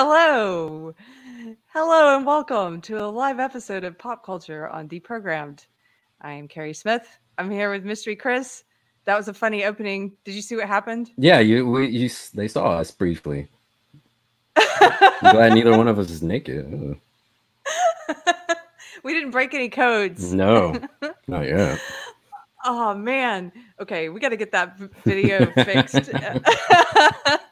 [0.00, 0.94] Hello.
[1.74, 5.66] Hello and welcome to a live episode of Popped Culture on Deprogrammed.
[6.20, 7.18] I am Keri Smith.
[7.36, 8.62] I'm here with Mystery Chris.
[9.06, 10.12] That was a funny opening.
[10.24, 11.10] Did you see what happened?
[11.16, 13.48] Yeah, you, we, you they saw us briefly.
[14.56, 16.70] I'm glad neither one of us is naked.
[19.02, 20.32] we didn't break any codes.
[20.32, 20.80] No,
[21.26, 21.80] not yet.
[22.64, 23.52] Oh man.
[23.80, 26.10] Okay, we got to get that video fixed.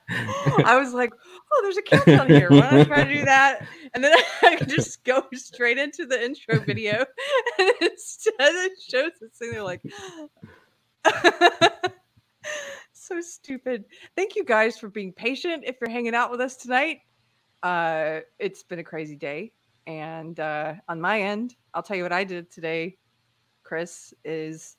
[0.64, 1.12] I was like,
[1.52, 2.48] oh, there's a countdown here.
[2.50, 3.66] Why don't I try to do that?
[3.94, 7.04] And then I could just go straight into the intro video.
[7.58, 9.80] And instead it shows this thing, they're like,
[12.92, 13.84] so stupid.
[14.14, 15.64] Thank you guys for being patient.
[15.66, 17.00] If you're hanging out with us tonight,
[17.62, 19.52] uh, it's been a crazy day.
[19.86, 22.98] And uh, on my end, I'll tell you what I did today,
[23.62, 24.76] Chris, is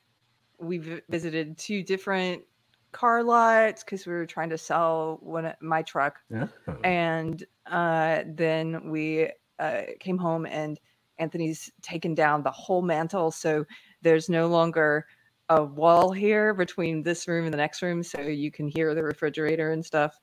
[0.60, 2.44] we v- visited two different
[2.92, 6.48] car lots because we were trying to sell one of my truck Yeah.
[6.84, 10.80] and uh, then we uh, came home and
[11.20, 13.66] anthony's taken down the whole mantle so
[14.02, 15.06] there's no longer
[15.50, 19.04] a wall here between this room and the next room so you can hear the
[19.04, 20.20] refrigerator and stuff.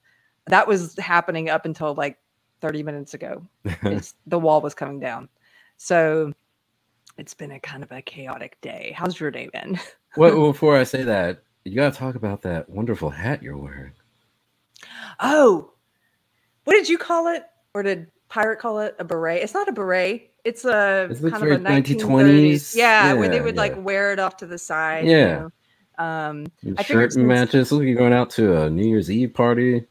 [0.47, 2.19] That was happening up until like
[2.61, 3.47] 30 minutes ago.
[4.27, 5.29] The wall was coming down.
[5.77, 6.33] So
[7.17, 8.93] it's been a kind of a chaotic day.
[8.97, 9.79] How's your day been?
[10.17, 13.93] Well, before I say that, you gotta talk about that wonderful hat you're wearing.
[15.21, 15.73] Oh,
[16.65, 17.45] what did you call it?
[17.75, 19.43] Or did Pirate call it a beret?
[19.43, 20.31] It's not a beret.
[20.45, 21.97] It's a kind of a very 1930s.
[21.97, 22.77] 1920s.
[22.77, 25.05] Yeah, where they Yeah, would like wear it off to the side.
[25.07, 25.27] you Yeah.
[25.39, 25.51] know.
[26.05, 27.73] Um, Your I figured shirt since- matches.
[27.73, 29.87] Look, you're going out to a New Year's Eve party.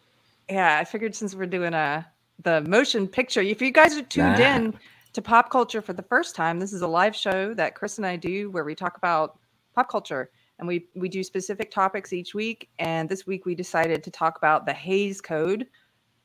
[0.50, 2.06] yeah, I figured since we're doing a
[2.44, 4.56] the motion picture, if you guys are tuned Nah.
[4.56, 4.74] in
[5.14, 8.06] to Popped Culture for the first time, this is a live show that Chris and
[8.06, 9.40] I do where we talk about
[9.76, 10.30] pop culture
[10.60, 12.70] and we we do specific topics each week.
[12.80, 15.68] And this week we decided to talk about the Hays Code,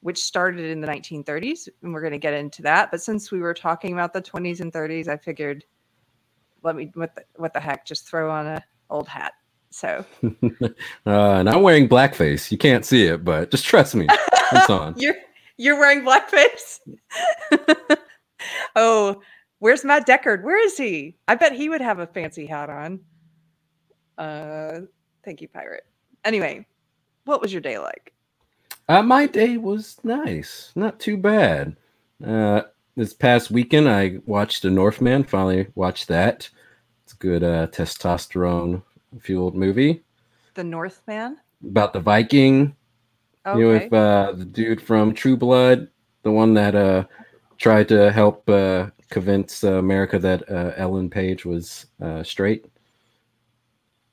[0.01, 2.91] which started in the 1930s, and we're going to get into that.
[2.91, 5.65] But since we were talking about the 20s and 30s, I figured
[6.63, 9.33] let me what the, what the heck, just throw on a old hat.
[9.71, 10.69] So uh,
[11.07, 12.51] and I'm wearing blackface.
[12.51, 14.07] You can't see it, but just trust me,
[14.53, 14.95] it's on.
[14.97, 15.17] You're
[15.57, 16.79] you're wearing blackface.
[18.77, 19.21] oh,
[19.59, 20.43] where's Matt Deckard?
[20.43, 21.17] Where is he?
[21.27, 23.01] I bet he would have a fancy hat on.
[24.19, 24.81] Uh,
[25.25, 25.87] thank you, pirate.
[26.25, 26.67] Anyway,
[27.25, 28.13] what was your day like?
[28.89, 31.77] Uh, my day was nice, not too bad.
[32.27, 32.63] Uh,
[32.97, 35.25] this past weekend, I watched The Northman.
[35.25, 36.49] Finally watched that.
[37.05, 38.83] It's a good uh, testosterone
[39.21, 40.03] fueled movie
[40.55, 41.39] The Northman.
[41.65, 42.75] about the Viking.
[43.47, 43.59] Okay.
[43.59, 45.89] You know, with uh, the dude from True Blood,
[46.23, 47.05] the one that uh,
[47.57, 52.23] tried to help uh, convince uh, America that uh, Ellen Page was uh,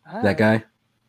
[0.07, 0.23] straight.
[0.23, 0.63] That Oh, guy.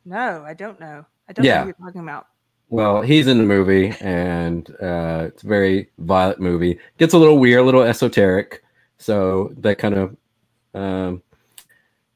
[0.05, 1.05] No, I don't know.
[1.29, 1.61] I don't know Yeah.
[1.63, 2.29] who you're talking about.
[2.69, 6.79] Well, he's in the movie, and uh, it's a very violent movie.
[6.99, 8.63] Gets a little weird, a little esoteric,
[8.99, 10.17] so that kind of
[10.75, 11.23] um,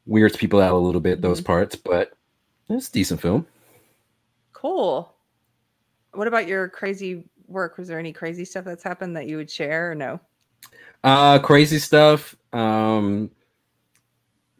[0.06, 1.20] weirds people out a little bit.
[1.22, 2.12] Those parts, but
[2.68, 3.46] it's a decent film.
[4.52, 5.14] Cool.
[6.14, 7.78] What about your crazy work?
[7.78, 10.20] Was there any crazy stuff that's happened that you would share or no?
[11.04, 12.34] Uh, crazy stuff.
[12.52, 13.30] Um,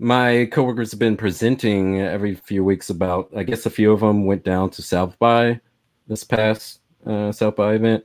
[0.01, 3.31] my coworkers have been presenting every few weeks about.
[3.37, 5.61] I guess a few of them went down to South by
[6.09, 8.05] this past uh, South by event,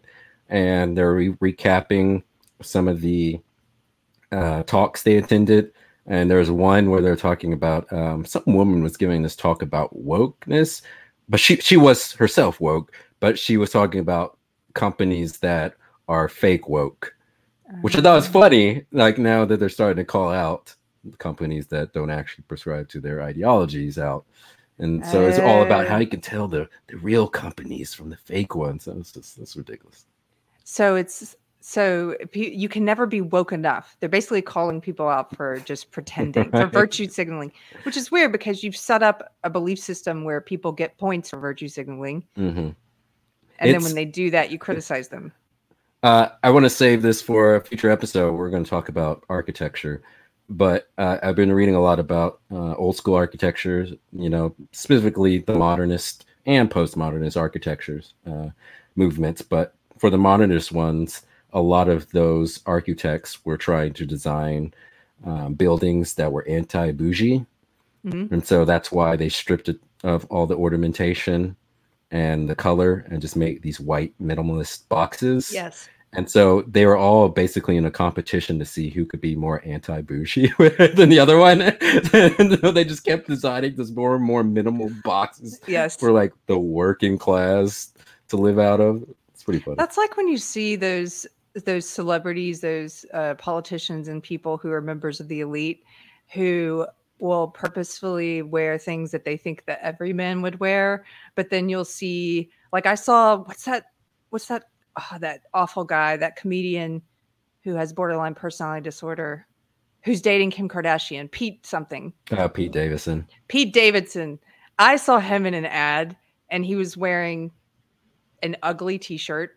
[0.49, 2.21] and they're re- recapping
[2.61, 3.39] some of the
[4.31, 5.71] uh, talks they attended.
[6.05, 9.95] And there's one where they're talking about um, some woman was giving this talk about
[9.95, 10.81] wokeness,
[11.29, 12.91] but she she was herself woke,
[13.21, 14.37] but she was talking about
[14.73, 15.75] companies that
[16.09, 17.15] are fake woke
[17.81, 18.85] which I thought was funny.
[18.91, 20.75] Like now that they're starting to call out
[21.17, 24.25] companies that don't actually prescribe to their ideologies out,
[24.79, 25.99] and so it's all about how Oh.
[25.99, 28.85] you can tell the the real companies from the fake ones.
[28.85, 30.05] That's just that's ridiculous.
[30.63, 33.97] So it's so you can never be woke enough.
[33.99, 37.51] They're basically calling people out for just pretending, for virtue signaling,
[37.83, 41.39] which is weird because you've set up a belief system where people get points for
[41.39, 42.69] virtue signaling, hmm
[43.59, 45.31] and then when they do that, you criticize them.
[46.03, 48.33] Uh, I want to save this for a future episode.
[48.33, 50.03] We're going to talk about architecture,
[50.49, 53.93] but uh, I've been reading a lot about uh, old school architectures.
[54.11, 58.49] You know, specifically the modernist and postmodernist architectures uh,
[58.95, 59.41] movements.
[59.41, 64.73] But for the modernist ones, a lot of those architects were trying to design
[65.23, 67.45] um, buildings that were anti-bougie,
[68.05, 68.31] Mhm.
[68.31, 71.55] and so that's why they stripped it of all the ornamentation
[72.11, 75.51] and the color and just make these white minimalist boxes.
[75.51, 75.89] Yes.
[76.17, 79.61] And so they were all basically in a competition to see who could be more
[79.65, 80.47] anti-bougie
[80.95, 81.59] than the other one.
[82.73, 85.95] they just kept designing this more and more minimal boxes Yes.
[85.97, 87.93] for like the working class
[88.29, 89.03] to live out of.
[89.33, 89.75] It's pretty funny.
[89.77, 91.25] That's like when you see those
[91.65, 95.83] those celebrities, those uh, politicians, and people who are members of the elite
[96.33, 96.85] who
[97.19, 101.85] will purposefully wear things that they think that every man would wear, but then you'll
[101.85, 103.85] see, like I saw, what's that?
[104.31, 104.65] What's that?
[104.97, 107.01] Oh, that awful guy, that comedian
[107.63, 109.47] who has borderline personality disorder,
[110.03, 112.13] who's dating Kim Kardashian, Pete something.
[112.31, 113.27] Uh, Pete Davidson.
[113.47, 114.39] Pete Davidson.
[114.77, 116.15] I saw him in an ad,
[116.49, 117.51] and he was wearing
[118.43, 119.51] an ugly T-shirt.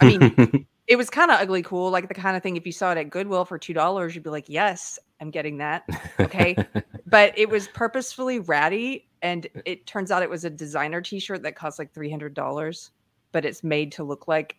[0.00, 2.72] I mean, it was kind of ugly cool, like the kind of thing if you
[2.72, 5.84] saw it at Goodwill for two dollars, you'd be like, "Yes, I'm getting that."
[6.20, 6.56] Okay,
[7.06, 11.56] but it was purposefully ratty, and it turns out it was a designer T-shirt that
[11.56, 12.90] cost like three hundred dollars,
[13.32, 14.56] but it's made to look like.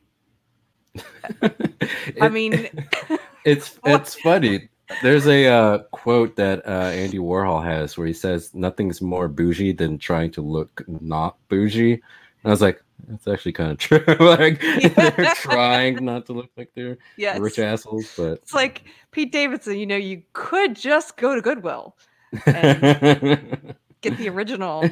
[2.22, 2.70] I mean,
[3.46, 4.70] it's it's funny.
[5.02, 9.74] There's a uh, quote that uh, Andy Warhol has where he says, "Nothing's more bougie
[9.74, 12.02] than trying to look not bougie." And
[12.46, 16.72] I was like, "That's actually kind of true." like they're trying not to look like
[16.74, 17.40] they're yes.
[17.40, 19.78] rich assholes, but it's like Pete Davidson.
[19.78, 21.98] You know, you could just go to Goodwill
[22.46, 24.86] and get the original.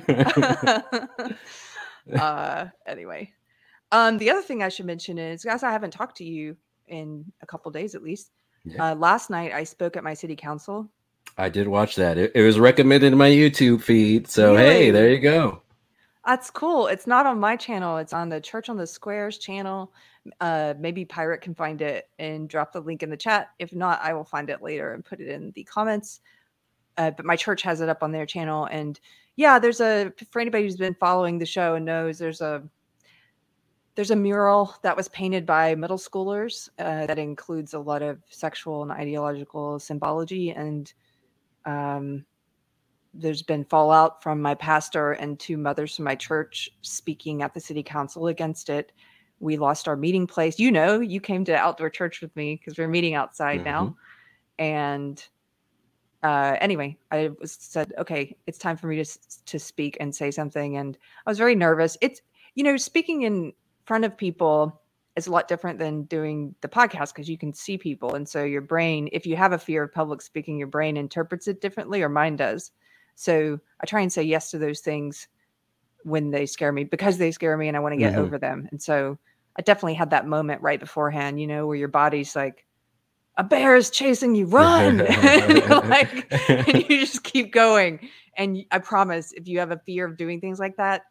[2.20, 3.32] uh, anyway,
[3.92, 6.56] um, the other thing I should mention is, guys, I haven't talked to you
[6.88, 8.32] in a couple days at least.
[8.64, 8.92] Yeah.
[8.92, 10.90] Uh, last night I spoke at my city council.
[11.38, 12.18] I did watch that.
[12.18, 14.28] It, it was recommended in my YouTube feed.
[14.28, 15.62] So hey, there you go.
[16.26, 16.88] That's cool.
[16.88, 17.98] It's not on my channel.
[17.98, 19.94] It's on the Church on the Squares channel.
[20.42, 23.50] Uh, maybe Pirate can find it and drop the link in the chat.
[23.60, 26.22] If not, I will find it later and put it in the comments.
[26.98, 28.66] Uh, but my church has it up on their channel.
[28.66, 29.00] And
[29.36, 32.64] yeah, there's a for anybody who's been following the show and knows there's a
[33.96, 38.20] there's a mural that was painted by middle schoolers uh, that includes a lot of
[38.30, 40.94] sexual and ideological symbology and
[41.66, 42.26] um,
[43.16, 47.60] there's been fallout from my pastor and two mothers from my church speaking at the
[47.60, 48.92] city council against it.
[49.40, 50.60] We lost our meeting place.
[50.60, 53.96] You know, you came to outdoor church with me because we're meeting outside now.
[54.60, 55.26] And
[56.24, 60.32] uh, anyway, I was said, okay, it's time for me to to speak and say
[60.32, 60.78] something.
[60.78, 61.98] And I was very nervous.
[62.02, 62.22] It's
[62.56, 63.54] you know, speaking in
[63.86, 64.82] front of people
[65.16, 68.44] is a lot different than doing the podcast because you can see people, and so
[68.44, 72.02] your brain, if you have a fear of public speaking, your brain interprets it differently,
[72.02, 72.72] or mine does.
[73.16, 75.28] So I try and say yes to those things
[76.04, 78.18] when they scare me because they scare me and I want to get Mhm.
[78.20, 78.68] over them.
[78.72, 79.18] And so
[79.58, 82.66] I definitely had that moment right beforehand, you know, where your body's like,
[83.38, 85.02] a bear is chasing you, run.
[85.08, 88.10] and, like, and you just keep going.
[88.38, 91.04] And I promise, if you have a fear of doing things like that,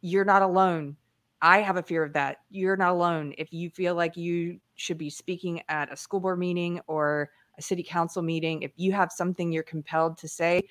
[0.00, 0.96] you're not alone.
[1.42, 2.38] I have a fear of that.
[2.50, 3.34] You're not alone.
[3.38, 7.62] If you feel like you should be speaking at a school board meeting or a
[7.62, 10.62] city council meeting, if you have something you're compelled to say,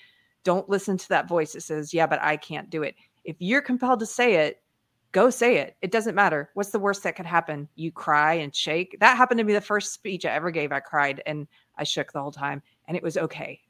[0.44, 2.96] don't listen to that voice that says, Yeah, but I can't do it.
[3.26, 4.62] If you're compelled to say it,
[5.12, 5.76] go say it.
[5.82, 6.50] It doesn't matter.
[6.54, 7.68] What's the worst that could happen?
[7.76, 8.96] You cry and shake.
[9.00, 10.72] That happened to me the first speech I ever gave.
[10.72, 13.60] I cried and I shook the whole time, and it was okay.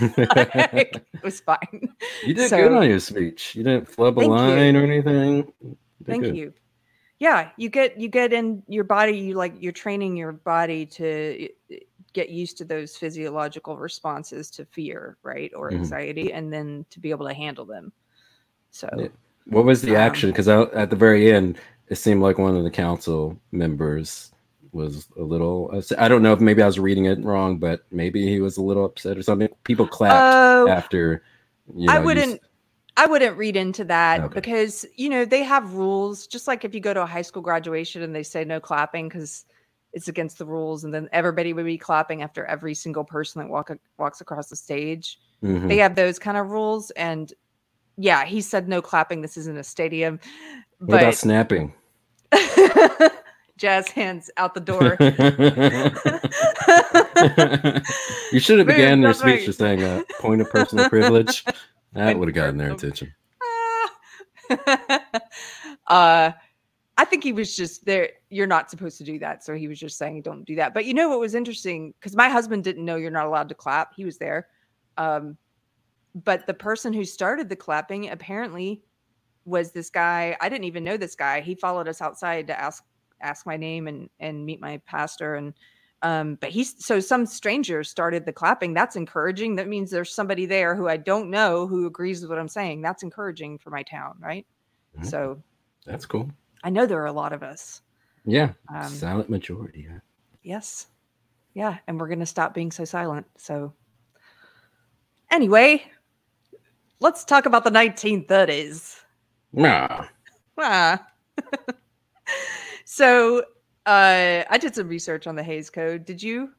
[0.00, 1.88] Like, it was fine.
[2.26, 3.54] you did So- good on your speech.
[3.54, 4.36] You didn't flub a Thank you.
[4.36, 5.52] line or anything.
[6.06, 6.36] You Thank good.
[6.36, 6.52] you.
[7.20, 9.16] Yeah, you get you get in your body.
[9.16, 11.76] You like you're training your body to uh,
[12.12, 15.76] get used to those physiological responses to fear, right, or Mhm.
[15.76, 17.92] anxiety, and then to be able to handle them.
[18.70, 19.08] So Yeah.
[19.46, 20.30] What was the Um, action?
[20.30, 21.58] Because at the very end,
[21.88, 24.32] it seemed like one of the council members
[24.72, 25.70] was a little.
[25.70, 26.00] upset.
[26.00, 28.62] I don't know if maybe I was reading it wrong, but maybe he was a
[28.62, 29.48] little upset or something.
[29.62, 31.22] People clapped Oh, after.
[31.74, 32.34] You know, I wouldn't.
[32.34, 32.48] s-
[32.96, 34.34] I wouldn't read into that Okay.
[34.34, 36.26] because you know they have rules.
[36.26, 39.08] Just like if you go to a high school graduation and they say no clapping
[39.08, 39.44] because
[39.92, 43.48] it's against the rules, and then everybody would be clapping after every single person that
[43.48, 45.18] walk walks across the stage.
[45.42, 45.68] Mhm.
[45.68, 47.32] They have those kind of rules, and
[47.96, 49.22] yeah, he said no clapping.
[49.22, 50.20] This isn't a stadium,
[50.78, 51.74] What about snapping?
[53.56, 54.96] jazz hands out the door.
[58.32, 61.44] you should have began your speech with saying a point of personal privilege.
[61.94, 63.14] That would have gotten their attention.
[65.86, 66.32] uh
[66.96, 68.10] I think he was just there.
[68.30, 69.42] You're not supposed to do that.
[69.44, 70.74] So he was just saying, don't do that.
[70.74, 71.92] But you know what was interesting?
[71.98, 73.94] Because my husband didn't know you're not allowed to clap.
[73.96, 74.46] He was there.
[74.96, 75.36] Um,
[76.14, 78.82] but the person who started the clapping apparently
[79.44, 80.36] was this guy.
[80.40, 81.40] I didn't even know this guy.
[81.40, 82.84] He followed us outside to ask
[83.20, 85.34] ask my name and and meet my pastor.
[85.34, 85.52] And
[86.04, 88.74] um, but he's so some stranger started the clapping.
[88.74, 89.56] That's encouraging.
[89.56, 92.82] That means there's somebody there who I don't know who agrees with what I'm saying.
[92.82, 94.46] That's encouraging for my town, right?
[94.98, 95.06] Mhm.
[95.06, 95.42] So
[95.86, 96.30] That's cool.
[96.62, 97.82] I know there are a lot of us.
[98.24, 99.88] Yeah, Um, silent majority.
[99.90, 99.98] huh?
[100.42, 100.86] yes.
[101.54, 101.78] Yeah.
[101.86, 103.26] And we're going to stop being so silent.
[103.36, 103.74] So,
[105.30, 105.84] anyway,
[107.00, 109.00] let's talk about the 1930s.
[109.52, 110.06] Nah.
[110.58, 111.06] Ah.
[112.84, 113.44] So
[113.86, 116.04] uh, I did some research on the Hays Code.
[116.04, 116.50] Did you?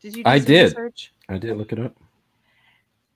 [0.00, 0.24] Did you?
[0.24, 0.64] Do I some did.
[0.64, 1.12] Research?
[1.28, 1.96] I did look it up.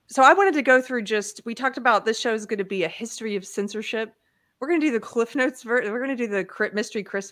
[0.07, 1.41] So I wanted to go through just.
[1.45, 4.13] We talked about this show is going to be a history of censorship.
[4.59, 5.63] We're going to do the Cliff Notes.
[5.63, 7.31] Ver- we're going to do the Crit Mystery Chris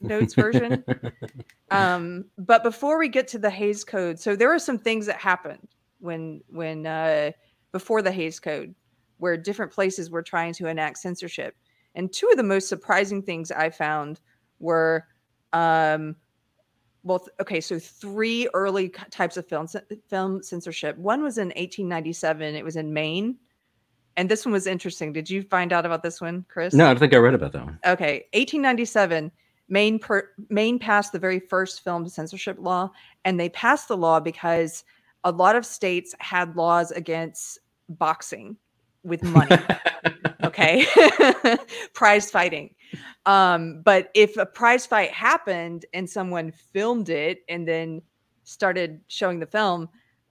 [0.00, 0.84] notes version.
[1.70, 5.16] um, but before we get to the Hays Code, so there are some things that
[5.16, 5.68] happened
[6.00, 7.32] when when uh,
[7.72, 8.74] before the Hays Code,
[9.18, 11.56] where different places were trying to enact censorship,
[11.94, 14.20] and two of the most surprising things I found
[14.60, 15.06] were,
[15.52, 16.16] um,
[17.04, 19.66] well, th- okay, so three early types of film
[20.08, 20.96] film censorship.
[20.98, 22.54] One was in 1897.
[22.54, 23.36] It was in Maine.
[24.16, 25.12] And this one was interesting.
[25.12, 26.74] Did you find out about this one, Chris?
[26.74, 27.78] no, I don't think I read about that one.
[27.86, 29.30] Okay, 1897,
[29.68, 32.90] Maine per, Maine passed the very first film censorship law,
[33.24, 34.82] and they passed the law because
[35.22, 38.56] a lot of states had laws against boxing
[39.04, 39.56] with money.
[40.42, 40.84] okay,
[41.94, 42.74] prize fighting.
[43.26, 48.02] Um, but if a prize fight happened and someone filmed it and then
[48.44, 49.88] started showing the film,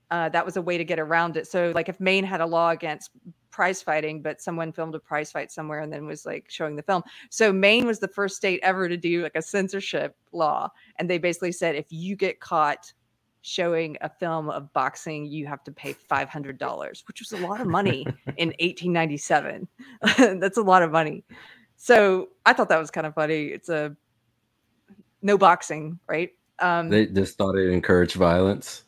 [0.10, 1.48] uh, that was a way to get around it.
[1.48, 3.12] So, like, if Maine had a law against
[3.58, 6.84] prize fighting, but someone filmed a prize fight somewhere and then was like showing the
[6.84, 7.02] film.
[7.32, 10.70] So Maine was the first state ever to do like a censorship law.
[10.98, 12.94] And they basically said if you get caught
[13.42, 17.66] showing a film of boxing, you have to pay $500, which was a lot of
[17.66, 18.06] money
[18.38, 19.68] in 1897.
[20.40, 21.24] That's a lot of money.
[21.78, 23.46] So I thought that was kind of funny.
[23.46, 23.96] It's a
[25.22, 26.32] no boxing, right?
[26.60, 28.84] Um, They just thought it encouraged violence.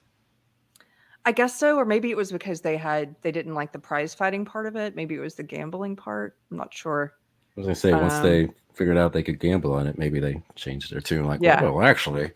[1.25, 4.15] I guess so, or maybe it was because they had they didn't like the prize
[4.15, 4.95] fighting part of it.
[4.95, 6.37] Maybe it was the gambling part.
[6.49, 7.13] I'm not sure.
[7.55, 10.19] I was gonna say once Um, they figured out they could gamble on it, maybe
[10.19, 11.25] they changed their tune.
[11.25, 11.61] Like, Yeah.
[11.61, 12.31] well, actually,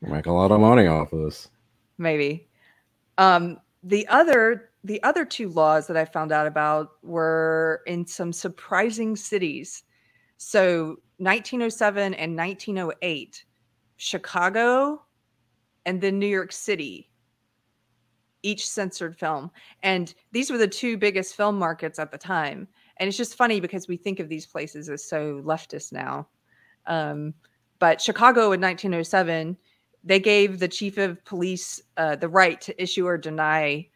[0.00, 1.48] we make a lot of money off of this.
[1.98, 2.48] Maybe.
[3.18, 8.32] Um, the other the other two laws that I found out about were in some
[8.32, 9.82] surprising cities.
[10.38, 13.44] So 1907 and 1908,
[13.96, 15.02] Chicago
[15.84, 17.08] and then New York City
[18.42, 19.50] each censored film.
[19.82, 22.68] And these were the two biggest film markets at the time.
[22.98, 26.28] And it's just funny because we think of these places as so leftist now.
[26.86, 27.34] Um,
[27.78, 29.56] but Chicago in 1907,
[30.04, 33.88] they gave the chief of police uh, the right to issue or deny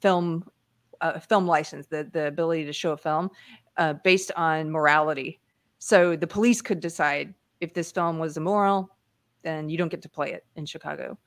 [0.00, 0.44] film
[1.00, 3.30] uh, film license, the the ability to show a film
[3.76, 5.40] uh, based on morality.
[5.78, 8.90] So the police could decide if this film was immoral,
[9.42, 11.18] then you don't get to play it in Chicago.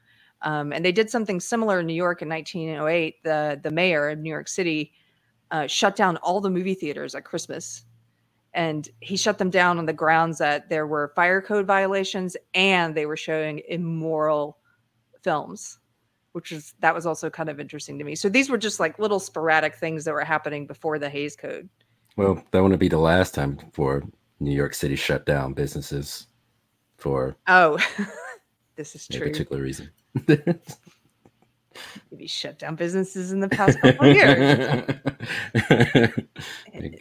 [0.44, 3.24] Um, and they did something similar in New York in 1908.
[3.24, 4.94] The the mayor of New York City
[5.52, 7.84] uh, shut down all the movie theaters at Christmas,
[8.54, 12.96] and he shut them down on the grounds that there were fire code violations and
[12.96, 14.58] they were showing immoral
[15.22, 15.80] films,
[16.32, 18.16] which is that was also kind of interesting to me.
[18.16, 21.70] So these were just like little sporadic things that were happening before the Hays Code.
[22.18, 24.04] Well, that wouldn't be the last time for
[24.42, 26.28] New York City shut down businesses
[26.98, 27.78] for Oh,
[28.76, 29.28] this is a true.
[29.28, 29.90] particular reason.
[32.12, 34.84] Maybe shut down businesses in the past couple of years.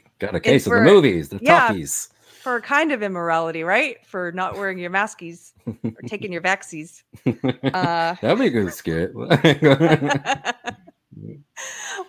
[0.20, 1.68] Got a case of the movies, the yeah.
[1.68, 2.10] talkies.
[2.42, 3.96] for a kind of immorality, right?
[4.06, 7.02] For not wearing your maskies or taking your vaxies.
[7.26, 9.12] Uh, That'd be a good skit.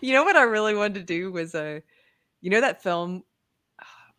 [0.01, 1.79] you know what I really wanted to do was a, uh,
[2.41, 3.23] you know that film,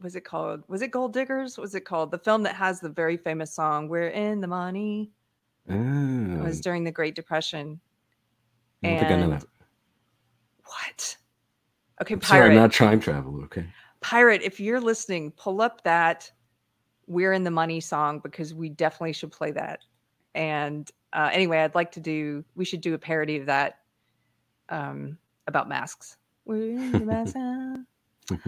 [0.02, 0.62] was it called?
[0.68, 1.58] Was it Gold Diggers?
[1.58, 5.10] Was it called the film that has the very famous song "We're in the Money"?
[6.40, 7.80] It was during the Great Depression.
[8.82, 9.44] I don't think I know that.
[10.64, 11.16] What?
[12.00, 12.50] Okay, I'm sorry, pirate.
[12.50, 13.42] I'm not time travel.
[13.44, 13.66] Okay.
[14.00, 14.42] pirate.
[14.42, 16.30] If you're listening, pull up that
[17.06, 19.80] "We're in the Money" song because we definitely should play that.
[20.34, 22.44] And uh, anyway, I'd like to do.
[22.56, 23.78] We should do a parody of that
[24.68, 26.16] um, about masks.
[26.44, 27.36] We're in the mask.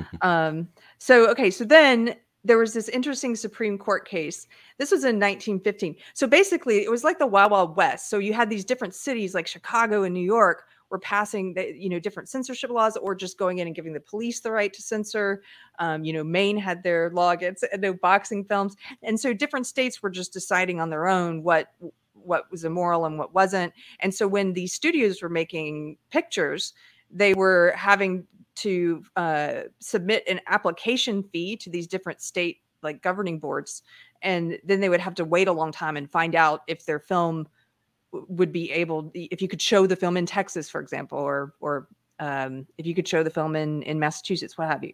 [0.23, 4.47] um, so okay, so then there was this interesting Supreme Court case.
[4.79, 5.97] This was in 1915.
[6.13, 8.11] So basically, it was like the Wild Wild West.
[8.11, 11.89] So you had these different cities like Chicago and New York were passing, the, you
[11.89, 14.83] know, different censorship laws, or just going in and giving the police the right to
[14.83, 15.43] censor.
[15.79, 20.03] Um, you know, Maine had their law against no boxing films, and so different states
[20.03, 21.69] were just deciding on their own what
[22.13, 23.73] what was immoral and what wasn't.
[24.01, 26.73] And so when these studios were making pictures,
[27.11, 28.27] they were having
[28.57, 33.83] to uh, submit an application fee to these different state like governing boards
[34.23, 36.99] and then they would have to wait a long time and find out if their
[36.99, 37.49] film
[38.13, 41.89] would be able if you could show the film in texas for example or or
[42.21, 44.93] um, if you could show the film in in massachusetts what have you.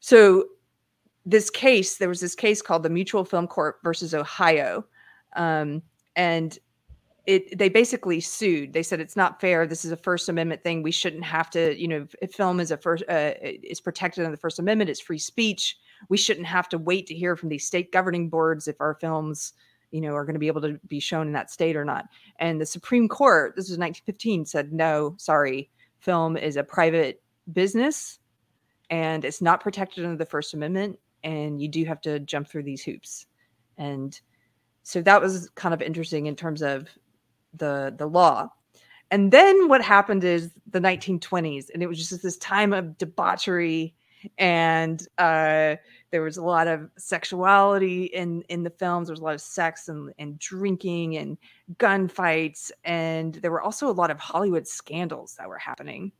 [0.00, 0.46] So
[1.26, 4.84] this case there was this case called the mutual film corp versus ohio
[5.36, 5.82] um,
[6.16, 6.58] and
[7.28, 8.72] it they basically sued.
[8.72, 9.66] They said it's not fair.
[9.66, 10.82] This is a First Amendment thing.
[10.82, 14.34] We shouldn't have to, you know, if film is a first uh, is protected under
[14.34, 14.88] the First Amendment.
[14.88, 15.76] It's free speech.
[16.08, 19.52] we shouldn't have to wait to hear from these state governing boards if our films
[19.90, 22.04] you know are going to be able to be shown in that state or not
[22.40, 27.22] and the supreme court this was 1915 said no sorry film is a private
[27.54, 28.18] business
[28.90, 32.62] and it's not protected under the first amendment and you do have to jump through
[32.62, 33.26] these hoops
[33.78, 34.20] and
[34.82, 36.88] so that was kind of interesting in terms of
[37.54, 38.50] the the law.
[39.10, 43.94] And then what happened is the 1920s and it was just this time of debauchery
[44.36, 45.76] and uh,
[46.10, 49.08] there was a lot of sexuality in in the films.
[49.08, 51.38] There was a lot of sex and, and drinking and
[51.76, 56.12] gunfights and there were also a lot of hollywood scandals that were happening.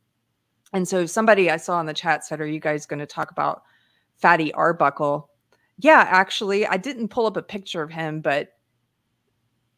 [0.73, 3.31] And so somebody i saw in the chat said are you guys going to talk
[3.31, 3.63] about
[4.17, 5.29] fatty arbuckle?
[5.77, 8.53] Yeah actually i didn't pull up a picture of him but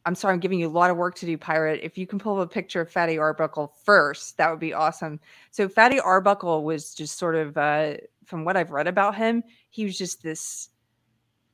[0.04, 1.80] I'm sorry, I'm giving you a lot of work to do, Pirate.
[1.82, 5.20] If you can pull up a picture of Fatty Arbuckle first, that would be awesome.
[5.50, 7.94] So Fatty Arbuckle was just sort of, uh,
[8.24, 10.70] from what I've read about him, he was just this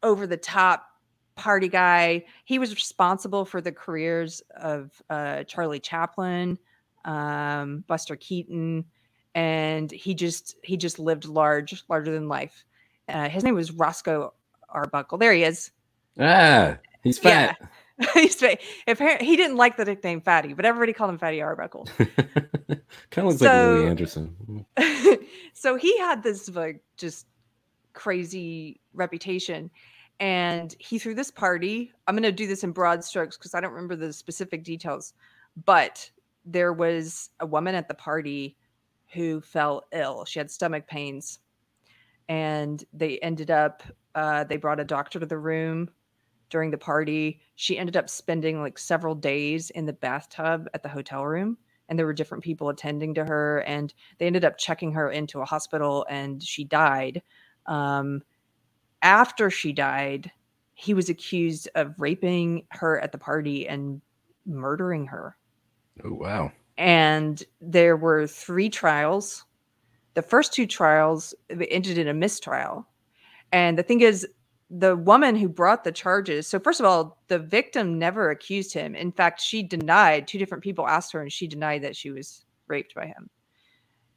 [0.03, 0.87] over the top
[1.35, 2.25] party guy.
[2.45, 6.59] He was responsible for the careers of uh, Charlie Chaplin,
[7.05, 8.85] um, Buster Keaton,
[9.35, 12.65] and he just he just lived large, larger than life.
[13.09, 14.33] Uh, his name was Roscoe
[14.69, 15.19] Arbuckle.
[15.19, 15.71] There he is.
[16.19, 17.57] Ah, he's fat.
[17.61, 17.67] Yeah.
[18.87, 21.89] Apparently he didn't like the nickname Fatty, but everybody called him Fatty Arbuckle.
[21.99, 22.81] kind
[23.17, 24.67] of looks so, like Louie Anderson.
[25.53, 27.27] so he had this like just
[27.95, 29.69] crazy reputation,
[30.21, 31.93] and he threw this party.
[32.07, 35.15] I'm going to do this in broad strokes because I don't remember the specific details,
[35.65, 36.09] but
[36.45, 38.57] there was a woman at the party
[39.13, 40.25] who fell ill.
[40.25, 41.41] She had stomach pains,
[42.29, 43.83] and they ended up.
[44.15, 45.91] Uh, they brought a doctor to the room
[46.51, 47.41] during the party.
[47.57, 51.59] She ended up spending like several days in the bathtub at the hotel room
[51.89, 55.41] and there were different people attending to her and they ended up checking her into
[55.41, 57.23] a hospital and she died.
[57.67, 58.23] Um,
[59.03, 60.31] after she died
[60.81, 64.01] he was accused of raping her at the party and
[64.47, 65.37] murdering her.
[66.05, 66.53] Oh wow.
[66.77, 69.45] And there were three trials.
[70.15, 72.87] The first two trials ended in a mistrial.
[73.51, 74.25] And the thing is
[74.71, 76.47] the woman who brought the charges.
[76.47, 78.95] So first of all the victim never accused him.
[78.95, 82.45] In fact she denied two different people asked her and she denied that she was
[82.67, 83.31] raped by him.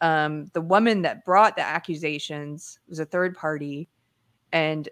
[0.02, 3.88] Um, the woman that brought the accusations was a third party
[4.52, 4.90] and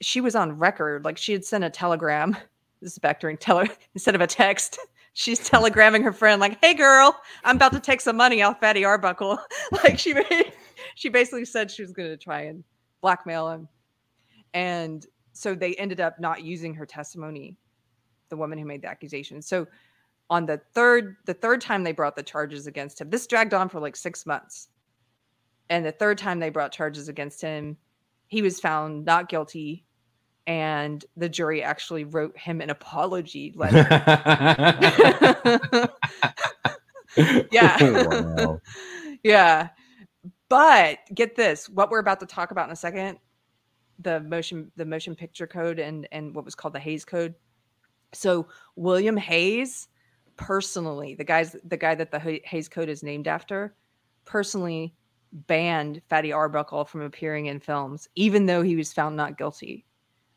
[0.00, 2.36] she was on record like she had sent a telegram.
[2.82, 4.78] This is back during tele instead of a text
[5.14, 8.84] she's telegramming her friend like hey girl i'm about to take some money off fatty
[8.84, 9.38] arbuckle.
[9.72, 10.14] Like she
[10.94, 12.62] she basically said she was going to try and
[13.00, 13.66] blackmail him
[14.54, 17.56] and so they ended up not using her testimony
[18.28, 19.40] the woman who made the accusation.
[19.42, 19.66] So
[20.28, 23.68] on the third the third time they brought the charges against him this dragged on
[23.68, 24.68] for like six months.
[25.68, 27.76] And the third time they brought charges against him
[28.28, 29.84] he was found not guilty
[30.48, 33.84] and the jury actually wrote him an apology letter.
[37.50, 37.76] Yeah.
[37.80, 38.60] Wow.
[39.22, 39.68] yeah.
[40.48, 43.18] But get this what we're about to talk about in a second
[44.00, 47.34] the motion the motion picture code and and what was called the Hays Code.
[48.12, 49.88] So William Hays
[50.36, 53.74] personally, the guys the guy that the Hays Code is named after,
[54.24, 54.94] personally
[55.32, 59.84] banned Fatty Arbuckle from appearing in films, even though he was found not guilty,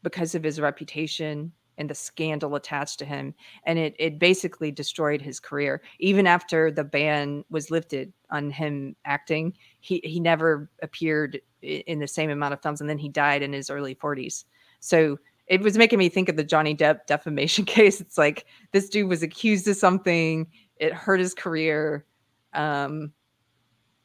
[0.04, 3.34] because of his reputation and the scandal attached to him.
[3.64, 5.82] And it it basically destroyed his career.
[5.98, 12.08] Even after the ban was lifted on him acting, he he never appeared in the
[12.08, 14.46] same amount of films, and then he died in his early 40s.
[14.80, 18.00] So it was making me think of the Johnny Depp defamation case.
[18.00, 22.06] It's like this dude was accused of something, it hurt his career,
[22.54, 23.12] um,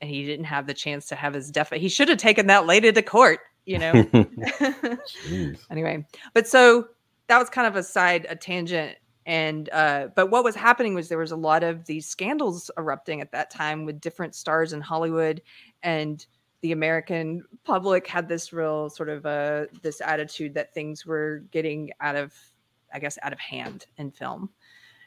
[0.00, 1.70] and he didn't have the chance to have his def.
[1.70, 3.92] He should have taken that lady to court, you know.
[5.70, 6.88] anyway, but so
[7.28, 8.96] that was kind of a side, a tangent.
[9.26, 13.20] And uh, but what was happening was there was a lot of these scandals erupting
[13.20, 15.40] at that time with different stars in Hollywood,
[15.82, 16.24] and
[16.60, 21.90] the American public had this real sort of uh, this attitude that things were getting
[22.00, 22.34] out of,
[22.92, 24.50] I guess, out of hand in film.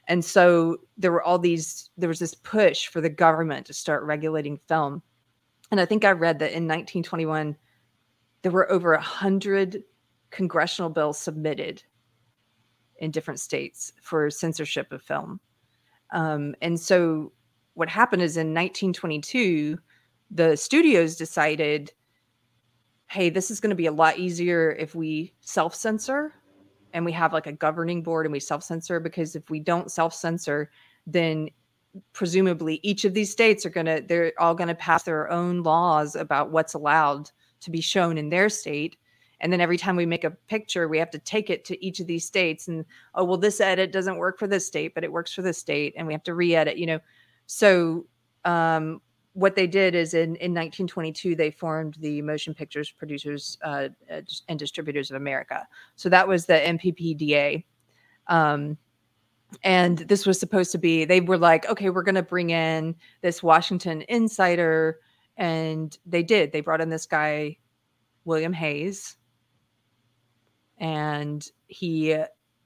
[0.07, 4.03] And so there were all these, there was this push for the government to start
[4.03, 5.03] regulating film.
[5.69, 7.57] And I think I read that in 1921,
[8.41, 9.83] there were over a hundred
[10.29, 11.83] congressional bills submitted
[12.99, 15.39] in different states for censorship of film.
[16.11, 17.31] Um, and so
[17.73, 19.77] what happened is in 1922,
[20.31, 21.91] the studios decided
[23.07, 26.33] hey this is going to be a lot easier if we self censor
[26.93, 29.91] and we have like a governing board and we self censor because if we don't
[29.91, 30.69] self censor
[31.05, 31.49] then
[32.13, 35.63] presumably each of these states are going to they're all going to pass their own
[35.63, 37.31] laws about what's allowed
[37.61, 38.97] to be shown in their state
[39.39, 41.99] and then every time we make a picture we have to take it to each
[41.99, 45.11] of these states and oh well this edit doesn't work for this state but it
[45.11, 46.99] works for this state and we have to re-edit you know.
[47.45, 48.05] So
[48.43, 49.01] um,
[49.33, 54.21] what they did is in, in 1922 they formed the motion pictures producers uh, uh
[54.47, 55.67] and distributors of america.
[55.95, 57.63] So that was the mppda
[58.27, 58.77] um,
[59.63, 62.95] and this was supposed to be they were like okay we're going to bring in
[63.21, 64.99] this washington insider
[65.39, 66.51] and they did.
[66.51, 67.57] They brought in this guy
[68.25, 69.15] william hays
[70.79, 72.17] and he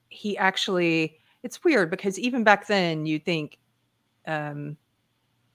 [0.08, 3.58] he actually it's weird because even back then you think
[4.26, 4.76] um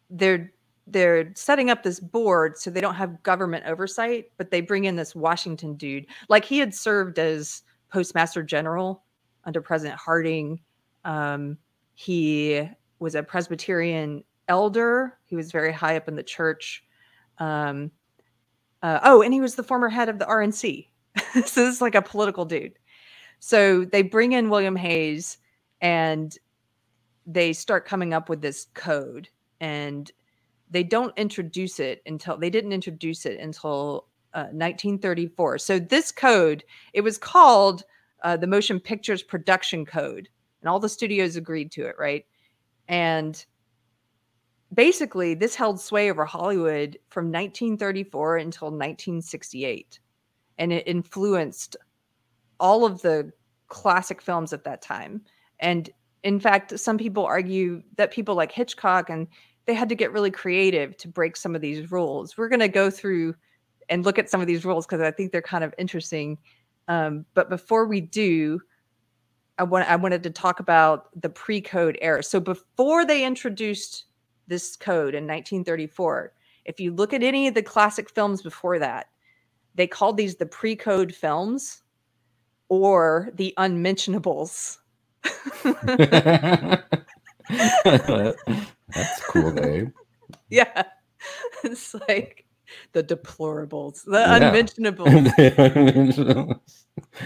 [0.10, 0.52] they're
[0.88, 4.96] they're setting up this board so they don't have government oversight but they bring in
[4.96, 6.06] this washington dude.
[6.30, 9.04] Like he had served as postmaster general
[9.44, 10.60] under president harding.
[11.06, 11.58] Um,
[11.94, 12.68] he
[13.00, 15.18] was a presbyterian elder.
[15.26, 16.84] He was very high up in the church.
[17.38, 17.92] Um,
[18.82, 20.88] uh, oh and he was the former head of the rnc
[21.20, 22.78] so this is like a political dude.
[23.40, 25.38] So they bring in William Hays
[25.82, 26.36] and
[27.26, 30.12] they start coming up with this code and
[30.70, 35.58] they don't introduce it until they didn't introduce it until uh, 1934.
[35.60, 37.84] So this code, it was called
[38.24, 40.28] uh, the Motion Pictures Production Code,
[40.62, 42.26] and all the studios agreed to it, right?
[42.88, 43.44] And
[44.74, 50.00] basically, this held sway over Hollywood from 1934 until 1968
[50.58, 51.78] and it influenced
[52.60, 53.32] all of the
[53.68, 55.22] classic films at that time.
[55.60, 55.90] And
[56.24, 59.28] in fact, some people argue that people like Hitchcock and
[59.66, 62.38] they had to get really creative to break some of these rules.
[62.38, 63.36] We're going to go through
[63.90, 66.38] and look at some of these rules because I think they're kind of interesting.
[66.88, 68.62] Um, but before we do,
[69.60, 72.24] I want I wanted to talk about the pre-code era.
[72.24, 74.06] So before they introduced
[74.48, 76.34] this code in 1934,
[76.66, 79.08] if you look at any of the classic films before that,
[79.78, 81.84] they called these the pre-code films
[82.68, 84.80] or the unmentionables.
[85.64, 86.84] That's
[89.30, 89.94] cool, babe.
[90.50, 90.84] Yeah.
[91.64, 92.46] It's like
[92.94, 94.36] the deplorables, the yeah.
[94.48, 95.10] unmentionables.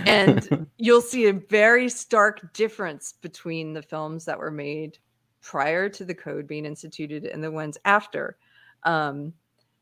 [0.05, 4.97] and you'll see a very stark difference between the films that were made
[5.41, 8.37] prior to the code being instituted and the ones after.
[8.83, 9.33] Um,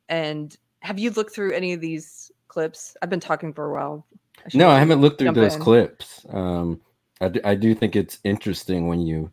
[0.08, 2.98] and have you looked through any of these clips?
[3.02, 4.06] I've been talking for a while.
[4.40, 5.62] I no, I haven't looked through those in.
[5.62, 6.26] clips.
[6.30, 6.82] Um,
[7.22, 9.32] I, do, I do think it's interesting when you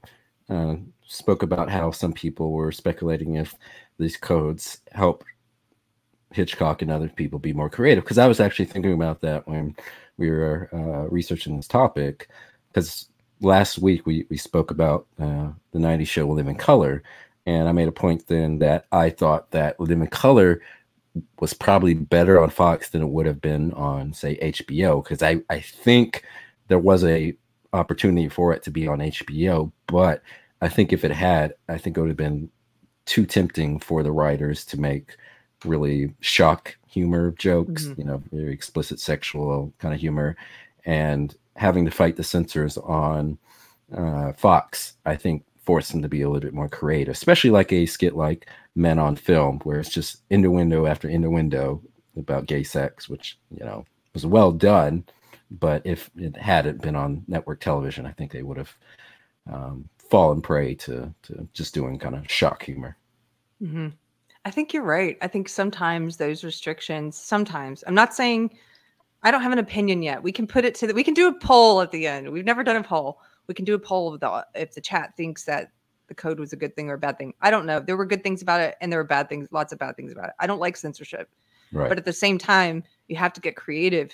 [0.49, 0.77] uh,
[1.07, 3.55] spoke about how some people were speculating if
[3.99, 5.25] these codes help
[6.33, 8.05] Hitchcock and other people be more creative.
[8.05, 9.77] Because I was actually thinking about that when
[10.19, 12.29] we were uh, researching this topic.
[12.69, 13.09] Because
[13.41, 17.03] last week we, we spoke about uh, the 90s show Live in Color.
[17.47, 20.61] And I made a point then that I thought that Live in Color
[21.41, 25.03] was probably better on Fox than it would have been on, say, HBO.
[25.03, 26.25] Because I, I think
[26.69, 27.37] there was a
[27.73, 30.23] opportunity for it to be on HBO, but
[30.61, 32.51] I think if it had, I think it would have been
[33.05, 35.17] too tempting for the writers to make
[35.65, 38.01] really shock humor jokes, mm-hmm.
[38.01, 40.37] you know, very explicit sexual kind of humor,
[40.85, 43.39] and having to fight the censors on
[43.97, 47.73] uh, Fox, I think forced them to be a little bit more creative, especially like
[47.73, 51.83] a skit like Men on Film, where it's just innuendo after innuendo
[52.17, 55.05] about gay sex, which, you know, was well done.
[55.51, 58.79] But if it hadn't been on network television, I think they would have
[59.53, 62.97] um, fallen prey to, to just doing kind of shock humor.
[63.63, 63.89] Mm-hmm.
[64.45, 65.19] I think you're right.
[65.21, 68.57] I think sometimes those restrictions, sometimes, I'm not saying
[69.23, 70.23] I don't have an opinion yet.
[70.23, 72.31] We can put it to the, we can do a poll at the end.
[72.31, 75.17] We've never done a poll we can do a poll of the if the chat
[75.17, 75.71] thinks that
[76.09, 77.35] the code was a good thing or a bad thing.
[77.41, 77.81] I don't know.
[77.81, 80.13] There were good things about it and there were bad things, lots of bad things
[80.13, 80.35] about it.
[80.39, 81.29] I don't like censorship.
[81.73, 81.89] Right.
[81.89, 84.13] But at the same time, you have to get creative.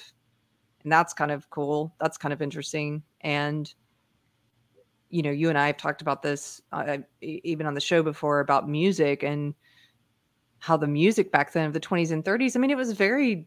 [0.83, 1.95] And that's kind of cool.
[2.01, 3.03] That's kind of interesting.
[3.21, 3.73] And
[5.11, 8.40] you know, you and I have talked about this uh, even on the show before
[8.40, 9.55] about music and
[10.59, 12.57] how the music back then of the 20s and 30s.
[12.57, 13.47] I mean, it was very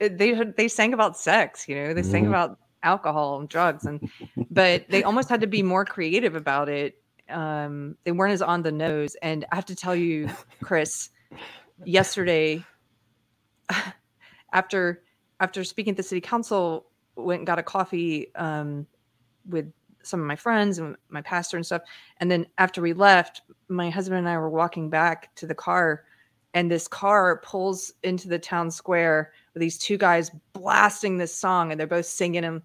[0.00, 1.94] they they sang about sex, you know.
[1.94, 2.10] They mm-hmm.
[2.10, 4.10] sang about alcohol and drugs and
[4.50, 8.62] but they almost had to be more creative about it um they weren't as on
[8.62, 10.28] the nose and i have to tell you
[10.62, 11.10] chris
[11.84, 12.64] yesterday
[14.52, 15.02] after
[15.40, 18.86] after speaking to the city council went and got a coffee um
[19.48, 21.82] with some of my friends and my pastor and stuff
[22.18, 26.04] and then after we left my husband and i were walking back to the car
[26.54, 31.78] and this car pulls into the town square these two guys blasting this song and
[31.78, 32.62] they're both singing them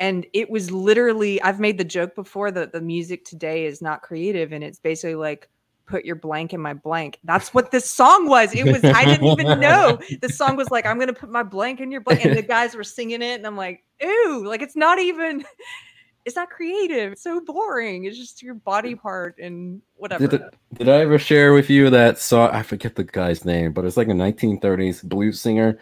[0.00, 4.02] and it was literally i've made the joke before that the music today is not
[4.02, 5.48] creative and it's basically like
[5.88, 7.18] put your blank in my blank.
[7.24, 8.54] That's what this song was.
[8.54, 9.98] It was, I didn't even know.
[10.20, 12.24] The song was like, I'm going to put my blank in your blank.
[12.24, 13.34] And the guys were singing it.
[13.34, 15.44] And I'm like, ooh, like it's not even,
[16.24, 17.12] it's not creative.
[17.12, 18.04] It's so boring.
[18.04, 20.26] It's just your body part and whatever.
[20.26, 20.42] Did,
[20.74, 22.50] did I ever share with you that song?
[22.50, 25.78] I forget the guy's name, but it's like a 1930s blues singer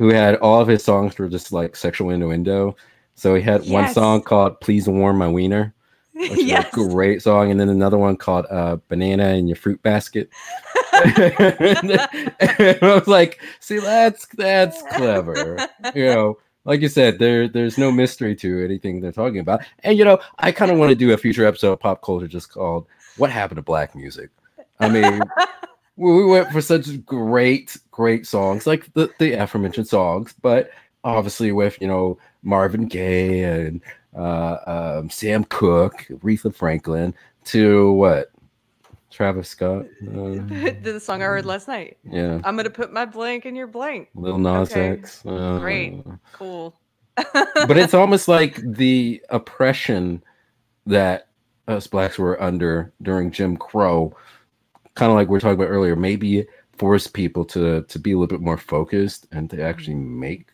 [0.00, 2.74] who had all of his songs were just like sexual innuendo.
[3.16, 3.70] So he had yes.
[3.70, 5.74] one song called "Please Warm My Wiener,"
[6.14, 6.66] which yes.
[6.66, 10.30] is a great song, and then another one called uh, "Banana in Your Fruit Basket."
[10.92, 17.90] I was like, "See, that's that's clever," you know like you said, there there's no
[17.90, 19.62] mystery to anything they're talking about.
[19.82, 22.28] And you know, I kind of want to do a future episode of Popped Culture
[22.28, 22.86] just called
[23.16, 24.30] "What Happened to Black Music."
[24.78, 25.20] I mean,
[26.00, 30.70] we went for such great, great songs, like the the aforementioned songs, but
[31.04, 33.80] obviously with you know Marvin Gaye and
[34.16, 34.56] uh,
[34.98, 38.30] um, Sam Cooke, Aretha Franklin, to what
[39.10, 39.84] Travis Scott.
[40.02, 40.40] Uh,
[40.82, 41.98] the song I heard last night.
[42.04, 42.40] Yeah.
[42.44, 44.08] I'm gonna put my blank in your blank.
[44.14, 44.90] Lil Nas okay.
[44.90, 45.24] X.
[45.26, 46.02] Uh, Great.
[46.32, 46.74] Cool.
[47.16, 50.22] but it's almost like the oppression
[50.86, 51.28] that
[51.68, 54.16] us blacks were under during Jim Crow,
[54.94, 58.18] kind of like we are talking about earlier, maybe force people to to be a
[58.18, 60.20] little bit more focused and to actually mm-hmm.
[60.20, 60.48] make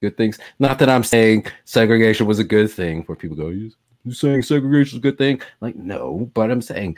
[0.00, 0.38] good things.
[0.58, 3.72] Not that I'm saying segregation was a good thing for people to go, you
[4.12, 5.40] saying segregation is a good thing?
[5.60, 6.96] Like, no, but I'm saying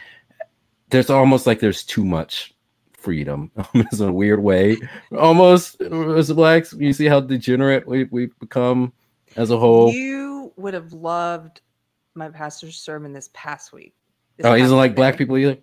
[0.91, 2.55] there's almost like there's too much
[2.93, 4.77] freedom in a weird way.
[5.17, 8.93] Almost as blacks, you see how degenerate we, we've become
[9.37, 9.91] as a whole.
[9.91, 11.61] You would have loved
[12.15, 13.95] my pastor's sermon this past week.
[14.37, 15.59] This oh, he doesn't like black people either?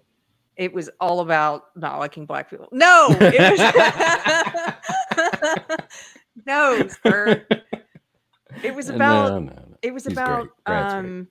[0.60, 2.68] It was all about not liking black people.
[2.74, 3.60] No, it
[5.66, 5.78] was
[6.46, 7.48] no, sir.
[8.62, 9.78] It was about no, no, no.
[9.82, 11.30] it was He's about um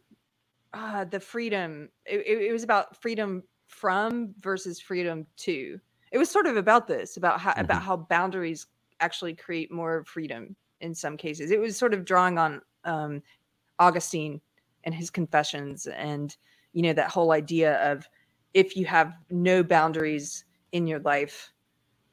[0.73, 1.91] uh the freedom.
[2.07, 5.79] It, it, it was about freedom from versus freedom to.
[6.11, 7.61] It was sort of about this, about how mm-hmm.
[7.61, 8.67] about how boundaries
[9.01, 11.51] actually create more freedom in some cases.
[11.51, 13.23] It was sort of drawing on um,
[13.79, 14.41] Augustine
[14.85, 16.35] and his confessions, and
[16.73, 18.09] you know that whole idea of
[18.55, 21.53] if you have no boundaries in your life,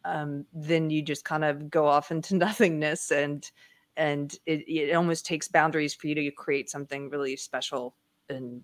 [0.04, 3.50] um, then you just kind of go off into nothingness, and
[3.98, 7.95] and it, it almost takes boundaries for you to create something really special
[8.30, 8.62] and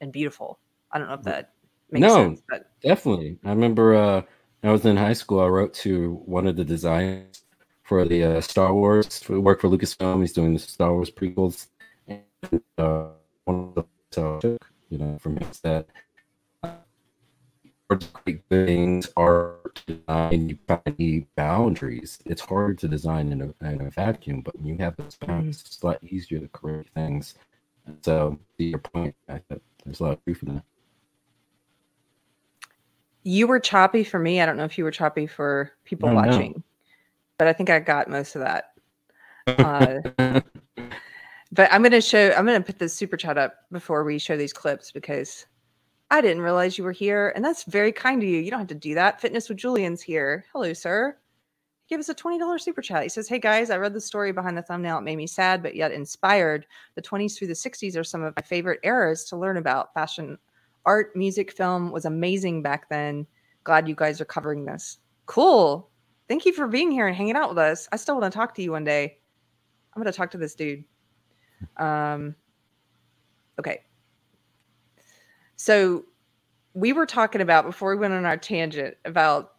[0.00, 0.58] and beautiful.
[0.92, 1.52] I don't know if that
[1.92, 2.70] no, sense, but...
[2.82, 3.38] definitely.
[3.44, 4.22] I remember uh,
[4.62, 5.40] I was in high school.
[5.40, 7.42] I wrote to one of the designers
[7.82, 9.22] for the uh, Star Wars.
[9.28, 10.20] We work for Lucasfilm.
[10.20, 11.66] He's doing the Star Wars prequels.
[12.06, 12.22] And
[12.78, 13.06] uh,
[13.44, 14.58] one of the so
[14.88, 15.86] you know from him is that
[17.96, 20.48] great things are design.
[20.48, 20.58] You
[20.98, 22.18] need boundaries.
[22.24, 25.62] It's hard to design in a, in a vacuum, but when you have those boundaries,
[25.66, 27.34] it's a lot easier to create things.
[27.86, 30.64] And so, to your point, I think there's a lot of truth in that.
[33.22, 34.40] You were choppy for me.
[34.40, 36.62] I don't know if you were choppy for people oh, watching, no.
[37.38, 38.72] but I think I got most of that.
[39.46, 40.00] Uh,
[41.52, 44.18] but I'm going to show, I'm going to put this super chat up before we
[44.18, 45.46] show these clips because
[46.10, 47.32] I didn't realize you were here.
[47.36, 48.40] And that's very kind of you.
[48.40, 49.20] You don't have to do that.
[49.20, 50.44] Fitness with Julian's here.
[50.52, 51.16] Hello, sir.
[51.88, 53.02] Give us a $20 super chat.
[53.02, 54.98] He says, Hey guys, I read the story behind the thumbnail.
[54.98, 56.66] It made me sad, but yet inspired.
[56.94, 60.38] The 20s through the 60s are some of my favorite eras to learn about fashion
[60.86, 63.26] art, music, film was amazing back then.
[63.64, 64.98] Glad you guys are covering this.
[65.26, 65.90] Cool.
[66.28, 67.88] Thank you for being here and hanging out with us.
[67.92, 69.18] I still want to talk to you one day.
[69.94, 70.84] I'm going to talk to this dude.
[71.76, 72.34] Um,
[73.58, 73.82] okay.
[75.60, 76.06] So
[76.72, 79.56] we were talking about before we went on our tangent about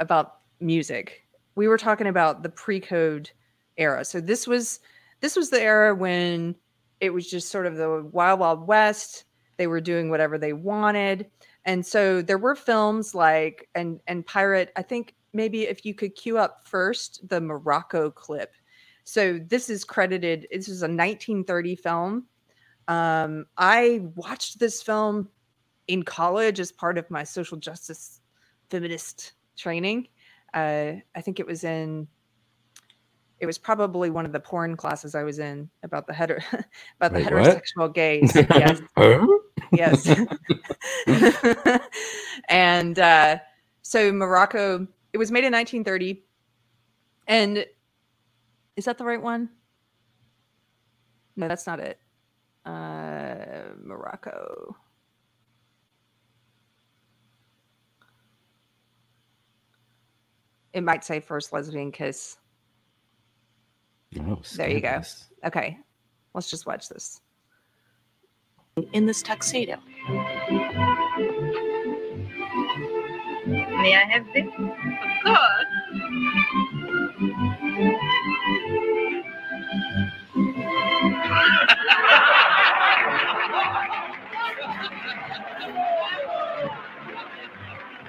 [0.00, 1.24] about music.
[1.54, 3.30] We were talking about the pre-code
[3.76, 4.04] era.
[4.04, 4.80] So this was
[5.20, 6.56] this was the era when
[6.98, 9.22] it was just sort of the wild wild west
[9.56, 11.30] they were doing whatever they wanted.
[11.64, 16.16] And so there were films like and and Pirate, I think maybe if you could
[16.16, 18.52] cue up first the Morocco clip.
[19.04, 22.26] So this is credited, this is a 1930 film.
[22.90, 25.28] Um, I watched this film
[25.86, 28.20] in college as part of my social justice
[28.68, 30.08] feminist training.
[30.52, 32.08] Uh, I think it was in
[33.38, 36.42] it was probably one of the porn classes I was in about the heter
[36.96, 37.94] about Wait, the heterosexual what?
[37.94, 38.34] gays.
[38.34, 38.80] Yes
[39.72, 40.20] yes.
[42.48, 43.38] and uh,
[43.82, 46.24] so Morocco, it was made in 1930.
[47.28, 47.64] And
[48.74, 49.48] is that the right one?
[51.36, 52.00] No, that's not it.
[52.70, 54.76] Uh, Morocco.
[60.72, 62.36] It might say first lesbian kiss.
[64.20, 65.02] Oh, there you go.
[65.44, 65.78] Okay,
[66.32, 67.20] let's just watch this
[68.92, 69.78] in this tuxedo.
[73.46, 74.46] May I have this?
[74.46, 75.34] Of
[80.04, 80.19] course.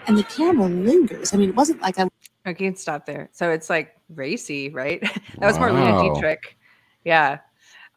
[0.08, 1.34] And the camera lingers.
[1.34, 2.08] I mean, it wasn't like I
[2.46, 3.30] I can stop there.
[3.32, 5.02] So it's like racy, right?
[5.40, 6.14] that was more Wow.
[6.14, 6.58] Dietrich.
[7.06, 7.40] Yeah.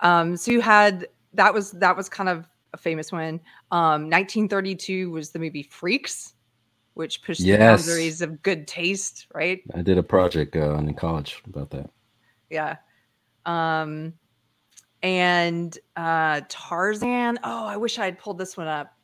[0.01, 3.41] Um, so you had that was that was kind of a famous one.
[3.71, 6.35] Um, 1932 was the movie Freaks,
[6.95, 7.59] which pushed Yes.
[7.59, 9.63] the boundaries of good taste, right?
[9.75, 11.89] I did a project uh, in college about that.
[12.51, 12.77] Yeah.
[13.47, 14.15] Um,
[15.03, 17.39] and uh, Tarzan.
[17.45, 18.95] Oh, I wish I had pulled this one up.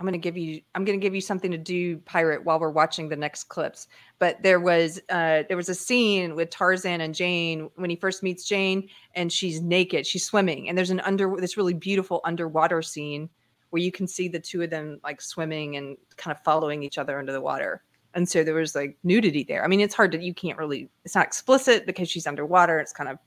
[0.00, 0.62] I'm gonna give you.
[0.74, 3.86] I'm gonna give you something to do, pirate, while we're watching the next clips.
[4.18, 8.22] But there was uh, there was a scene with Tarzan and Jane when he first
[8.22, 12.80] meets Jane, and she's naked, she's swimming, and there's an under this really beautiful underwater
[12.80, 13.28] scene
[13.68, 16.96] where you can see the two of them like swimming and kind of following each
[16.96, 17.82] other under the water.
[18.14, 19.62] And so there was like nudity there.
[19.62, 22.78] I mean, it's hard to you can't really it's not explicit because she's underwater.
[22.78, 23.18] It's kind of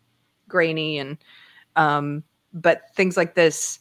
[0.48, 1.18] grainy and
[1.76, 3.80] um but things like this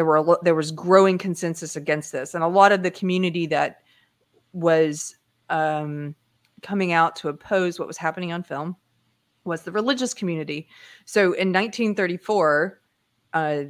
[0.00, 2.90] there were a lo- there was growing consensus against this and a lot of the
[2.90, 3.82] community that
[4.54, 5.14] was
[5.50, 6.14] um
[6.62, 8.74] coming out to oppose what was happening on film
[9.44, 10.68] was the religious community.
[11.04, 12.80] So in 1934
[13.34, 13.62] uh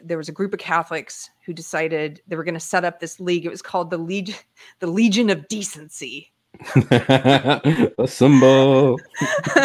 [0.00, 3.18] there was a group of Catholics who decided they were going to set up this
[3.18, 3.44] league.
[3.44, 4.36] It was called the Legion,
[4.78, 6.32] the Legion of Decency.
[6.92, 9.00] a symbol.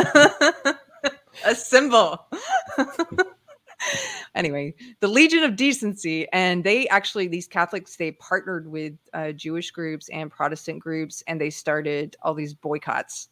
[1.45, 2.27] a symbol.
[4.35, 9.71] anyway, the Legion of Decency, and they actually these Catholics they partnered with uh, Jewish
[9.71, 13.29] groups and Protestant groups, and they started all these boycotts.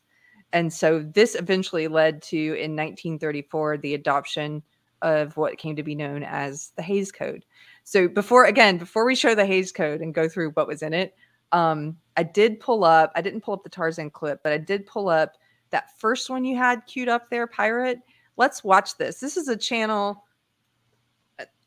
[0.52, 4.62] And so this eventually led to in 1934 the adoption
[5.02, 7.44] of what came to be known as the Hays Code.
[7.84, 10.94] So before again, before we show the Hays Code and go through what was in
[10.94, 11.16] it,
[11.52, 13.12] um, I did pull up.
[13.16, 15.34] I didn't pull up the Tarzan clip, but I did pull up
[15.72, 18.00] that first one you had queued up there, Pirate.
[18.38, 19.20] Let's watch this.
[19.20, 20.24] This is a channel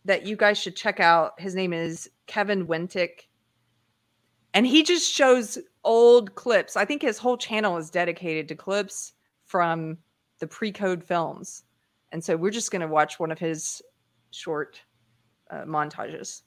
[0.06, 1.38] that you guys should check out.
[1.38, 3.28] His name is Kevin Wentick.
[4.54, 6.76] And he just shows old clips.
[6.76, 9.12] I think his whole channel is dedicated to clips
[9.44, 9.98] from
[10.38, 11.64] the pre-code films.
[12.12, 13.82] And so we're just going to watch one of his
[14.30, 14.80] short
[15.50, 16.42] uh, montages.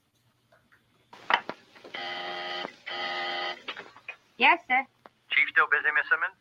[4.37, 4.85] Yes, sir.
[5.29, 6.35] Chief still busy, Miss Simmons?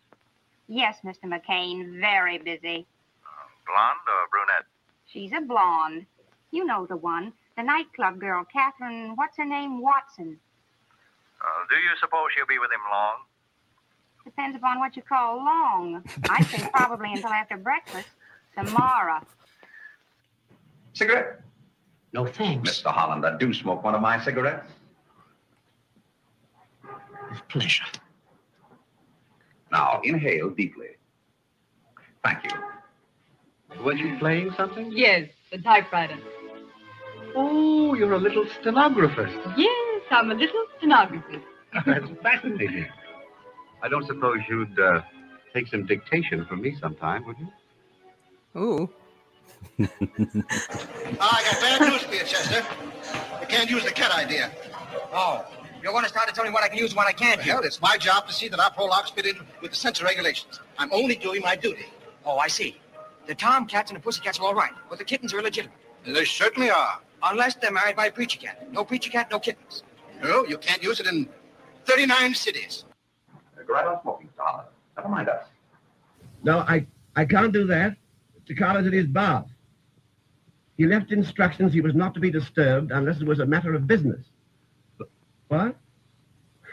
[0.68, 1.24] Yes, Mr.
[1.28, 2.00] McCain.
[2.00, 2.86] Very busy.
[3.66, 4.66] Blonde or brunette?
[5.06, 6.06] She's a blonde.
[6.50, 7.32] You know the one.
[7.56, 9.82] The nightclub girl, Catherine, what's her name?
[9.82, 10.38] Watson.
[11.40, 13.14] Uh, do you suppose she'll be with him long?
[14.24, 16.02] Depends upon what you call long.
[16.28, 18.08] I think probably until after breakfast.
[18.56, 19.20] Tomorrow.
[20.92, 21.40] Cigarette?
[22.12, 22.80] No thanks.
[22.82, 22.92] Mr.
[22.92, 24.70] Holland, I do smoke one of my cigarettes.
[27.30, 27.84] With pleasure.
[29.70, 30.88] Now, inhale deeply.
[32.24, 33.82] Thank you.
[33.84, 34.90] Was you playing something?
[34.92, 36.16] Yes, the typewriter.
[37.34, 39.28] Oh, you're a little stenographer.
[39.56, 41.40] Yes, I'm a little stenographer.
[41.86, 42.86] That's fascinating.
[43.82, 45.02] I don't suppose you'd uh,
[45.52, 47.48] take some dictation from me sometime, would you?
[48.60, 48.90] Ooh.
[49.78, 49.86] I
[51.20, 52.64] got bad news for you, Chester.
[53.40, 54.50] You can't use the cat idea.
[55.12, 55.44] Oh,
[55.82, 57.40] you're going to start to tell me what I can use and what I can't
[57.40, 57.66] Hell, use.
[57.66, 60.60] it's my job to see that our prologues fit in with the censor regulations.
[60.78, 61.86] I'm only doing my duty.
[62.24, 62.76] Oh, I see.
[63.26, 65.76] The tomcats and the pussycats are all right, but the kittens are illegitimate.
[66.04, 67.00] They certainly are.
[67.22, 68.72] Unless they're married by a preacher cat.
[68.72, 69.82] No preacher cat, no kittens.
[70.22, 71.28] No, you can't use it in
[71.84, 72.84] 39 cities.
[73.66, 74.64] Go right on smoking, Mr.
[74.96, 75.44] Never mind us.
[76.42, 77.96] No, I, I can't do that.
[78.40, 78.56] Mr.
[78.56, 79.46] Collins at his bath.
[80.76, 83.86] He left instructions he was not to be disturbed unless it was a matter of
[83.86, 84.24] business.
[85.48, 85.76] What?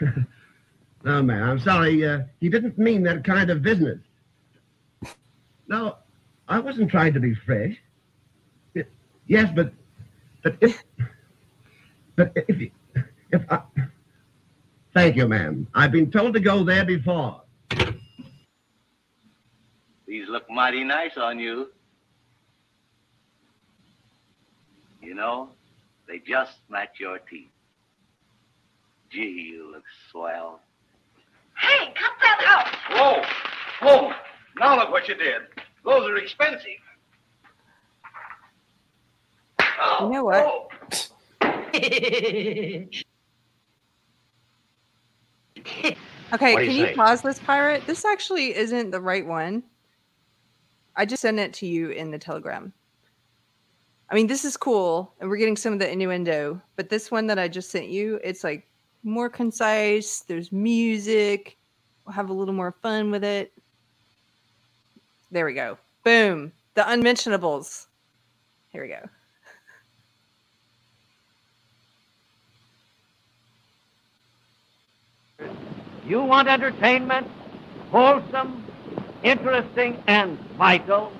[1.04, 2.06] no, man, I'm sorry.
[2.06, 3.98] Uh, he didn't mean that kind of business.
[5.68, 5.96] No,
[6.48, 7.76] I wasn't trying to be fresh.
[9.26, 9.72] Yes, but,
[10.46, 10.84] but if,
[12.14, 12.70] but if,
[13.32, 13.62] if I,
[14.94, 15.66] thank you, ma'am.
[15.74, 17.42] I've been told to go there before.
[20.06, 21.70] These look mighty nice on you.
[25.02, 25.48] You know,
[26.06, 27.50] they just match your teeth.
[29.10, 30.60] Gee, you look swell.
[31.58, 32.68] Hey, cut that out!
[32.96, 33.22] Whoa!
[33.82, 34.12] Whoa!
[34.60, 35.42] Now look what you did.
[35.84, 36.85] Those are expensive.
[40.00, 41.10] You know what?
[46.32, 47.86] Okay, What can you you pause this pirate?
[47.86, 49.62] This actually isn't the right one.
[50.96, 52.72] I just sent it to you in the telegram.
[54.10, 57.26] I mean, this is cool, and we're getting some of the innuendo, but this one
[57.28, 58.66] that I just sent you, it's like
[59.04, 60.20] more concise.
[60.20, 61.56] There's music.
[62.04, 63.52] We'll have a little more fun with it.
[65.30, 65.78] There we go.
[66.04, 66.52] Boom.
[66.74, 67.86] The unmentionables.
[68.70, 69.08] Here we go.
[76.06, 77.26] You want entertainment,
[77.90, 78.64] wholesome,
[79.24, 81.12] interesting, and vital.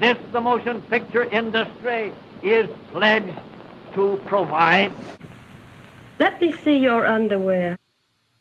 [0.00, 2.12] This the motion picture industry
[2.42, 3.38] is pledged
[3.94, 4.92] to provide.
[6.18, 7.78] Let me see your underwear.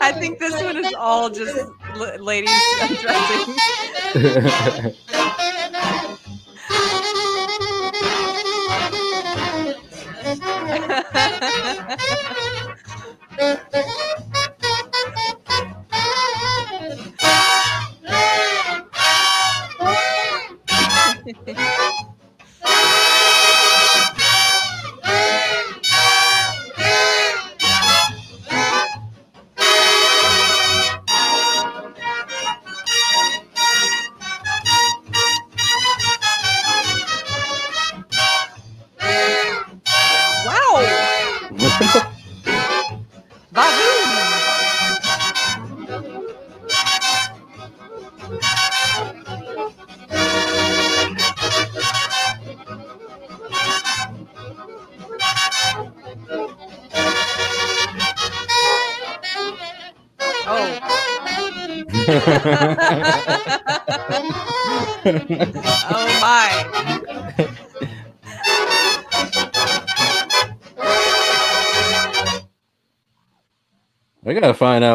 [0.00, 3.62] I think this one is all just l- ladies undressing.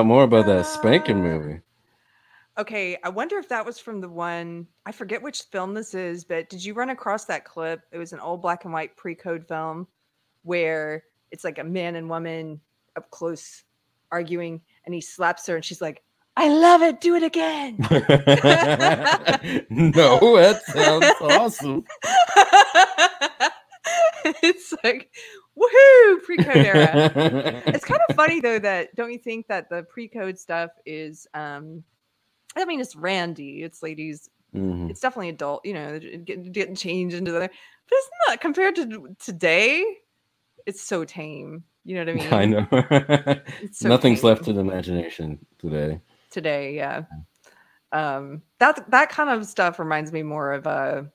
[0.02, 1.60] out more about that uh, spanking movie.
[2.58, 4.66] Okay, I wonder if that was from the one.
[4.86, 7.82] I forget which film this is, but did you run across that clip?
[7.92, 9.88] It was an old black and white pre-code film
[10.44, 12.60] where it's like a man and woman
[12.98, 13.64] up close
[14.12, 16.02] arguing, and he slaps her, and she's like,
[16.36, 17.00] "I love it.
[17.00, 17.78] Do it again."
[19.70, 21.86] no, that sounds awesome.
[24.42, 25.12] it's like
[25.58, 27.12] woohoo pre-code era
[27.68, 31.84] it's kind of funny though that don't you think that the pre-code stuff is um
[32.56, 34.90] i mean it's randy it's ladies Mhm.
[34.90, 37.50] it's definitely adult you know getting, getting changed into the but
[37.90, 39.82] it's not compared to today
[40.66, 43.42] it's so tame you know what i mean I know.
[43.72, 44.28] So Nothing's tame.
[44.28, 46.02] left to the imagination today.
[46.32, 47.04] today yeah
[47.94, 51.10] um that that kind of stuff reminds me more of a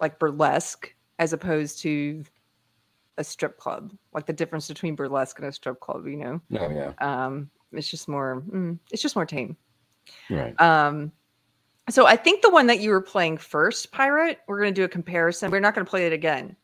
[0.00, 2.24] like burlesque as opposed to
[3.18, 6.70] a strip club like the difference between burlesque and a strip club you know Oh
[6.70, 6.92] yeah.
[6.98, 9.56] um it's just more mm, it's just more tame
[10.28, 10.58] Right.
[10.60, 11.12] um
[11.88, 14.84] so i think the one that you were playing first pirate we're going to do
[14.84, 16.56] a comparison we're not going to play it again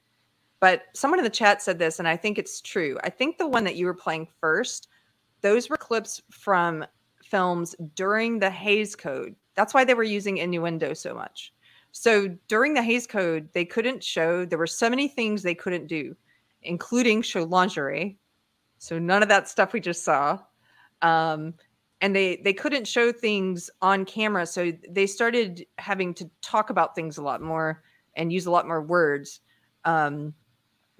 [0.61, 3.47] but someone in the chat said this and i think it's true i think the
[3.47, 4.89] one that you were playing first
[5.43, 6.85] those were clips from
[7.31, 9.35] films during the Hays Code.
[9.55, 11.55] That's why they were using innuendo so much.
[11.93, 15.87] So during the Hays Code, they couldn't show, there were so many things they couldn't
[15.87, 16.15] do,
[16.63, 18.19] including show lingerie.
[18.79, 20.39] So none of that stuff we just saw.
[21.03, 21.55] Um,
[22.01, 26.95] and they they couldn't show things on camera so they started having to talk about
[26.95, 27.83] things a lot more
[28.17, 29.41] and use a lot more words
[29.85, 30.35] um,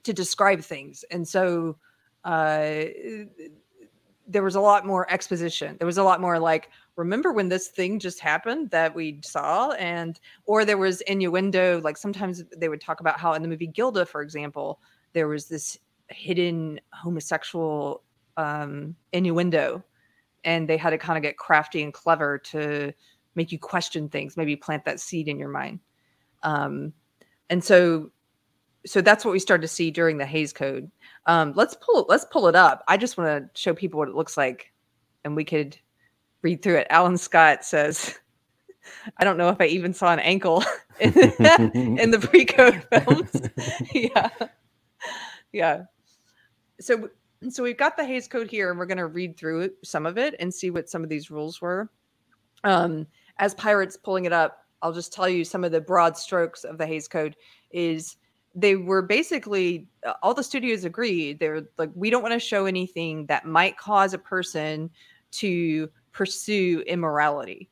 [0.03, 1.77] to describe things and so
[2.25, 2.85] uh,
[4.27, 7.69] there was a lot more exposition there was a lot more like remember when this
[7.69, 12.81] thing just happened that we saw and or there was innuendo like sometimes they would
[12.81, 14.81] talk about how in the movie gilda for example
[15.13, 18.03] there was this hidden homosexual
[18.37, 19.83] um, innuendo
[20.45, 22.93] and they had to kind of get crafty and clever to
[23.35, 25.79] make you question things maybe plant that seed in your mind
[26.43, 26.93] um,
[27.49, 28.11] and so
[28.87, 30.91] so that's what we started to see during the Hays Code.
[31.27, 32.83] Um, let's pull let's pull it up.
[32.89, 34.73] I just want to show people what it looks like,
[35.25, 35.77] and we could
[36.43, 36.87] read through it.
[36.91, 38.19] Alan Scott says,
[39.19, 40.65] "I don't know if I even saw an ankle
[40.99, 41.13] in,
[41.99, 43.43] in the pre-code films."
[43.93, 44.31] yeah,
[45.53, 45.83] yeah.
[46.81, 47.09] So
[47.49, 50.19] so we've got the Hays Code here, and we're going to read through some of
[50.19, 51.89] it and see what some of these rules were.
[52.65, 53.07] Um,
[53.39, 56.77] as pirates pulling it up, I'll just tell you some of the broad strokes of
[56.79, 57.37] the Hays Code.
[57.71, 58.17] Is
[58.55, 62.67] they were basically uh, all the studios agreed they're like we don't want to show
[62.67, 64.91] anything that might cause a person
[65.31, 67.69] to pursue immorality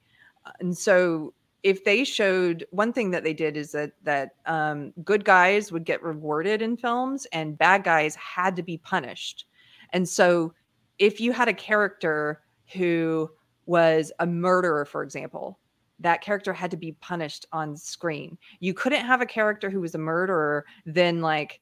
[0.47, 4.93] Uh, and so if they showed one thing that they did is that that um,
[5.05, 9.47] good guys would get rewarded in films and bad guys had to be punished
[9.93, 10.53] and so
[10.99, 12.43] if you had a character
[12.73, 13.31] who
[13.67, 15.59] was a murderer for example
[16.01, 18.39] that character had to be punished on screen.
[18.61, 21.61] You couldn't have a character who was a murderer then like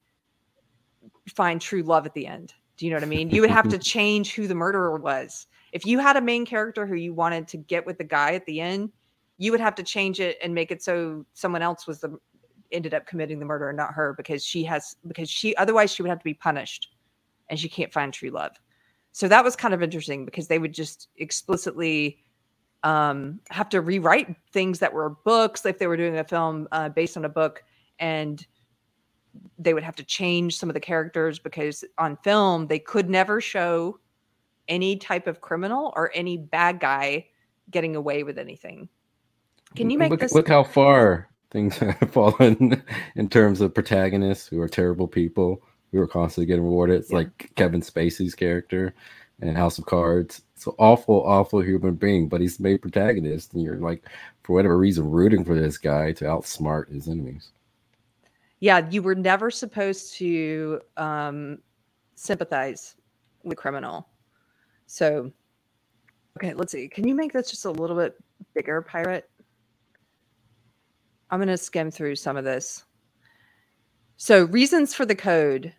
[1.34, 2.54] find true love at the end.
[2.76, 3.30] Do you know what I mean?
[3.30, 5.46] You would have to change who the murderer was.
[5.72, 8.46] If you had a main character who you wanted to get with the guy at
[8.46, 8.92] the end,
[9.38, 12.18] you would have to change it and make it so someone else was the
[12.72, 16.02] ended up committing the murder and not her because she has because she otherwise she
[16.02, 16.88] would have to be punished
[17.48, 18.52] and she can't find true love.
[19.12, 22.18] So that was kind of interesting because they would just explicitly
[22.82, 26.88] um, have to rewrite things that were books if they were doing a film uh,
[26.88, 27.62] based on a book
[27.98, 28.46] and
[29.58, 33.40] they would have to change some of the characters because on film they could never
[33.40, 33.98] show
[34.68, 37.26] any type of criminal or any bad guy
[37.70, 38.88] getting away with anything
[39.76, 42.82] can you make look, this look how far things have fallen
[43.14, 45.62] in terms of protagonists who are terrible people
[45.92, 47.00] who are constantly getting rewarded.
[47.00, 48.94] It's like Kevin Spacey's character
[49.40, 50.42] in House of Cards.
[50.54, 54.04] It's an awful, awful human being, but he's made protagonist, and you're like,
[54.42, 57.50] for whatever reason, rooting for this guy to outsmart his enemies.
[58.60, 61.58] yeah you were never supposed to um,
[62.14, 62.96] sympathize
[63.42, 64.08] with the criminal
[64.86, 65.30] so
[66.36, 68.16] okay let's see can you make this just a little bit
[68.54, 69.28] bigger pirate
[71.30, 72.84] i'm going to skim through some of this
[74.16, 75.72] so reasons for the code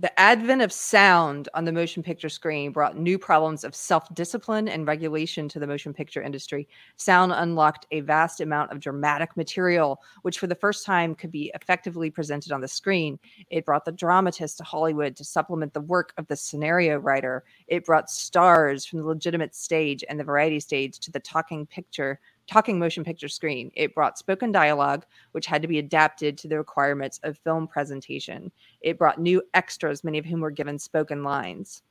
[0.00, 4.68] the advent of sound on the motion picture screen brought new problems of self discipline
[4.68, 6.68] and regulation to the motion picture industry.
[6.94, 11.50] Sound unlocked a vast amount of dramatic material, which for the first time could be
[11.52, 13.18] effectively presented on the screen.
[13.50, 17.42] It brought the dramatist to Hollywood to supplement the work of the scenario writer.
[17.66, 22.20] It brought stars from the legitimate stage and the variety stage to the talking picture
[22.48, 23.70] talking motion picture screen.
[23.74, 28.50] It brought spoken dialogue, which had to be adapted to the requirements of film presentation.
[28.80, 31.82] It brought new extras, many of whom were given spoken lines.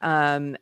[0.00, 0.56] Um,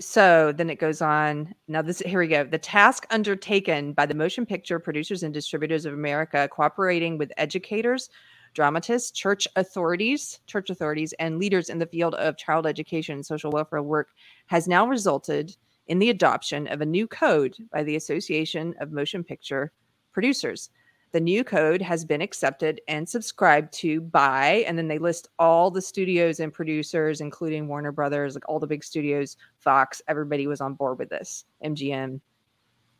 [0.00, 1.54] so then it goes on.
[1.66, 2.44] Now, this here we go.
[2.44, 8.08] The task undertaken by the Motion Picture Producers and Distributors of America, cooperating with educators,
[8.54, 13.50] dramatists, church authorities, church authorities, and leaders in the field of child education and social
[13.50, 14.10] welfare work,
[14.46, 15.56] has now resulted
[15.88, 19.72] in the adoption of a new code by the Association of Motion Picture
[20.12, 20.70] Producers.
[21.12, 25.70] The new code has been accepted and subscribed to by, and then they list all
[25.70, 30.60] the studios and producers, including Warner Brothers, like all the big studios, Fox, everybody was
[30.60, 32.20] on board with this, MGM.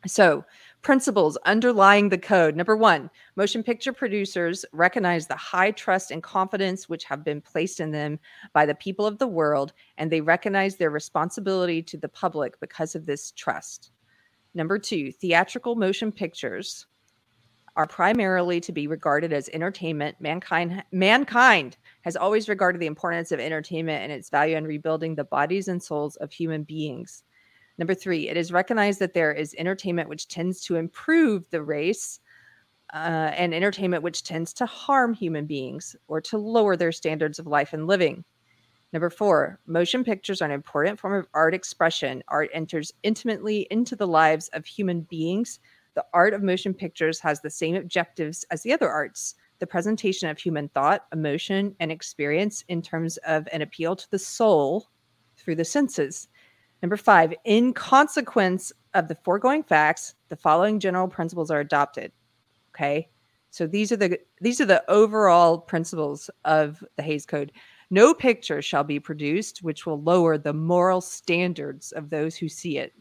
[0.07, 0.43] So,
[0.81, 2.55] principles underlying the code.
[2.55, 7.79] Number one, motion picture producers recognize the high trust and confidence which have been placed
[7.79, 8.19] in them
[8.53, 12.95] by the people of the world, and they recognize their responsibility to the public because
[12.95, 13.91] of this trust.
[14.53, 16.87] Number two, theatrical motion pictures
[17.75, 20.17] are primarily to be regarded as entertainment.
[20.19, 25.23] Mankind mankind has always regarded the importance of entertainment and its value in rebuilding the
[25.23, 27.23] bodies and souls of human beings.
[27.79, 32.19] Number three, it is recognized that there is entertainment which tends to improve the race
[32.93, 37.47] uh, and entertainment which tends to harm human beings or to lower their standards of
[37.47, 38.25] life and living.
[38.91, 42.21] Number four, motion pictures are an important form of art expression.
[42.27, 45.61] Art enters intimately into the lives of human beings.
[45.93, 50.29] The art of motion pictures has the same objectives as the other arts the presentation
[50.29, 54.87] of human thought, emotion, and experience in terms of an appeal to the soul
[55.37, 56.27] through the senses.
[56.81, 62.11] Number five, in consequence of the foregoing facts, the following general principles are adopted.
[62.73, 63.09] Okay.
[63.51, 67.51] So these are the these are the overall principles of the Hays Code.
[67.89, 72.77] No picture shall be produced which will lower the moral standards of those who see
[72.77, 72.93] it.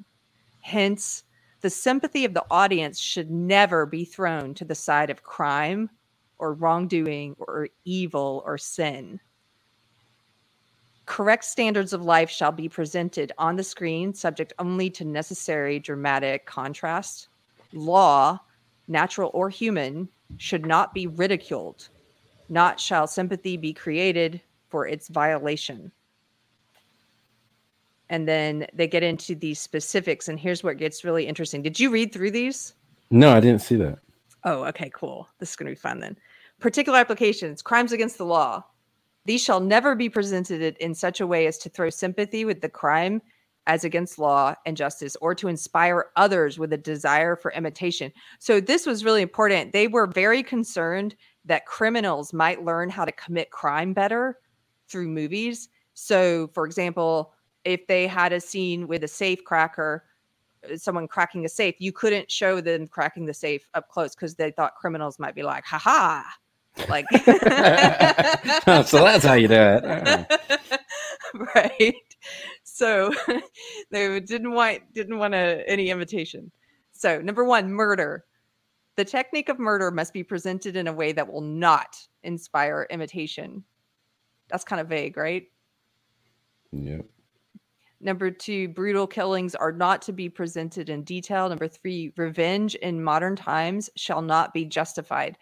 [0.60, 1.24] Hence,
[1.60, 5.90] the sympathy of the audience should never be thrown to the side of crime
[6.38, 9.20] or wrongdoing or evil or sin.
[11.08, 16.44] Correct standards of life shall be presented on the screen, subject only to necessary dramatic
[16.44, 17.28] contrast.
[17.72, 18.38] Law,
[18.88, 21.88] natural or human, should not be ridiculed.
[22.50, 25.90] Not shall sympathy be created for its violation.
[28.10, 31.62] And then they get into these specifics, and here's where it gets really interesting.
[31.62, 32.74] Did you read through these?
[33.10, 33.98] No, I didn't see that.
[34.44, 35.26] Oh, okay, cool.
[35.38, 36.18] This is going to be fun then.
[36.60, 38.62] Particular applications, crimes against the law.
[39.28, 42.68] These shall never be presented in such a way as to throw sympathy with the
[42.70, 43.20] crime
[43.66, 48.10] as against law and justice or to inspire others with a desire for imitation.
[48.38, 49.72] So this was really important.
[49.72, 51.14] They were very concerned
[51.44, 54.38] that criminals might learn how to commit crime better
[54.88, 55.68] through movies.
[55.92, 60.06] So, for example, if they had a scene with a safe cracker,
[60.64, 64.36] uh, someone cracking a safe, you couldn't show them cracking the safe up close because
[64.36, 65.78] they thought criminals might be like, "Ha
[66.80, 67.06] ha!" Like,
[68.86, 70.40] so that's how you do it.
[71.56, 71.94] right?
[72.64, 73.12] So
[73.90, 76.50] they didn't want didn't want a, any imitation.
[76.92, 78.24] So number one, murder.
[78.96, 83.62] The technique of murder must be presented in a way that will not inspire imitation.
[84.48, 85.46] That's kind of vague, right?
[86.72, 87.06] Yep.
[88.00, 91.48] Number two, brutal killings are not to be presented in detail.
[91.48, 95.36] Number three, revenge in modern times shall not be justified.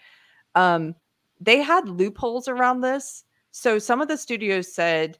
[0.55, 0.95] Um,
[1.41, 3.25] they had loopholes around this.
[3.51, 5.19] So some of the studios said,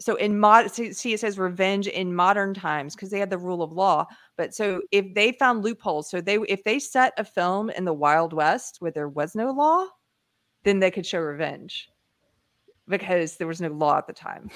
[0.00, 3.62] so in mod, see, it says revenge in modern times because they had the rule
[3.62, 4.06] of law.
[4.36, 7.92] But so if they found loopholes, so they if they set a film in the
[7.92, 9.86] Wild West where there was no law,
[10.64, 11.88] then they could show revenge
[12.88, 14.50] because there was no law at the time.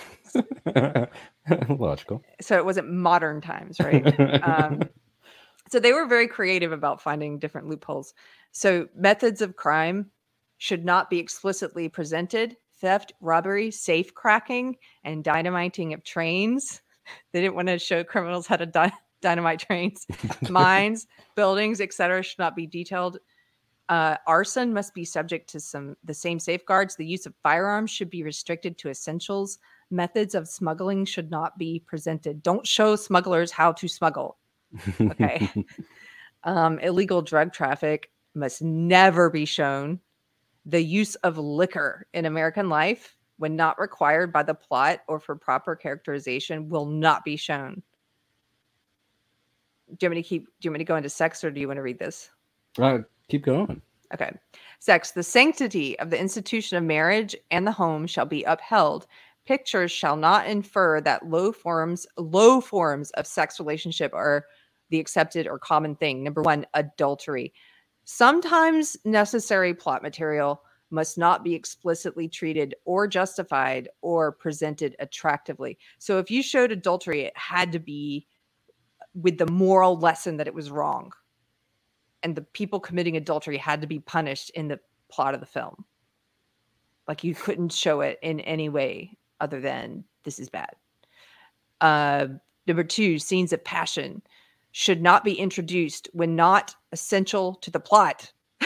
[1.78, 2.22] Logical.
[2.40, 4.42] So it wasn't modern times, right?
[4.42, 4.82] um,
[5.70, 8.12] so they were very creative about finding different loopholes.
[8.52, 10.10] So methods of crime
[10.58, 12.56] should not be explicitly presented.
[12.80, 16.80] Theft, robbery, safe cracking, and dynamiting of trains.
[17.32, 18.92] They didn't want to show criminals how to dy-
[19.22, 20.06] dynamite trains,
[20.50, 21.06] mines,
[21.36, 22.22] buildings, etc.
[22.22, 23.18] Should not be detailed
[23.88, 26.96] uh, arson must be subject to some the same safeguards.
[26.96, 29.58] The use of firearms should be restricted to essentials.
[29.90, 32.42] Methods of smuggling should not be presented.
[32.42, 34.36] Don't show smugglers how to smuggle.
[35.00, 35.50] Okay.
[36.44, 40.00] um, illegal drug traffic must never be shown.
[40.68, 45.34] The use of liquor in American life, when not required by the plot or for
[45.34, 47.82] proper characterization, will not be shown.
[49.88, 50.44] Do you want me to keep?
[50.44, 52.28] Do you want me to go into sex, or do you want to read this?
[52.78, 52.98] Uh,
[53.28, 53.80] keep going.
[54.12, 54.30] Okay.
[54.78, 59.06] Sex, the sanctity of the institution of marriage and the home shall be upheld.
[59.46, 64.44] Pictures shall not infer that low forms, low forms of sex relationship are
[64.90, 66.22] the accepted or common thing.
[66.22, 67.52] Number one, adultery.
[68.10, 75.76] Sometimes necessary plot material must not be explicitly treated or justified or presented attractively.
[75.98, 78.26] So if you showed adultery, it had to be
[79.12, 81.12] with the moral lesson that it was wrong
[82.22, 84.80] and the people committing adultery had to be punished in the
[85.10, 85.84] plot of the film.
[87.06, 90.70] Like you couldn't show it in any way other than this is bad.
[91.82, 92.28] Uh,
[92.66, 94.22] number two, scenes of passion
[94.72, 98.32] should not be introduced when not essential to the plot.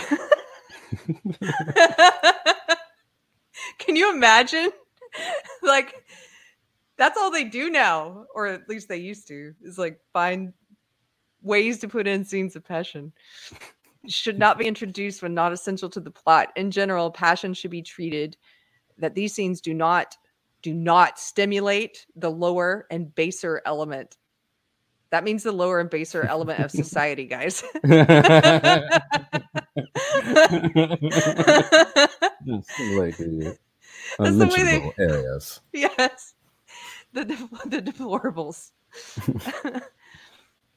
[3.79, 4.71] Can you imagine?
[5.63, 5.95] like,
[6.97, 10.53] that's all they do now, or at least they used to, is like find
[11.43, 13.13] ways to put in scenes of passion
[14.09, 16.49] should not be introduced when not essential to the plot.
[16.57, 18.37] In general, passion should be treated
[18.99, 20.17] that these scenes do not
[20.63, 24.17] do not stimulate the lower and baser element.
[25.13, 27.59] That means the lower and baser element of society, guys.
[32.63, 33.19] stimulate
[34.19, 35.61] That's the way they- areas.
[35.75, 36.33] yes.
[37.13, 38.71] The de- the deplorables.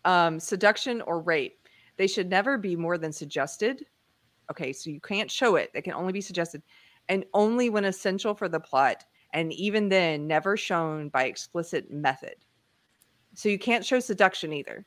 [0.05, 1.57] um, seduction or rape.
[1.95, 3.85] They should never be more than suggested.
[4.51, 5.71] Okay, so you can't show it.
[5.73, 6.61] They can only be suggested.
[7.07, 9.05] And only when essential for the plot.
[9.31, 12.35] And even then, never shown by explicit method.
[13.35, 14.85] So you can't show seduction either.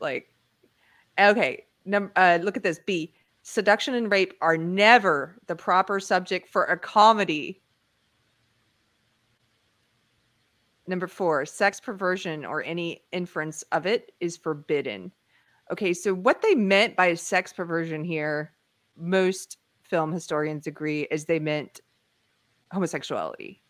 [0.00, 0.32] Like,
[1.18, 2.80] okay, num- uh, look at this.
[2.86, 3.14] B.
[3.42, 7.60] Seduction and rape are never the proper subject for a comedy.
[10.86, 15.10] Number four, sex perversion or any inference of it is forbidden.
[15.72, 18.52] Okay, so what they meant by sex perversion here,
[18.96, 21.80] most film historians agree, is they meant
[22.72, 23.62] homosexuality.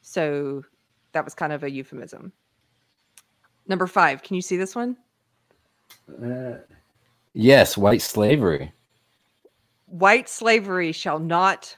[0.00, 0.64] So
[1.12, 2.32] that was kind of a euphemism.
[3.66, 4.96] Number five, can you see this one?
[6.22, 6.58] Uh,
[7.32, 8.72] yes, white slavery.
[9.86, 11.76] White slavery shall not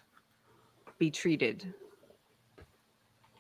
[0.99, 1.75] be treated.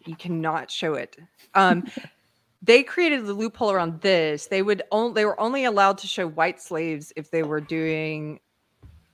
[0.04, 1.16] You cannot show it.
[1.54, 1.84] Um,
[2.62, 4.46] they created the loophole around this.
[4.46, 8.40] They would only they were only allowed to show white slaves if they were doing.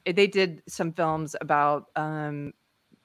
[0.05, 2.53] They did some films about um,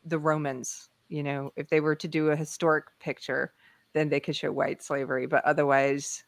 [0.06, 0.90] the Romans.
[1.10, 3.54] You know, if they were to do a historic picture,
[3.94, 5.26] then they could show white slavery.
[5.26, 6.24] But otherwise,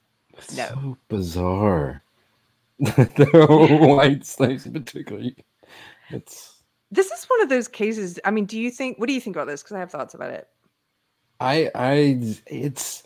[0.56, 0.68] no.
[0.68, 2.04] So bizarre.
[2.80, 5.36] the white slaves, particularly.
[6.10, 6.54] It's.
[6.92, 8.20] This is one of those cases.
[8.26, 9.00] I mean, do you think?
[9.00, 9.64] What do you think about this?
[9.64, 10.48] Because I have thoughts about it.
[11.40, 13.04] I I it's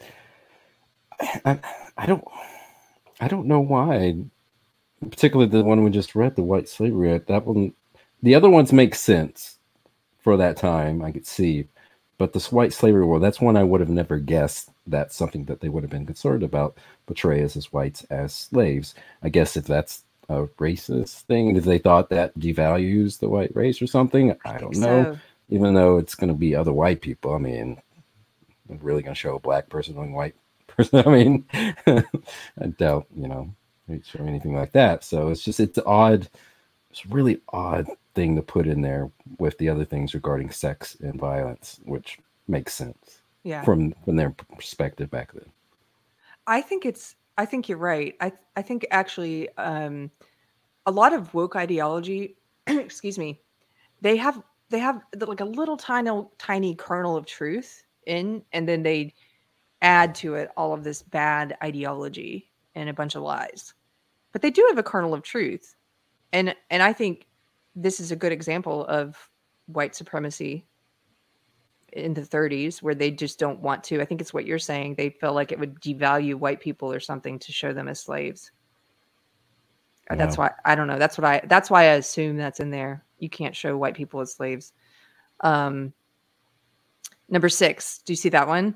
[1.46, 1.60] I,
[1.98, 2.24] I don't
[3.20, 4.18] I don't know why.
[5.02, 7.28] Particularly the one we just read, the white slavery act.
[7.28, 7.74] That one,
[8.22, 9.58] the other ones make sense
[10.20, 11.02] for that time.
[11.02, 11.68] I could see,
[12.20, 14.70] but this white slavery war, that's one I would have never guessed.
[14.86, 16.78] That's something that they would have been concerned about.
[17.08, 18.94] Portray us as whites as slaves.
[19.24, 23.82] I guess if that's a racist thing, if they thought that devalues the white race
[23.82, 25.14] or something, I, don't know.
[25.14, 25.20] so.
[25.48, 27.82] Even though it's going to be other white people, I mean,
[28.70, 30.36] I'm really going to show a black person doing white
[30.68, 31.02] person.
[31.08, 33.56] I mean, I doubt, you know,
[34.20, 35.06] anything like that.
[35.06, 36.30] So it's just, it's odd.
[36.92, 40.96] It's a really odd thing to put in there with the other things regarding sex
[41.02, 43.64] and violence, which makes sense Yeah.
[43.64, 45.50] from from their perspective back then.
[46.48, 48.16] I think it's I think you're right.
[48.20, 50.12] I I think actually um
[50.86, 52.38] a lot of woke ideology,
[52.68, 53.42] excuse me,
[54.02, 58.82] they have they have like a little tiny tiny kernel of truth in and then
[58.84, 59.14] they
[59.82, 63.74] add to it all of this bad ideology and a bunch of lies.
[64.32, 65.76] But they do have a kernel of truth.
[66.32, 67.28] And and I think
[67.76, 69.30] this is a good example of
[69.68, 70.66] white supremacy
[71.94, 74.02] in the 30s where they just don't want to.
[74.02, 74.96] I think it's what you're saying.
[74.96, 78.52] They feel like it would devalue white people or something to show them as slaves.
[80.10, 80.98] Or That's why I don't know.
[80.98, 83.04] That's what I that's why I assume that's in there.
[83.20, 84.74] You can't show white people as slaves.
[85.42, 85.94] Um
[87.30, 88.00] number 6.
[88.00, 88.76] Do you see that one?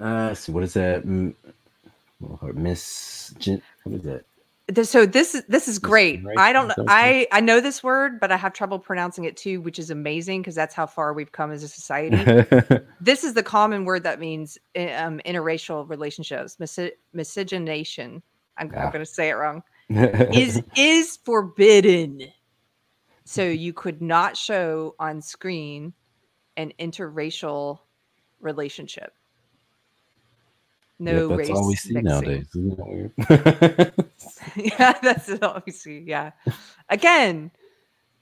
[0.00, 1.04] Uh, see, what is that?
[2.54, 3.32] Miss,
[3.84, 4.24] what is that?
[4.68, 6.22] This, so this is this is great.
[6.38, 6.72] I don't?
[6.88, 10.40] I I know this word, but I have trouble pronouncing it too, which is amazing
[10.42, 12.16] because that's how far we've come as a society.
[13.00, 18.22] this is the common word that means uh, um, interracial relationships, misy- miscegenation.
[18.56, 18.90] I'm, I'm Ah.
[18.90, 19.62] going to say it wrong.
[19.90, 22.20] is is forbidden.
[23.24, 25.92] So you could not show on screen
[26.56, 27.80] an interracial
[28.40, 29.12] relationship.
[31.02, 32.08] No Yep, that's race all we see mixing.
[32.08, 32.46] nowadays.
[32.54, 33.92] Isn't that weird?
[34.78, 36.04] yeah, that's all we see.
[36.06, 36.30] Yeah.
[36.90, 37.50] Again,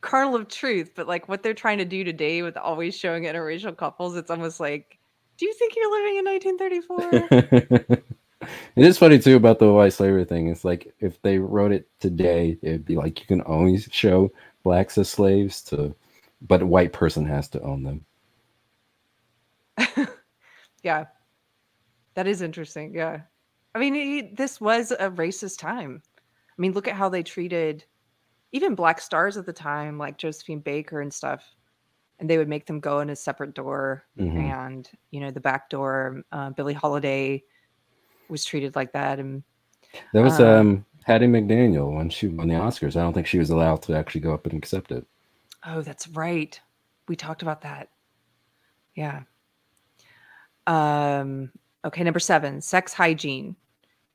[0.00, 3.76] kernel of truth, but like what they're trying to do today with always showing interracial
[3.76, 4.98] couples, it's almost like,
[5.36, 7.98] do you think you're living in 1934?
[8.76, 10.48] it is funny too about the white slavery thing.
[10.48, 14.96] It's like if they wrote it today, it'd be like you can only show blacks
[14.96, 15.94] as slaves to,
[16.40, 18.06] but a white person has to own them.
[20.82, 21.04] yeah.
[22.14, 22.94] That is interesting.
[22.94, 23.20] Yeah.
[23.74, 26.02] I mean, he, this was a racist time.
[26.16, 27.84] I mean, look at how they treated
[28.52, 31.44] even black stars at the time, like Josephine Baker and stuff.
[32.18, 34.04] And they would make them go in a separate door.
[34.18, 34.36] Mhm.
[34.36, 37.44] And, you know, the back door, uh, Billie Holiday
[38.28, 39.18] was treated like that.
[39.18, 39.42] And
[40.12, 42.94] That was Uh, um Hattie McDaniel when she won the Oscars.
[42.94, 45.06] I don't think she was allowed to actually go up and accept it.
[45.64, 46.60] Oh, that's right.
[47.08, 47.88] We talked about that.
[48.94, 49.22] Yeah.
[50.66, 51.50] Um,
[51.84, 53.56] okay, number seven, sex hygiene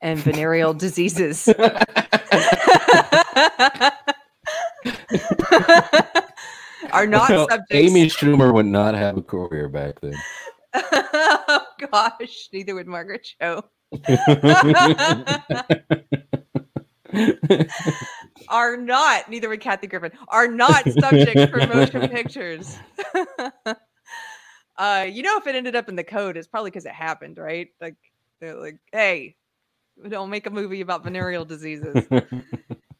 [0.02, 1.48] and venereal diseases.
[6.92, 7.72] Are not Well, subjects.
[7.72, 10.14] Amy Schumer would not have a career back then.
[10.74, 13.64] oh gosh, neither would Margaret Cho.
[18.50, 22.78] are not, neither would Kathy Griffin, are not subjects for motion pictures.
[24.78, 27.38] Uh, you know, if it ended up in the code, it's probably because it happened,
[27.38, 27.70] right?
[27.80, 27.96] Like
[28.40, 29.36] they're like, hey,
[30.10, 32.06] don't make a movie about venereal diseases.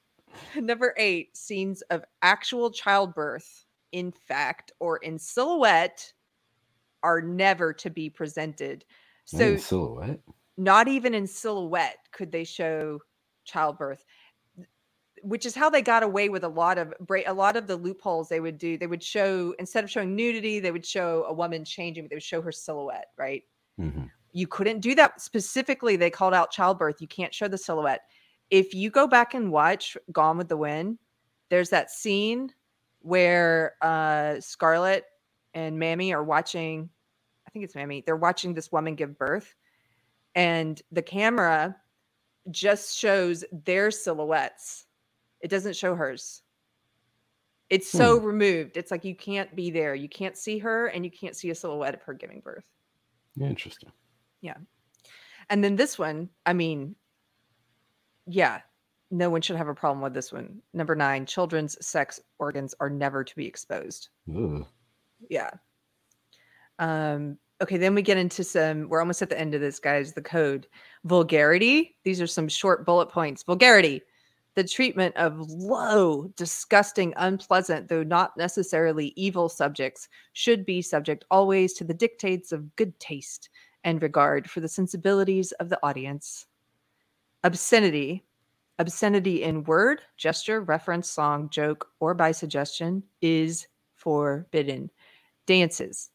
[0.56, 6.14] Number eight, scenes of actual childbirth, in fact, or in silhouette,
[7.04, 8.86] are never to be presented.
[9.26, 10.20] So in silhouette.
[10.58, 13.00] not even in silhouette could they show
[13.44, 14.05] childbirth
[15.26, 16.94] which is how they got away with a lot of
[17.26, 18.78] a lot of the loopholes they would do.
[18.78, 22.04] They would show instead of showing nudity, they would show a woman changing.
[22.04, 23.44] but They would show her silhouette, right?
[23.80, 24.12] Mhm.
[24.34, 25.96] You couldn't do that specifically.
[25.96, 27.02] They called out childbirth.
[27.02, 28.02] You can't show the silhouette.
[28.52, 31.00] If you go back and watch Gone with the Wind,
[31.50, 32.54] there's that scene
[33.00, 35.06] where uh Scarlett
[35.56, 36.90] and Mammy are watching.
[37.48, 38.04] I think it's Mammy.
[38.06, 39.56] They're watching this woman give birth,
[40.36, 41.82] and the camera
[42.52, 44.85] just shows their silhouettes.
[45.42, 46.42] It doesn't show hers.
[47.70, 48.78] It's so removed.
[48.78, 49.96] It's like you can't be there.
[49.96, 52.64] You can't see her and you can't see a silhouette of her giving birth.
[53.42, 53.92] Interesting.
[54.42, 54.58] Yeah.
[55.50, 56.96] And then this one, I mean,
[58.28, 58.62] yeah,
[59.12, 60.62] no one should have a problem with this one.
[60.74, 64.10] Number nine, children's sex organs are never to be exposed.
[64.30, 64.66] Ugh.
[65.30, 65.50] Yeah.
[66.78, 70.14] Um, okay, then we get into some, we're almost at the end of this, guys.
[70.14, 70.68] The code.
[71.04, 71.96] Vulgarity.
[72.04, 73.44] These are some short bullet points.
[73.44, 74.02] Vulgarity.
[74.56, 81.74] The treatment of low, disgusting, unpleasant, though not necessarily evil subjects should be subject always
[81.74, 83.50] to the dictates of good taste
[83.84, 86.48] and regard for the sensibilities of the audience.
[87.44, 88.24] Obscenity.
[88.80, 94.90] Obscenity in word, gesture, reference, song, joke, or by suggestion is forbidden.
[95.46, 96.10] Dances.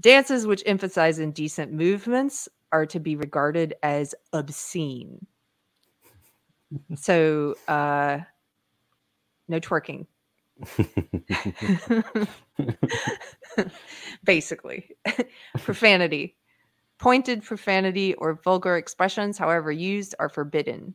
[0.00, 5.26] Dances which emphasize indecent movements are to be regarded as obscene.
[6.96, 8.20] So, uh,
[9.48, 10.06] no twerking.
[14.24, 14.96] Basically,
[15.58, 16.36] profanity.
[16.98, 20.94] Pointed profanity or vulgar expressions, however used, are forbidden.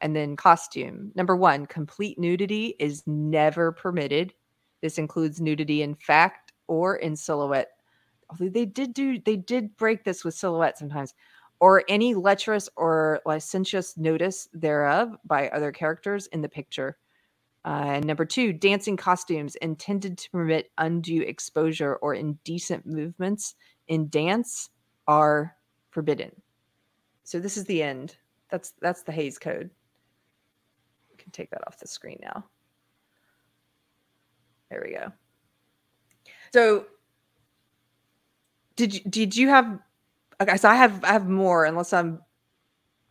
[0.00, 1.12] And then costume.
[1.14, 4.32] Number one, complete nudity is never permitted.
[4.80, 7.70] This includes nudity in fact or in silhouette.
[8.30, 11.14] Although they did do, they did break this with silhouette sometimes,
[11.64, 16.98] or any lecherous or licentious notice thereof by other characters in the picture.
[17.64, 23.54] Uh, number two, dancing costumes intended to permit undue exposure or indecent movements
[23.88, 24.68] in dance
[25.08, 25.56] are
[25.88, 26.30] forbidden.
[27.22, 28.18] So this is the end.
[28.50, 29.70] That's that's the Hays Code.
[31.10, 32.44] We can take that off the screen now.
[34.68, 35.10] There we go.
[36.52, 36.84] So
[38.76, 39.80] did you did you have
[40.40, 42.20] okay, so I have I have more unless I'm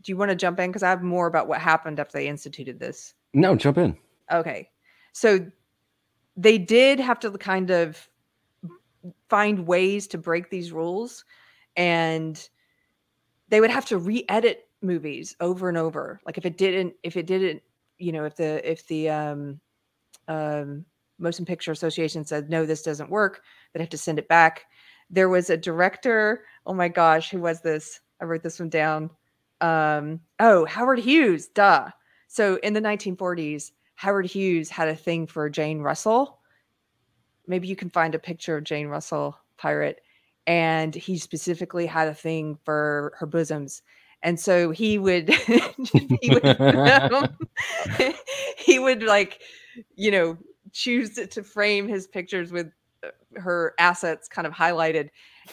[0.03, 0.69] do you want to jump in?
[0.69, 3.13] Because I have more about what happened after they instituted this.
[3.33, 3.97] No, jump in.
[4.31, 4.69] Okay.
[5.13, 5.45] So
[6.35, 8.09] they did have to kind of
[9.29, 11.25] find ways to break these rules
[11.75, 12.49] and
[13.49, 16.19] they would have to re-edit movies over and over.
[16.25, 17.61] Like if it didn't if it didn't,
[17.97, 19.59] you know, if the if the um
[20.27, 20.85] um
[21.19, 24.65] Motion Picture Association said no this doesn't work, they'd have to send it back.
[25.13, 28.01] There was a director, oh my gosh, who was this?
[28.19, 29.11] I wrote this one down.
[29.61, 31.89] Um oh, Howard Hughes, duh.
[32.27, 36.39] So in the 1940s, Howard Hughes had a thing for Jane Russell.
[37.45, 40.01] Maybe you can find a picture of Jane Russell, pirate,
[40.47, 43.83] and he specifically had a thing for her bosoms.
[44.23, 45.29] And so he would,
[46.21, 47.35] he would,
[48.57, 49.41] he would like,
[49.95, 50.37] you know,
[50.71, 52.71] choose to- frame his pictures with
[53.35, 55.09] her assets kind of highlighted.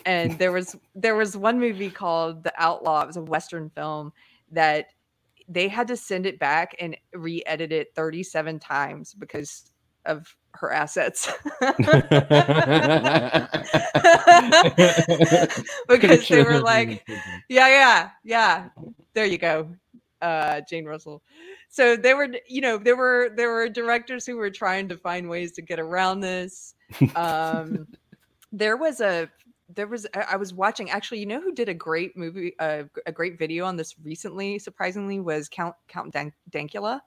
[0.06, 3.02] And there was there was one movie called The Outlaw.
[3.02, 4.12] It was a western film
[4.52, 4.86] that
[5.48, 9.72] they had to send it back and re-edit it 37 times because
[10.06, 11.30] of her assets.
[15.88, 17.06] because they were like,
[17.48, 18.68] yeah, yeah, yeah.
[19.14, 19.70] There you go.
[20.22, 21.22] Uh Jane Russell.
[21.68, 25.28] So they were, you know, there were there were directors who were trying to find
[25.28, 26.74] ways to get around this.
[27.16, 27.86] Um
[28.52, 29.30] there was a
[29.74, 33.12] there was I was watching actually, you know who did a great movie uh, a
[33.12, 37.00] great video on this recently surprisingly was Count Count Dan- Dankula.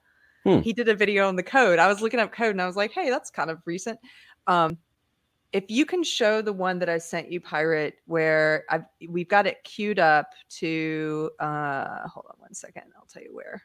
[0.43, 0.59] Hmm.
[0.59, 1.79] He did a video on the code.
[1.79, 3.99] I was looking up code and I was like, "Hey, that's kind of recent."
[4.47, 4.77] Um
[5.51, 9.45] if you can show the one that I sent you, Pirate, where I've we've got
[9.45, 13.61] it queued up to uh hold on one second, I'll tell you where.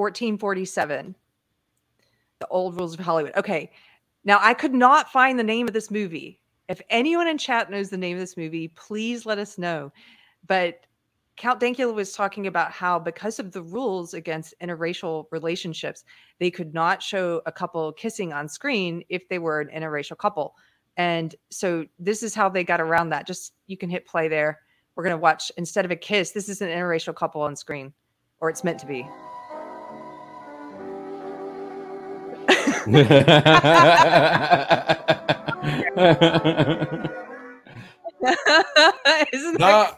[0.00, 1.14] 1447.
[2.38, 3.36] The old rules of Hollywood.
[3.36, 3.70] Okay.
[4.24, 6.40] Now I could not find the name of this movie.
[6.68, 9.92] If anyone in chat knows the name of this movie, please let us know.
[10.46, 10.86] But
[11.36, 16.04] Count Dankula was talking about how because of the rules against interracial relationships,
[16.38, 20.54] they could not show a couple kissing on screen if they were an interracial couple.
[20.96, 23.26] And so this is how they got around that.
[23.26, 24.60] Just you can hit play there.
[24.94, 27.92] We're going to watch instead of a kiss, this is an interracial couple on screen
[28.40, 29.06] or it's meant to be.
[39.32, 39.96] Isn't that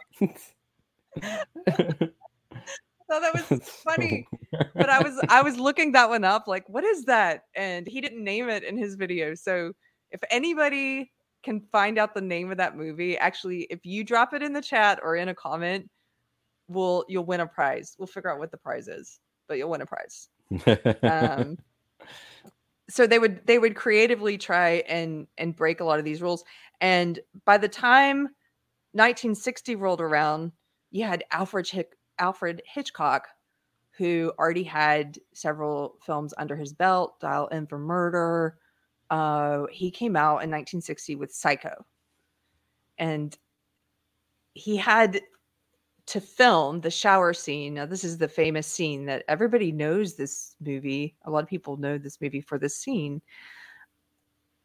[3.13, 4.27] thought that was funny.
[4.51, 7.45] but I was I was looking that one up, like, what is that?
[7.55, 9.35] And he didn't name it in his video.
[9.35, 9.73] So
[10.11, 11.11] if anybody
[11.43, 14.63] can find out the name of that movie, actually, if you drop it in the
[14.63, 15.89] chat or in a comment,
[16.69, 17.95] we'll you'll win a prize.
[17.99, 20.29] We'll figure out what the prize is, but you'll win a prize.
[21.03, 21.59] um,
[22.93, 26.45] so they would they would creatively try and and break a lot of these rules
[26.81, 28.29] and by the time
[28.93, 30.53] 1960 rolled around
[30.91, 33.29] you had alfred Hick, alfred hitchcock
[33.97, 38.59] who already had several films under his belt dial m for murder
[39.11, 41.85] uh, he came out in 1960 with psycho
[42.99, 43.39] and
[44.55, 45.21] he had
[46.07, 47.75] to film the shower scene.
[47.75, 51.17] Now, this is the famous scene that everybody knows this movie.
[51.25, 53.23] A lot of people know this movie for this scene.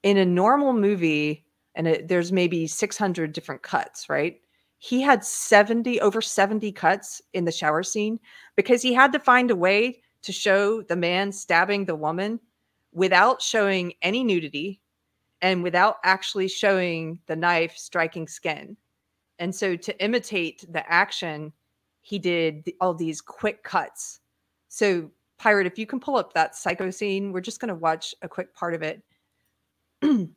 [0.04, 4.40] In a normal movie, and it, there's maybe 600 different cuts, right?
[4.80, 8.20] He had 70, over 70 cuts in the shower scene
[8.56, 12.40] because he had to find a way to show the man stabbing the woman
[12.94, 14.82] without showing any nudity
[15.42, 18.76] and without actually showing the knife striking skin
[19.40, 21.54] and so to imitate the action,
[22.02, 24.22] he did all these quick cuts.
[24.70, 28.16] So, Pirate, if you can pull up that psycho scene, we're just going to watch
[28.22, 29.04] a quick part of it.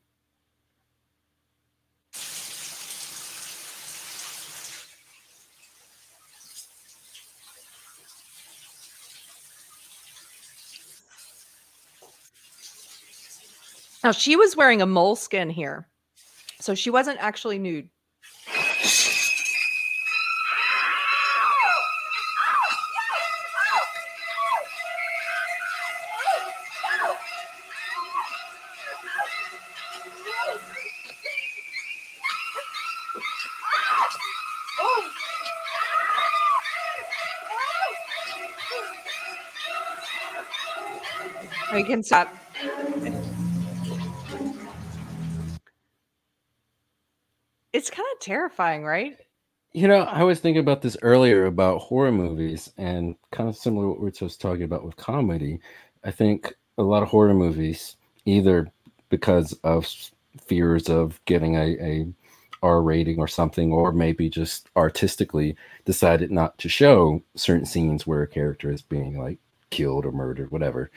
[14.02, 15.86] Now she was wearing a moleskin here.
[16.58, 17.88] So she wasn't actually nude.
[41.90, 42.34] Can stop.
[42.62, 43.10] Uh,
[47.72, 49.16] it's kind of terrifying, right?
[49.72, 53.88] You know, I was thinking about this earlier about horror movies and kind of similar
[53.88, 55.60] what we are just talking about with comedy.
[56.02, 58.70] I think a lot of horror movies, either
[59.10, 59.86] because of
[60.44, 62.06] fears of getting a, a
[62.62, 68.22] R rating or something, or maybe just artistically decided not to show certain scenes where
[68.22, 69.38] a character is being like
[69.70, 70.90] killed or murdered, whatever.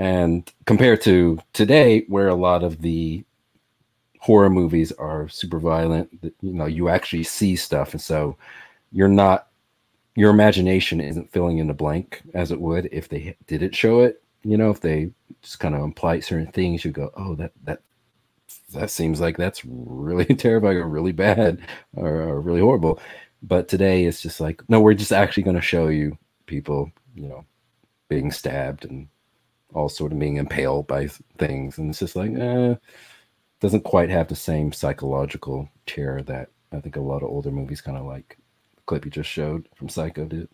[0.00, 3.22] And compared to today, where a lot of the
[4.18, 6.08] horror movies are super violent,
[6.40, 7.92] you know, you actually see stuff.
[7.92, 8.38] And so
[8.92, 9.48] you're not,
[10.16, 14.22] your imagination isn't filling in the blank as it would if they didn't show it.
[14.42, 15.10] You know, if they
[15.42, 17.82] just kind of imply certain things, you go, oh, that, that,
[18.72, 21.60] that seems like that's really terrifying or really bad
[21.94, 22.98] or, or really horrible.
[23.42, 27.28] But today it's just like, no, we're just actually going to show you people, you
[27.28, 27.44] know,
[28.08, 29.06] being stabbed and
[29.74, 31.08] all sort of being impaled by
[31.38, 32.74] things, and it's just like, eh,
[33.60, 37.80] doesn't quite have the same psychological terror that I think a lot of older movies
[37.80, 38.38] kind of like.
[38.76, 40.48] The clip you just showed from Psycho did.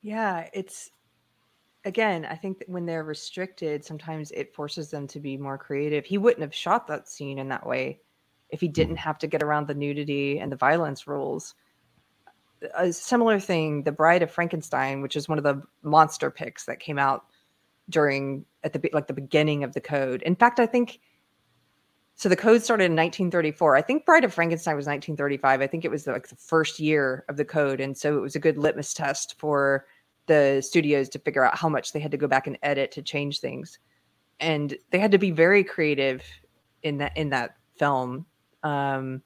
[0.00, 0.90] Yeah, it's
[1.84, 6.04] again, I think that when they're restricted, sometimes it forces them to be more creative.
[6.04, 8.00] He wouldn't have shot that scene in that way
[8.50, 9.00] if he didn't mm.
[9.00, 11.54] have to get around the nudity and the violence rules.
[12.76, 16.80] A similar thing, The Bride of Frankenstein, which is one of the monster picks that
[16.80, 17.26] came out
[17.88, 20.22] during at the like the beginning of the code.
[20.22, 21.00] In fact, I think
[22.14, 22.28] so.
[22.28, 23.76] The code started in 1934.
[23.76, 25.60] I think Bride of Frankenstein was 1935.
[25.60, 28.36] I think it was like the first year of the code, and so it was
[28.36, 29.86] a good litmus test for
[30.26, 33.02] the studios to figure out how much they had to go back and edit to
[33.02, 33.78] change things.
[34.40, 36.22] And they had to be very creative
[36.82, 38.26] in that in that film
[38.62, 39.22] um,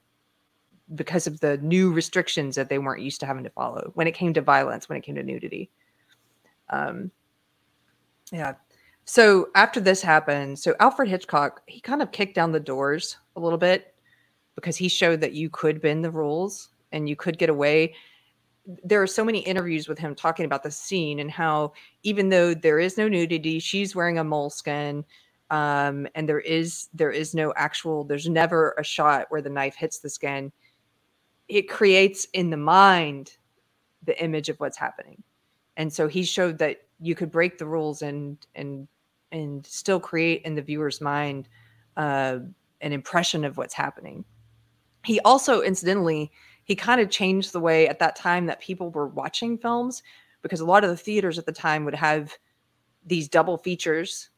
[0.95, 4.13] because of the new restrictions that they weren't used to having to follow when it
[4.13, 5.69] came to violence, when it came to nudity.
[6.69, 7.11] Um,
[8.31, 8.53] yeah.
[9.05, 13.39] So after this happened, so Alfred Hitchcock, he kind of kicked down the doors a
[13.39, 13.93] little bit
[14.55, 17.95] because he showed that you could bend the rules and you could get away.
[18.83, 22.53] There are so many interviews with him talking about the scene and how even though
[22.53, 25.03] there is no nudity, she's wearing a moleskin,
[25.49, 29.75] um, and there is there is no actual, there's never a shot where the knife
[29.75, 30.51] hits the skin.
[31.49, 33.35] It creates in the mind
[34.05, 35.21] the image of what's happening.
[35.75, 38.87] And so he showed that you could break the rules and and
[39.31, 41.49] and still create in the viewer's mind
[41.97, 42.39] uh,
[42.81, 44.23] an impression of what's happening.
[45.03, 46.31] He also, incidentally,
[46.63, 50.03] he kind of changed the way at that time that people were watching films
[50.43, 52.37] because a lot of the theaters at the time would have
[53.05, 54.29] these double features.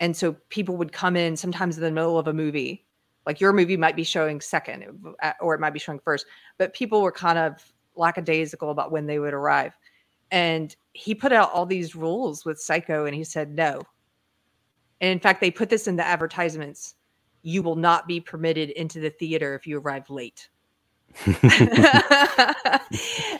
[0.00, 2.86] And so people would come in sometimes in the middle of a movie.
[3.26, 6.26] Like your movie might be showing second, or it might be showing first,
[6.58, 9.76] but people were kind of lackadaisical about when they would arrive.
[10.30, 13.82] And he put out all these rules with Psycho and he said no.
[15.00, 16.94] And in fact, they put this in the advertisements.
[17.42, 20.48] You will not be permitted into the theater if you arrive late.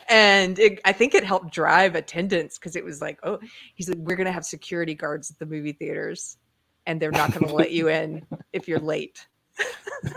[0.08, 3.38] and it, I think it helped drive attendance because it was like, oh,
[3.74, 6.36] he's like, we're gonna have security guards at the movie theaters,
[6.86, 9.26] and they're not gonna let you in if you're late.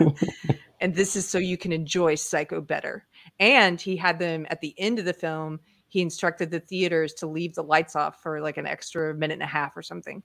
[0.80, 3.06] and this is so you can enjoy Psycho better.
[3.40, 5.60] And he had them at the end of the film.
[5.88, 9.42] He instructed the theaters to leave the lights off for like an extra minute and
[9.42, 10.22] a half or something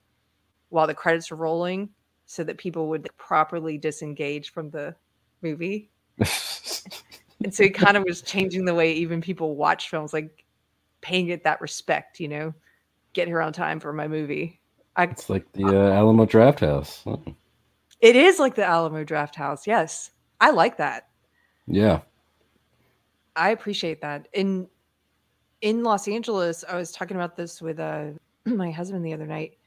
[0.68, 1.88] while the credits are rolling,
[2.26, 4.94] so that people would properly disengage from the
[5.42, 5.90] movie.
[6.18, 10.44] and so he kind of was changing the way even people watch films, like
[11.00, 12.52] paying it that respect, you know,
[13.12, 14.60] get here on time for my movie.
[14.96, 17.02] I, It's like the uh, Alamo Drafthouse.
[17.06, 17.34] Oh,
[18.00, 19.66] it is like the Alamo Drafthouse.
[19.66, 20.10] Yes,
[20.40, 21.08] I like that.
[21.66, 22.00] Yeah.
[23.36, 24.28] I appreciate that.
[24.32, 24.68] In
[25.64, 28.10] in Los Angeles, I was talking about this with uh,
[28.44, 29.58] my husband the other night.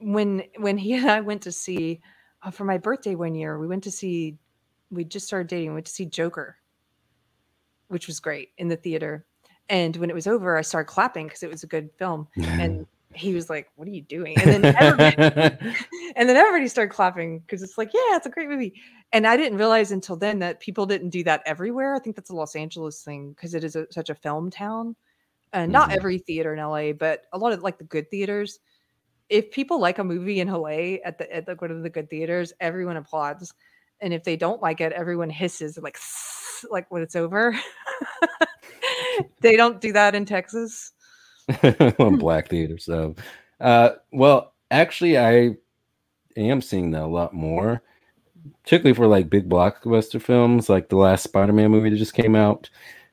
[0.00, 2.00] When when he and I went to see
[2.42, 4.36] uh, for my birthday one year, we went to see.
[4.90, 5.70] We just started dating.
[5.70, 6.56] We went to see Joker,
[7.88, 9.24] which was great in the theater.
[9.68, 12.28] And when it was over, I started clapping because it was a good film.
[12.36, 15.16] And he was like, "What are you doing?" And then everybody,
[16.16, 18.74] and then everybody started clapping because it's like, "Yeah, it's a great movie."
[19.12, 21.94] And I didn't realize until then that people didn't do that everywhere.
[21.94, 24.96] I think that's a Los Angeles thing because it is a, such a film town.
[25.52, 25.96] And not Mhm.
[25.96, 28.58] every theater in LA, but a lot of like the good theaters.
[29.28, 32.10] If people like a movie in LA at the at the, one of the good
[32.10, 33.54] theaters, everyone applauds.
[34.00, 35.96] And if they don't like it, everyone hisses like
[36.70, 37.56] like when it's over.
[39.40, 40.93] they don't do that in Texas.
[41.98, 42.78] on Black Theater.
[42.78, 43.14] So,
[43.60, 45.56] uh, well, actually, I
[46.36, 47.82] am seeing that a lot more,
[48.62, 52.68] particularly for like big blockbuster films, like the last Spider-Man movie that just came out.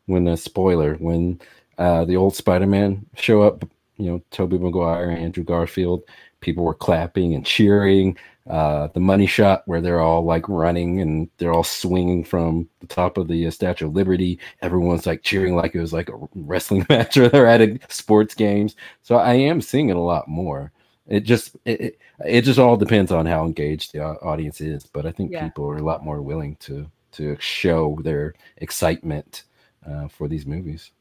[0.08, 1.40] When the spoiler, when
[1.78, 3.64] uh, the old Spider-Man show up,
[3.98, 6.04] you know, Tobey Maguire, Andrew Garfield,
[6.42, 8.18] people were clapping and cheering.
[8.52, 12.88] Uh, the money shot where they're all like running and they're all swinging from the
[12.88, 14.38] top of the uh, Statue of Liberty.
[14.62, 18.36] Everyone's like cheering like it was like a wrestling match or they're at a sports
[18.36, 18.76] games.
[19.04, 20.74] So I am seeing it a lot more.
[21.08, 25.06] It just it, it, it just all depends on how engaged the audience is, but
[25.06, 25.46] I think Yeah.
[25.46, 29.44] people are a lot more willing to to show their excitement
[29.90, 30.92] uh, for these movies.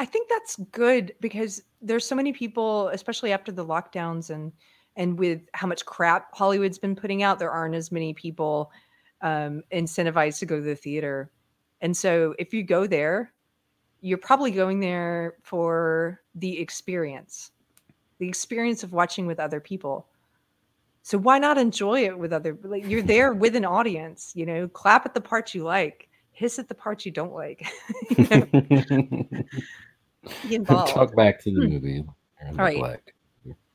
[0.00, 4.52] I think that's good because there's so many people, especially after the lockdowns and
[4.96, 8.70] and with how much crap Hollywood's been putting out, there aren't as many people
[9.22, 11.30] um, incentivized to go to the theater.
[11.80, 13.32] And so if you go there,
[14.00, 17.50] you're probably going there for the experience,
[18.18, 20.06] the experience of watching with other people.
[21.02, 22.58] So why not enjoy it with other?
[22.62, 24.68] Like you're there with an audience, you know.
[24.68, 27.66] Clap at the parts you like, hiss at the parts you don't like.
[30.42, 30.64] you.
[30.66, 31.72] Talk back to the Hmm.
[31.72, 32.04] movie.
[32.48, 33.00] All right.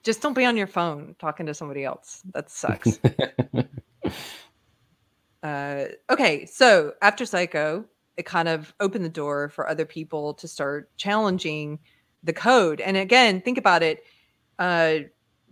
[0.05, 2.21] Just don't be on your phone talking to somebody else.
[2.31, 2.99] That sucks.
[5.43, 7.83] uh, okay, so after Psycho,
[8.15, 11.79] it kind of opened the door for other people to start challenging
[12.23, 12.81] the code.
[12.81, 14.03] And again, think about it.
[14.59, 14.99] Uh,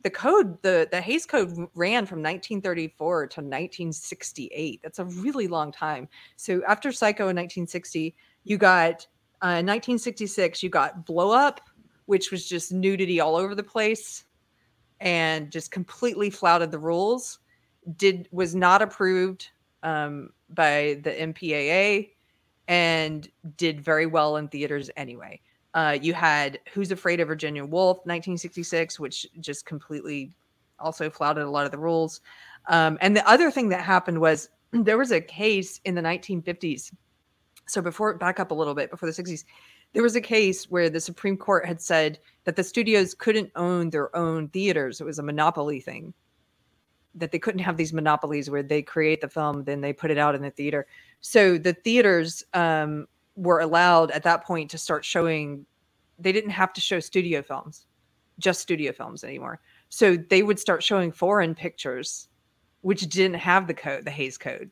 [0.03, 4.81] the code, the the Hays Code ran from 1934 to 1968.
[4.84, 6.07] That's a really long time.
[6.35, 8.13] So after Psycho in 1960,
[8.43, 9.07] you got
[9.41, 11.59] uh, 1966, you got Blow Up,
[12.05, 14.25] which was just nudity all over the place
[15.03, 17.39] and just completely flouted the rules.
[17.97, 19.49] Did was not approved
[19.84, 22.11] um, by the MPAA
[22.69, 25.41] and did very well in theaters anyway.
[25.73, 30.31] Uh, you had Who's Afraid of Virginia Woolf, 1966, which just completely
[30.80, 32.21] also flouted a lot of the rules.
[32.67, 36.93] Um, and the other thing that happened was there was a case in the 1950s.
[37.67, 39.43] So before back up a little bit before the 60s,
[39.94, 43.90] there was a case where the Supreme Court had said that the studios couldn't own
[43.91, 44.99] their own theaters.
[44.99, 46.14] It was a monopoly thing.
[47.15, 50.18] That they couldn't have these monopolies where they create the film, then they put it
[50.18, 50.88] out in the theater.
[51.22, 55.65] So the theaters um, were allowed at that point to start showing.
[56.18, 57.86] They didn't have to show studio films,
[58.40, 59.60] just studio films anymore.
[59.90, 62.30] So they would start showing foreign pictures,
[62.82, 64.72] which didn't have the code, the Hays Code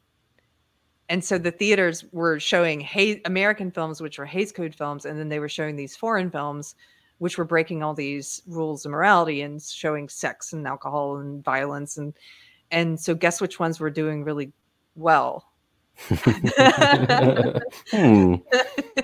[1.12, 2.88] and so the theaters were showing
[3.26, 6.74] American films, which were Hays Code films, and then they were showing these foreign films,
[7.18, 11.98] which were breaking all these rules of morality and showing sex and alcohol and violence
[11.98, 12.14] and
[12.72, 14.54] and so guess which ones were doing really
[14.96, 15.52] well.
[17.92, 18.36] Hmm.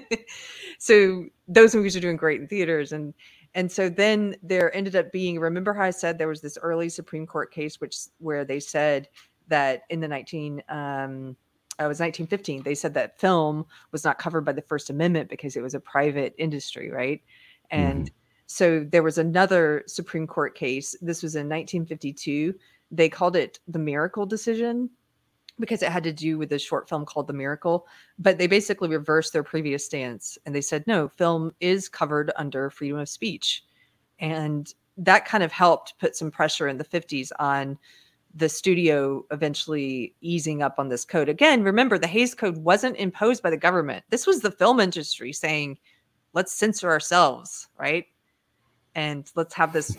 [0.80, 3.14] so those movies are doing great in theaters and
[3.54, 6.88] and so then there ended up being remember how i said there was this early
[6.88, 9.10] supreme court case which where they said
[9.48, 11.36] that in the 19 um
[11.80, 12.64] it was 1915.
[12.64, 15.80] They said that film was not covered by the First Amendment because it was a
[15.80, 17.22] private industry, right?
[17.70, 18.16] And mm-hmm.
[18.48, 20.96] so there was another Supreme Court case.
[21.02, 22.56] This was in 1952.
[22.90, 24.90] They called it the Miracle Decision
[25.60, 27.88] because it had to do with a short film called The Miracle.
[28.18, 32.70] But they basically reversed their previous stance and they said, no, film is covered under
[32.70, 33.64] freedom of speech.
[34.20, 37.78] And that kind of helped put some pressure in the 50s on
[38.36, 41.30] the studio eventually easing up on this code.
[41.30, 44.06] Again, remember the Hays Code wasn't imposed by the government.
[44.10, 45.78] This was the film industry saying,
[46.34, 48.06] let's censor ourselves, right?
[48.96, 49.98] And let's have this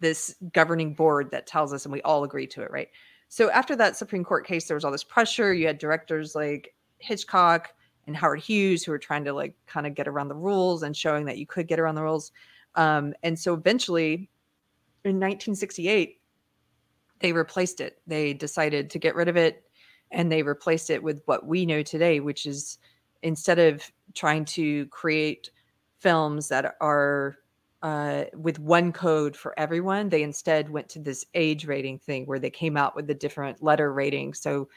[0.00, 2.88] this governing board that tells us and we all agree to it, right?
[3.28, 5.52] So after that Supreme Court case, there was all this pressure.
[5.52, 7.74] You had directors like Hitchcock
[8.06, 10.96] and Howard Hughes who were trying to like kind of get around the rules and
[10.96, 12.32] showing that you could get around the rules.
[12.76, 14.30] Um, and so eventually
[15.04, 16.19] in 1968,
[17.20, 18.00] they replaced it.
[18.06, 19.64] They decided to get rid of it
[20.10, 22.78] and they replaced it with what we know today, which is
[23.22, 23.82] instead of
[24.14, 25.50] trying to create
[25.98, 27.36] films that are
[27.82, 32.38] uh, with one code for everyone, they instead went to this age rating thing where
[32.38, 34.40] they came out with the different letter ratings.
[34.40, 34.68] So,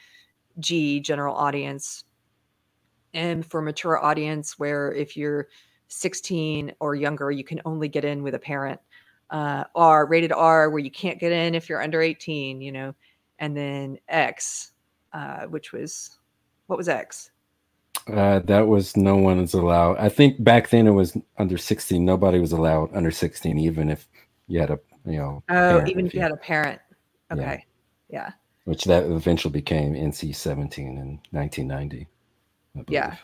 [0.58, 2.04] G, general audience,
[3.12, 5.48] and for mature audience, where if you're
[5.88, 8.80] 16 or younger, you can only get in with a parent.
[9.30, 12.94] Uh, R, rated R, where you can't get in if you're under 18, you know,
[13.38, 14.72] and then X,
[15.12, 16.18] uh, which was
[16.66, 17.30] what was X?
[18.12, 19.96] Uh, that was no one is allowed.
[19.98, 22.04] I think back then it was under 16.
[22.04, 24.06] Nobody was allowed under 16, even if
[24.46, 26.80] you had a, you know, Oh, even if you had a parent.
[27.32, 27.64] Okay.
[28.10, 28.30] Yeah.
[28.64, 32.06] which that eventually became NC 17 in 1990.
[32.88, 33.16] Yeah.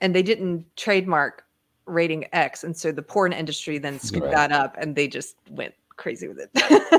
[0.00, 1.44] And they didn't trademark
[1.86, 2.64] rating X.
[2.64, 4.34] And so the porn industry then scooped Right.
[4.34, 6.50] that up and they just went crazy with it.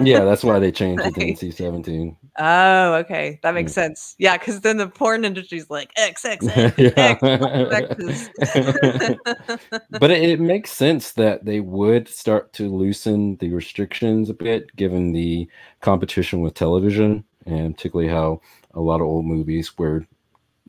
[0.08, 1.20] yeah, that's why they changed it to.
[1.20, 2.16] NC 17.
[2.40, 3.40] Oh, okay.
[3.44, 3.76] That makes Mm.
[3.76, 4.16] sense.
[4.20, 8.30] Yeah, because then the porn industry's like X, X, X, X,
[10.00, 14.74] but it, it makes sense that they would start to loosen the restrictions a bit
[14.76, 15.48] given the
[15.82, 18.40] competition with television and particularly how
[18.74, 20.06] a lot of old movies were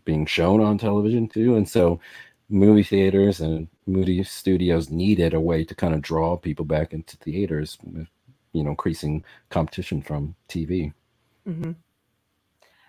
[0.05, 1.99] being shown on television too and so
[2.49, 7.17] movie theaters and movie studios needed a way to kind of draw people back into
[7.19, 8.09] theaters with
[8.53, 10.93] you know increasing competition from tv
[11.45, 11.73] hmm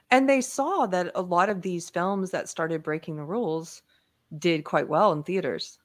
[0.09, 3.81] And they saw that a lot of these films that started breaking the rules
[4.37, 5.79] did quite well in theaters,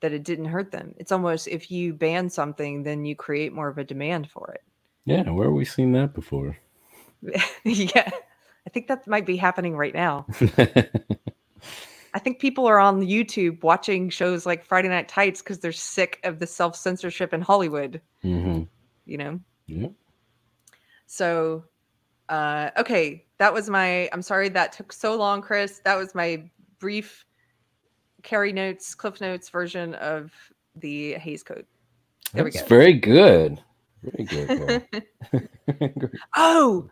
[0.00, 0.94] that it didn't hurt them.
[0.98, 4.62] It's almost if you ban something, then you create more of a demand for it.
[5.04, 6.56] yeah where have we seen that before
[7.64, 8.10] yeah.
[8.66, 10.26] I think that might be happening right now.
[12.14, 16.20] I think people are on YouTube watching shows like Friday Night Tights because they're sick
[16.24, 18.62] of the self censorship in Hollywood, hmm
[19.06, 19.40] you know?
[19.66, 19.88] yeah
[21.06, 21.64] So,
[22.28, 24.08] uh, okay, that was my.
[24.12, 25.80] I'm sorry that took so long, Chris.
[25.84, 26.44] That was my
[26.78, 27.24] brief
[28.22, 30.32] Keri notes, cliff notes version of
[30.76, 31.66] the Hays Code.
[32.32, 32.68] There we that's go.
[32.68, 33.60] very good
[34.02, 34.82] very good
[36.36, 36.88] oh,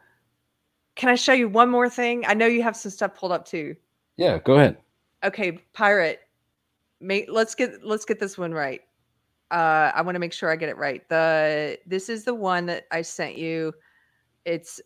[0.95, 2.25] can I show you one more thing?
[2.27, 3.77] I know you have some stuff pulled up too.
[4.17, 4.77] yeah go ahead
[5.25, 6.21] Okay, pirate.
[7.01, 8.81] Make let's get let's get this one right.
[9.51, 11.09] Uh, I want to make sure I get it right.
[11.09, 13.73] The this is the one that I sent you.
[14.45, 14.81] It's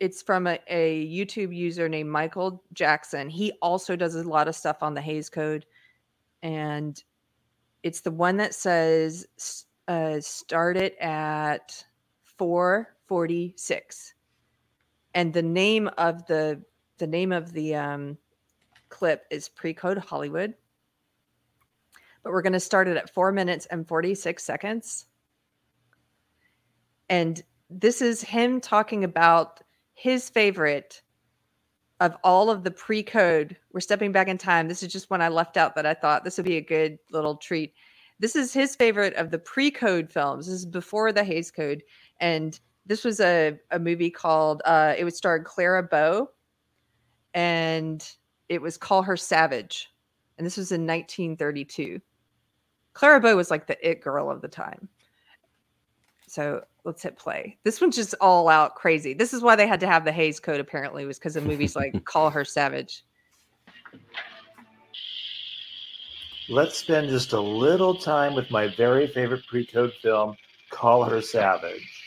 [0.00, 3.28] it's from a, a YouTube user named Michael Jackson.
[3.28, 5.66] He also does a lot of stuff on the Hays Code,
[6.42, 7.02] and
[7.82, 9.26] it's the one that says
[9.88, 11.84] uh, start it at
[12.22, 14.14] four forty six,
[15.14, 16.62] and the name of the
[16.98, 18.18] the name of the um,
[18.88, 20.54] clip is pre-code Hollywood.
[22.22, 25.06] But we're going to start it at four minutes and 46 seconds.
[27.08, 29.60] And this is him talking about
[29.94, 31.02] his favorite
[32.00, 33.56] of all of the pre-code.
[33.72, 34.68] We're stepping back in time.
[34.68, 36.98] This is just one I left out that I thought this would be a good
[37.10, 37.74] little treat.
[38.20, 40.46] This is his favorite of the pre-code films.
[40.46, 41.82] This is before the Hays Code.
[42.20, 46.30] And this was a, a movie called uh, it was starred Clara Bow
[47.34, 48.08] and
[48.48, 49.92] it was Call Her Savage.
[50.36, 52.00] And this was in 1932.
[52.92, 54.88] Clara Bow was like the it girl of the time.
[56.26, 57.58] So let's hit play.
[57.64, 59.14] This one's just all out crazy.
[59.14, 61.74] This is why they had to have the Hays Code, apparently, was because of movies
[61.74, 63.04] like Call Her Savage.
[66.48, 70.36] Let's spend just a little time with my very favorite pre code film,
[70.70, 71.97] Call Her Savage.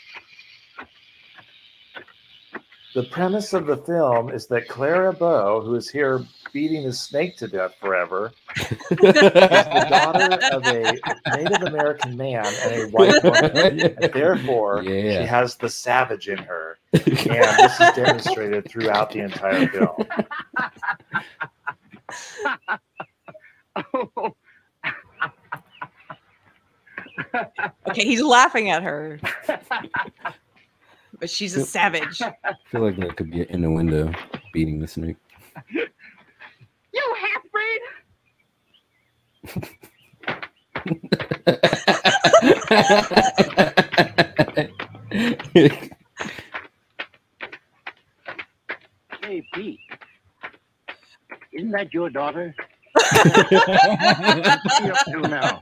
[2.94, 7.36] The premise of the film is that Clara Bow, who is here beating a snake
[7.38, 10.98] to death forever, is the daughter of a
[11.36, 13.80] Native American man and a white woman.
[13.80, 15.20] And therefore, Yeah.
[15.22, 16.78] she has the savage in her.
[16.92, 20.06] And this is demonstrated throughout the entire film.
[27.88, 29.20] Okay, he's laughing at her.
[31.22, 32.20] But she's a savage.
[32.20, 32.34] I
[32.66, 34.12] feel like that could be an innuendo
[34.52, 35.16] beating the snake.
[36.94, 37.80] You half breed.
[49.22, 49.78] Hey, Pete.
[51.52, 52.54] Isn't that your daughter?
[52.92, 55.60] What's he up to now?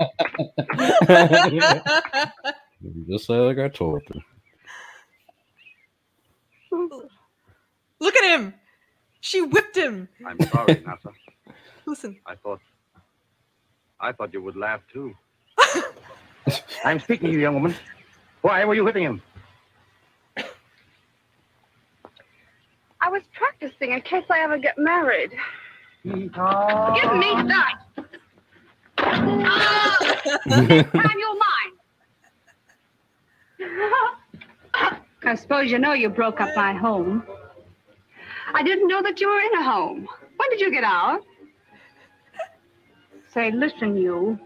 [3.08, 4.20] Just like I told you.
[8.00, 8.54] Look at him.
[9.20, 10.08] She whipped him.
[10.26, 11.12] I'm sorry, Nasa.
[11.86, 12.16] Listen.
[12.26, 12.60] I thought
[14.00, 15.14] I thought you would laugh too.
[16.84, 17.74] I'm speaking to you, young woman.
[18.40, 19.22] Why were you whipping him?
[23.02, 25.32] I was practicing in case I ever get married.
[26.04, 27.80] Give me that.
[28.98, 29.96] Ah!
[30.46, 31.76] Next time you'll mind.
[35.24, 37.22] I suppose you know you broke up my home.
[38.54, 40.08] I didn't know that you were in a home.
[40.36, 41.24] When did you get out?
[43.32, 44.38] Say, listen, you.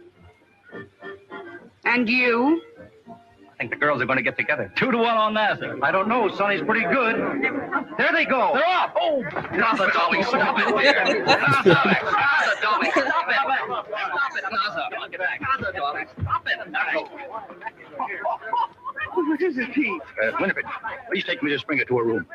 [1.85, 2.61] And you.
[3.09, 4.71] I think the girls are going to get together.
[4.75, 5.63] Two to one on that.
[5.83, 6.29] I don't know.
[6.35, 7.17] Sonny's pretty good.
[7.97, 8.51] There they go.
[8.53, 8.93] They're off.
[9.01, 10.67] Oh, Nasa, darling, stop it.
[10.67, 13.37] Nasa, Nasa, darling, stop it.
[13.47, 15.11] Stop it, Nasa.
[15.11, 15.41] Get back.
[15.41, 16.59] Nasa, darling, stop it.
[19.15, 20.03] What is it, Pete?
[20.23, 20.65] Uh, Winifred,
[21.11, 21.61] please take Mrs.
[21.61, 22.27] Springer to her room.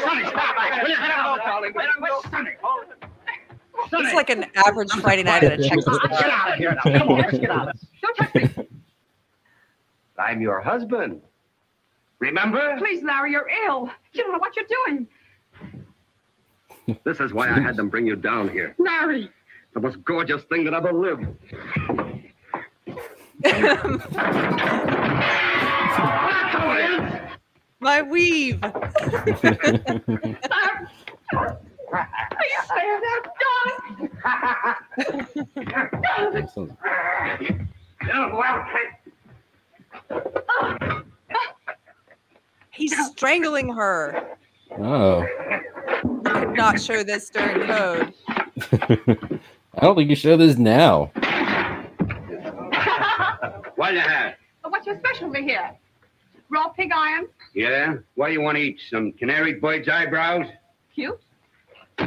[0.00, 0.56] Sonny, stop.
[0.82, 1.10] Will you head
[1.44, 1.72] darling?
[1.74, 2.20] Let him go.
[2.30, 2.50] Sonny.
[3.92, 6.24] It's like an average Friday night at a Texas Get bar.
[6.24, 6.82] out of here now.
[6.98, 7.76] Come on, let's get out.
[10.18, 11.20] I'm your husband.
[12.18, 12.76] Remember?
[12.78, 13.90] Please, Larry, you're ill.
[14.12, 15.06] You don't know what you're doing.
[17.04, 18.74] This is why I had them bring you down here.
[18.78, 19.30] Larry.
[19.74, 21.26] The most gorgeous thing that ever lived.
[27.80, 28.58] My weave.
[28.62, 28.70] I
[32.68, 33.26] have
[42.70, 44.36] He's strangling her.
[44.78, 45.26] Oh.
[46.04, 48.14] You could not show this during code.
[49.78, 51.10] I don't think you show this now.
[53.86, 54.34] What you have?
[54.64, 55.70] What's your specialty here?
[56.48, 57.28] Raw pig iron?
[57.54, 57.98] Yeah?
[58.16, 58.80] What do you want to eat?
[58.90, 60.46] Some canary bird's eyebrows?
[60.92, 61.20] Cute?
[62.00, 62.04] Oh!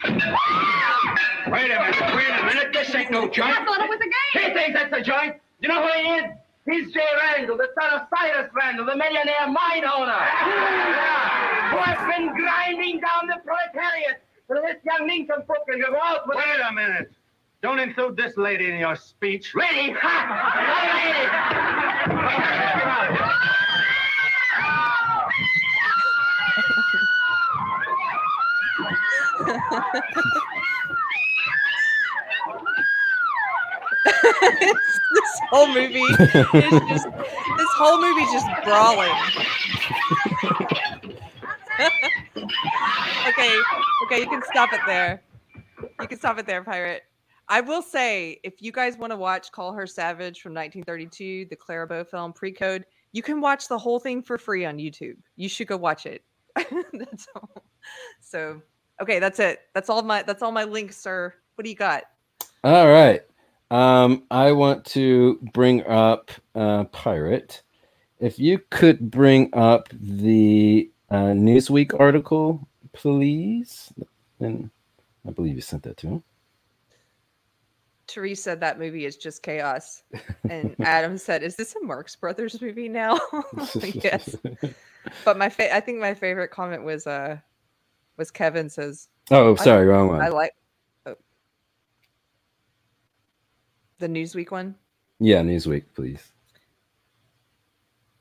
[0.00, 2.72] Wait a minute, wait a minute.
[2.72, 3.50] This ain't no joint.
[3.50, 4.48] I thought it was a game.
[4.48, 5.36] He thinks that's a joint.
[5.60, 6.24] You know who he is?
[6.64, 10.12] He's Jay Randall, the son of Cyrus Randall, the millionaire mine owner.
[11.68, 16.38] who has been grinding down the proletariat so this young nincompoop can go out with...
[16.38, 17.12] Wait a minute.
[17.62, 19.54] Don't include this lady in your speech.
[19.54, 19.94] Lady?
[20.02, 20.92] Ha!
[20.94, 21.56] lady!
[35.12, 36.16] this whole movie is
[36.88, 37.06] just
[37.56, 39.10] this whole movie just brawling.
[43.28, 43.54] okay,
[44.04, 45.22] okay, you can stop it there.
[46.00, 47.04] You can stop it there, pirate.
[47.48, 51.56] I will say, if you guys want to watch "Call Her Savage" from 1932, the
[51.56, 55.16] Clara Bow film pre-code, you can watch the whole thing for free on YouTube.
[55.36, 56.22] You should go watch it.
[56.92, 57.64] that's all.
[58.20, 58.60] So,
[59.00, 59.60] okay, that's it.
[59.74, 61.34] That's all my that's all my links, sir.
[61.54, 62.04] What do you got?
[62.64, 63.22] All right.
[63.70, 67.62] Um, I want to bring up uh, Pirate.
[68.18, 73.92] If you could bring up the uh, Newsweek article, please.
[74.40, 74.70] And
[75.26, 76.24] I believe you sent that to him.
[78.08, 80.02] Therese said that movie is just chaos.
[80.48, 83.18] And Adam said, Is this a Marx Brothers movie now?
[83.82, 84.36] yes.
[85.24, 87.36] But my fa- I think my favorite comment was uh
[88.16, 90.20] was Kevin says Oh, "I- sorry, wrong one.
[90.20, 90.50] I like
[91.06, 91.14] oh.
[93.98, 94.74] the Newsweek one.
[95.20, 96.32] Yeah, Newsweek, please.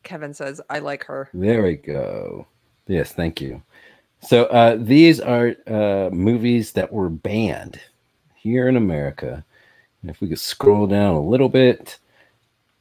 [0.03, 1.27] Kevin says, I like her.
[1.33, 2.45] There we go.
[2.87, 3.63] Yes, thank you.
[4.21, 7.79] So uh, these are uh, movies that were banned
[8.35, 9.43] here in America.
[10.09, 11.99] If we could scroll down a little bit,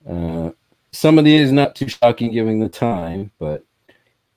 [0.09, 0.51] uh,
[0.93, 3.65] some of these not too shocking given the time, but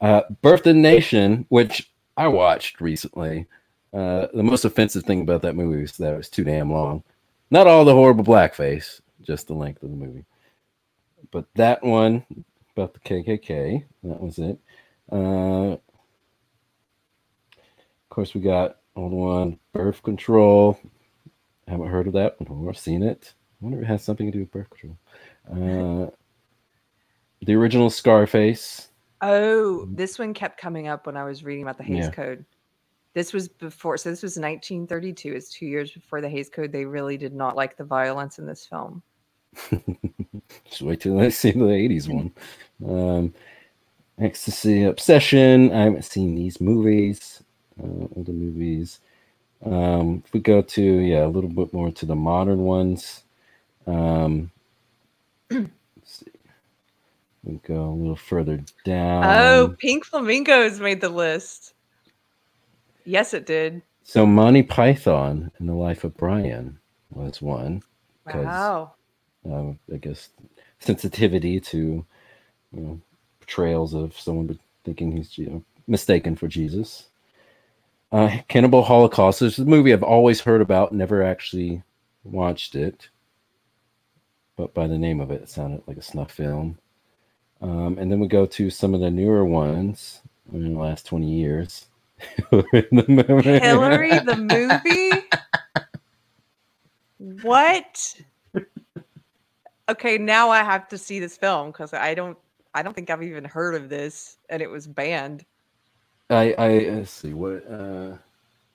[0.01, 3.47] uh, Birth of the Nation, which I watched recently,
[3.93, 7.03] uh, the most offensive thing about that movie was that it was too damn long.
[7.49, 10.25] Not all the horrible blackface, just the length of the movie.
[11.31, 12.23] but that one
[12.75, 14.59] about the KKK, that was it.
[15.11, 15.79] Uh, of
[18.09, 20.79] course, we got old one, birth control.
[21.67, 23.33] Haven't heard of that before, seen it.
[23.61, 24.97] I wonder if it has something to do with birth control.
[25.51, 26.09] Uh,
[27.45, 28.89] the original Scarface.
[29.21, 32.11] Oh, this one kept coming up when I was reading about the Hays Yeah.
[32.11, 32.45] Code.
[33.13, 35.33] This was before, so this was 1932.
[35.33, 36.71] It's two years before the Hays Code.
[36.71, 39.01] They really did not like the violence in this film.
[40.69, 42.31] Just wait till I see the 80s one.
[42.87, 43.33] Um,
[44.19, 45.71] Ecstasy, Obsession.
[45.71, 47.43] I haven't seen these movies,
[47.83, 48.99] uh, older movies.
[49.65, 53.23] Um, if we go to, yeah, a little bit more to the modern ones.
[53.87, 54.51] Um,
[55.51, 55.71] let's
[56.05, 56.31] see.
[57.43, 59.23] We go a little further down.
[59.23, 61.73] oh, Pink Flamingos made the list.
[63.05, 63.83] Yes, it did.
[64.03, 66.79] So Monty Python and the Life of Brian
[67.11, 67.83] was one.
[68.25, 68.93] Wow.
[69.45, 70.29] um, I guess
[70.79, 72.05] sensitivity to
[72.73, 73.01] you know
[73.39, 77.07] portrayals of someone thinking he's you know mistaken for Jesus.
[78.11, 81.83] Uh, Cannibal Holocaust is a movie I've always heard about, never actually
[82.23, 83.09] watched it,
[84.55, 86.77] but by the name of it, it sounded like a snuff film.
[87.61, 90.21] Um, and then we go to some of the newer ones
[90.53, 91.87] in the last twenty years.
[92.51, 93.59] In the movie.
[93.59, 95.27] Hillary the movie?
[97.43, 98.21] what?
[99.89, 102.37] Okay, now I have to see this film because I don't
[102.73, 105.45] I don't think I've even heard of this and it was banned.
[106.29, 108.17] I I let's see what uh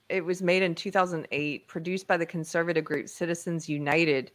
[0.09, 4.33] It was made in 2008, produced by the conservative group Citizens United.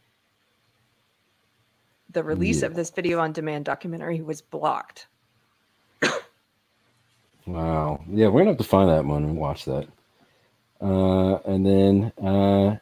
[2.10, 2.66] The release Yeah.
[2.66, 5.08] of this video on demand documentary was blocked.
[7.46, 8.00] Wow.
[8.10, 9.88] Yeah, we're gonna have to find that one and watch that.
[10.80, 12.76] Uh, and then uh,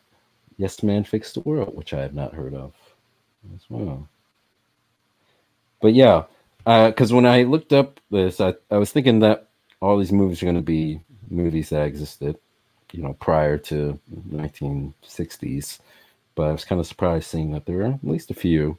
[0.59, 2.75] Yes Man Fixed the World, which I have not heard of
[3.55, 4.09] as well.
[5.83, 6.25] But yeah,
[6.65, 9.49] because when I looked up this, I, I was thinking that
[9.81, 11.01] all these movies are going to be
[11.31, 12.37] movies that existed,
[12.93, 13.99] you know, prior to
[14.31, 15.81] 1960s.
[16.35, 18.79] But I was kind of surprised seeing that there were at least a few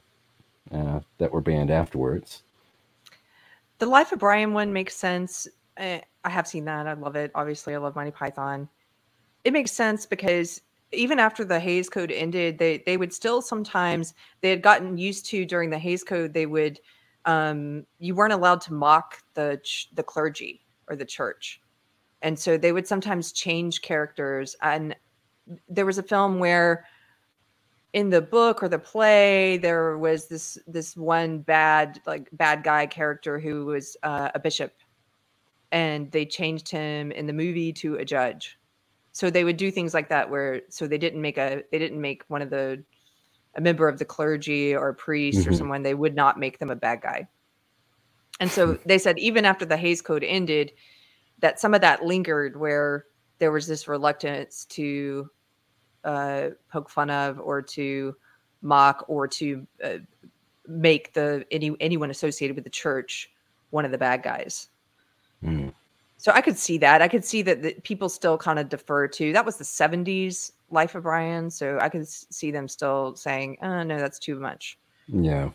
[0.72, 2.42] uh, that were banned afterwards.
[3.78, 5.46] The Life of Brian one makes sense.
[5.76, 6.86] Eh, I have seen that.
[6.86, 7.30] I love it.
[7.34, 8.68] Obviously, I love Monty Python.
[9.44, 10.60] It makes sense because
[10.90, 15.26] even after the Hays Code ended, they they would still sometimes they had gotten used
[15.26, 16.80] to during the Hays Code they would
[17.24, 19.60] um, you weren't allowed to mock the
[19.94, 21.60] the clergy or the church,
[22.22, 24.56] and so they would sometimes change characters.
[24.62, 24.96] And
[25.68, 26.84] there was a film where
[27.92, 32.86] in the book or the play there was this this one bad like bad guy
[32.86, 34.72] character who was uh, a bishop.
[35.70, 38.58] And they changed him in the movie to a judge.
[39.12, 42.00] So they would do things like that where so they didn't make a they didn't
[42.00, 42.84] make one of the
[43.56, 45.58] a member of the clergy or a priest or Mhm.
[45.58, 45.82] someone.
[45.82, 47.28] They would not make them a bad guy
[48.40, 50.72] and so they said even after the Hays Code ended,
[51.40, 53.06] that some of that lingered where
[53.38, 55.30] there was this reluctance to
[56.04, 58.14] uh, poke fun of or to
[58.62, 59.98] mock or to uh,
[60.66, 63.30] make the any anyone associated with the church
[63.70, 64.68] one of the bad guys.
[65.42, 65.68] Hmm.
[66.16, 67.00] So I could see that.
[67.00, 70.50] I could see that the people still kind of defer to that was the 70s
[70.70, 71.48] life of Brian.
[71.48, 74.78] So I could see them still saying, oh, no, that's too much.
[75.06, 75.50] Yeah.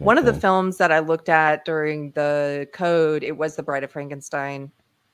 [0.00, 3.84] One of the films that I looked at during the code, it was The Bride
[3.84, 4.70] of Frankenstein,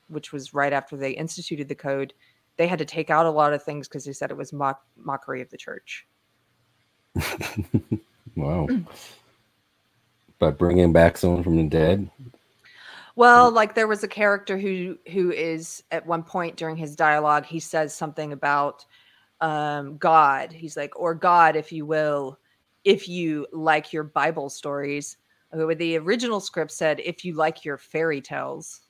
[0.08, 2.14] which was right after they instituted the code.
[2.56, 4.86] They had to take out a lot of things because they said it was mock-
[4.96, 6.06] mockery of the church.
[8.36, 8.68] Wow.
[10.38, 12.10] By bringing back someone from the dead.
[13.16, 17.46] Well, like there was a character who who is at one point during his dialogue,
[17.46, 18.84] he says something about
[19.40, 20.52] um, God.
[20.52, 22.38] He's like, or God, if you will,
[22.86, 25.18] if you like your Bible stories.
[25.52, 28.80] Okay, but the original script said, if you like your fairy tales.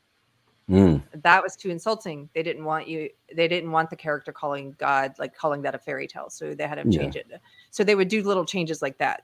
[0.68, 1.00] Mm.
[1.22, 2.28] that was too insulting.
[2.34, 3.08] They didn't want you.
[3.32, 6.28] They didn't want the character calling God like calling that a fairy tale.
[6.28, 7.02] So they had to Yeah.
[7.02, 7.30] change it.
[7.70, 9.22] So they would do little changes like that.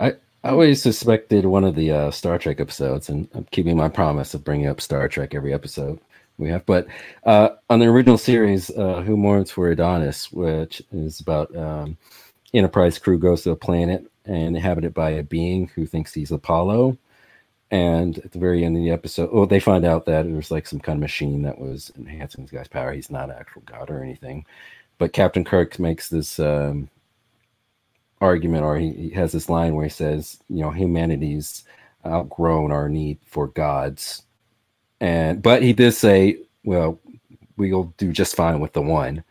[0.00, 3.90] I, I always suspected one of the uh, Star Trek episodes, and I'm keeping my
[3.90, 6.00] promise of bringing up Star Trek every episode
[6.38, 6.64] we have.
[6.64, 6.86] But
[7.24, 11.98] uh, on the original series, uh, Who Mourns for Adonis, which is about um,
[12.56, 16.96] Enterprise crew goes to a planet and inhabited by a being who thinks he's Apollo.
[17.70, 20.50] And at the very end of the episode, oh, they find out that it was
[20.50, 22.92] like some kind of machine that was enhancing this guy's power.
[22.92, 24.46] He's not an actual god or anything.
[24.98, 26.88] But Captain Kirk makes this um,
[28.20, 31.64] argument, or he, he has this line where he says, you know, humanity's
[32.06, 34.22] outgrown our need for gods.
[35.00, 36.98] And but he did say, well,
[37.56, 39.24] we'll do just fine with the one.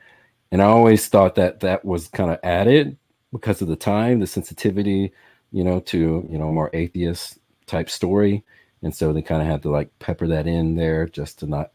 [0.51, 2.97] And I always thought that that was kind of added
[3.35, 5.11] because of the time, the sensitivity,
[5.51, 8.43] you know, to you know more atheist type story,
[8.81, 11.71] and so they kind of had to like pepper that in there just to not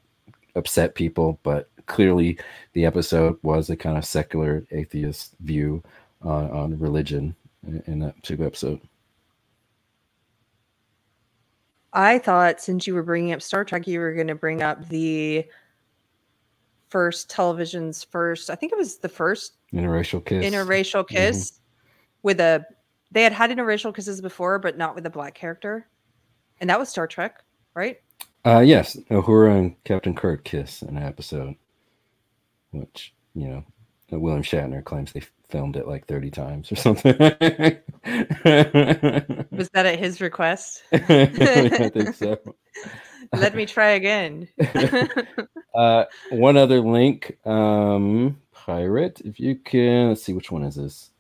[0.55, 1.39] upset people.
[1.43, 2.39] But clearly,
[2.73, 5.83] the episode was a kind of secular atheist view
[6.23, 7.37] on, on religion
[7.87, 8.81] in, that particular episode.
[11.93, 14.89] I thought since you were bringing up Star Trek, you were going to bring up
[14.89, 15.45] the
[16.91, 18.51] first television's first.
[18.51, 20.45] I think it was the first Interracial kiss.
[20.45, 21.15] interracial Mm-hmm.
[21.17, 21.61] kiss
[22.23, 22.65] with a.
[23.13, 25.89] They had had interracial kisses before, but not with a black character,
[26.61, 27.43] and that was Star Trek,
[27.75, 27.99] right?
[28.45, 31.55] Uh, yes, Uhura and Captain Kirk kiss in an episode,
[32.71, 33.65] which you know
[34.19, 37.17] William Shatner claims they filmed it like thirty times or something.
[39.51, 40.83] Was that at his request?
[40.93, 42.39] I think so.
[43.33, 44.49] Let me try again.
[45.75, 49.21] uh, one other link, um, pirate.
[49.25, 51.11] If you can, let's see which one is this.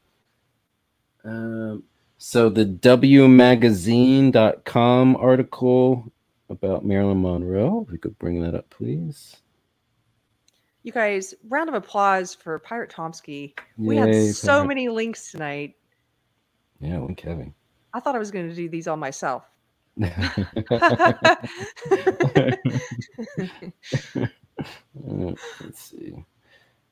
[1.24, 1.85] Um,
[2.19, 6.12] so the WMagazine.com article
[6.49, 7.85] about Marilyn Monroe.
[7.87, 9.37] If you could bring that up, please.
[10.82, 13.55] You guys, round of applause for Pirate Tomsky.
[13.77, 14.69] We Yay, had so Pirate.
[14.69, 15.74] many links tonight.
[16.81, 17.55] Yeah, link Kevin.
[17.93, 19.45] I thought I was going to do these all myself.
[25.09, 26.15] Uh, Let's see.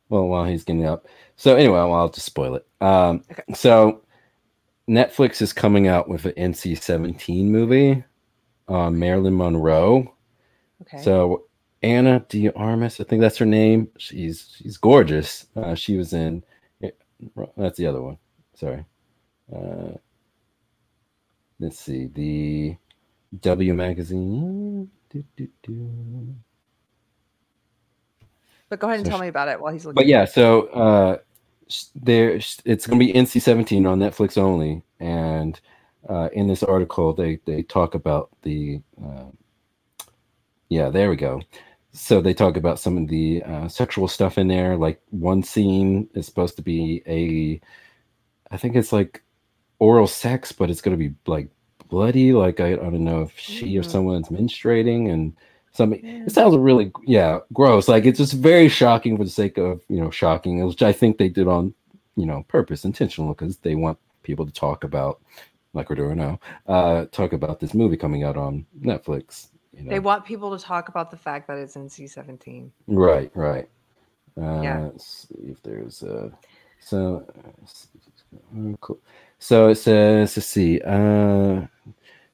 [0.08, 1.06] Well, while he's getting up.
[1.36, 2.66] So anyway, well, I'll just spoil it.
[2.80, 3.22] Um,
[3.54, 4.02] So
[4.88, 8.02] Netflix is coming out with an NC-17 movie
[8.68, 10.14] on Marilyn Monroe.
[10.82, 11.02] Okay.
[11.02, 11.44] So
[11.82, 13.88] Ana de Armas, I think that's her name.
[13.98, 15.46] She's she's gorgeous.
[15.54, 16.42] Uh, she was in.
[17.56, 18.16] That's the other one.
[18.54, 18.84] Sorry.
[19.54, 19.92] Uh,
[21.60, 22.76] let's see the
[23.40, 24.90] W magazine.
[25.10, 26.34] Do, do, do.
[28.68, 29.96] But go ahead and So tell me about it while he's looking.
[29.96, 31.18] But yeah, so uh,
[31.94, 35.58] there it's going to be NC-17 on Netflix only, and
[36.08, 39.24] uh, in this article they they talk about the uh,
[40.68, 41.40] yeah there we go.
[41.92, 44.76] So they talk about some of the uh, sexual stuff in there.
[44.76, 47.60] Like one scene is supposed to be a,
[48.54, 49.24] I think it's like
[49.78, 51.48] oral sex, but it's going to be like
[51.88, 52.32] bloody.
[52.32, 55.34] Like I, I don't know if she or someone's menstruating and
[55.72, 56.04] something.
[56.04, 57.88] It sounds really yeah gross.
[57.88, 61.18] Like it's just very shocking for the sake of you know shocking, which I think
[61.18, 61.74] they did on
[62.16, 65.20] you know purpose, intentional, because they want people to talk about
[65.74, 69.48] like we're doing now, uh, talk about this movie coming out on Netflix.
[69.72, 69.90] You know?
[69.90, 72.72] They want people to talk about the fact that it's NC 17.
[72.86, 73.68] Right, right.
[74.36, 74.78] Uh, Yeah.
[74.80, 76.32] Let's see if there's a
[76.80, 77.26] so.
[77.36, 78.98] uh, Cool.
[79.38, 80.80] So it says, let's see.
[80.80, 81.66] Uh,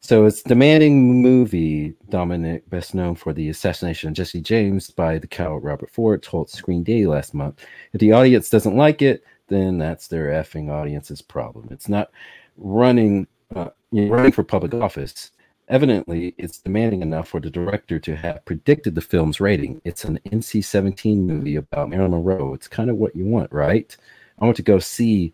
[0.05, 1.94] so it's demanding movie.
[2.10, 6.51] Dominik, best known for the assassination of Jesse James by the coward Robert Ford, told
[6.51, 7.64] Screen Day last month.
[7.94, 11.68] If the audience doesn't like it, then that's their effing audience's problem.
[11.70, 12.10] It's not
[12.59, 13.26] running,
[13.56, 15.31] uh, running for public office.
[15.68, 19.81] Evidently, it's demanding enough for the director to have predicted the film's rating.
[19.86, 22.52] It's an NC 17 movie about Marilyn Monroe.
[22.52, 23.97] It's kind of what you want, right?
[24.39, 25.32] I want to go see,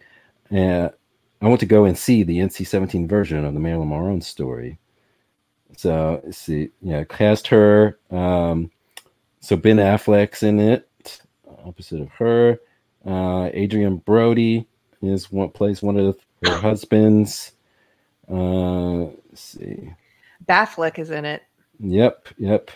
[0.57, 0.91] uh,
[1.41, 4.79] I want to go and see the NC 17 version of the Marilyn Monroe story.
[5.77, 7.99] So, see, yeah, cast her.
[8.11, 8.71] Um,
[9.41, 11.21] so, Ben Affleck's in it,
[11.65, 12.59] opposite of her.
[13.07, 14.67] Uh, Adrien Brody
[15.01, 17.53] is one plays one of her husbands.
[18.31, 19.95] Uh, let's see.
[20.45, 21.43] Baffleck is in it.
[21.79, 22.71] Yep, yep.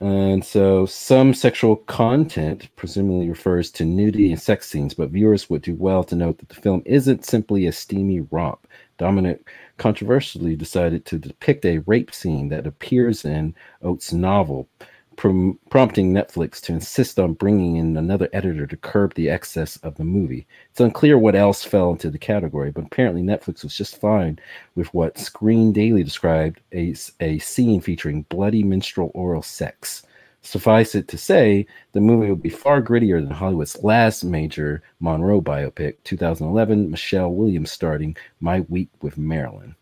[0.00, 5.62] And so some sexual content presumably refers to nudity and sex scenes, but viewers would
[5.62, 8.66] do well to note that the film isn't simply a steamy romp.
[8.98, 9.40] Dominik
[9.78, 14.68] controversially decided to depict a rape scene that appears in Oates' novel,
[15.16, 19.96] prom- prompting Netflix to insist on bringing in another editor to curb the excess of
[19.96, 20.46] the movie.
[20.70, 24.38] It's unclear what else fell into the category, but apparently Netflix was just fine
[24.74, 30.02] with what Screen Daily described as a scene featuring bloody menstrual oral sex.
[30.42, 35.40] Suffice it to say, the movie will be far grittier than Hollywood's last major Monroe
[35.40, 39.74] biopic, 2011, Michelle Williams starting My Week with Marilyn.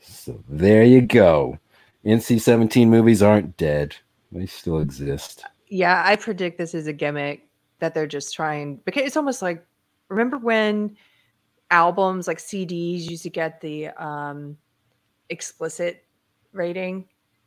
[0.00, 1.58] So there you go.
[2.06, 3.96] NC 17 movies aren't dead,
[4.32, 5.44] they still exist.
[5.68, 7.48] Yeah, I predict this is a gimmick
[7.80, 9.64] that they're just trying because it's almost like
[10.08, 10.96] remember when
[11.70, 14.56] albums like CDs used to get the um
[15.28, 16.04] explicit
[16.52, 17.06] rating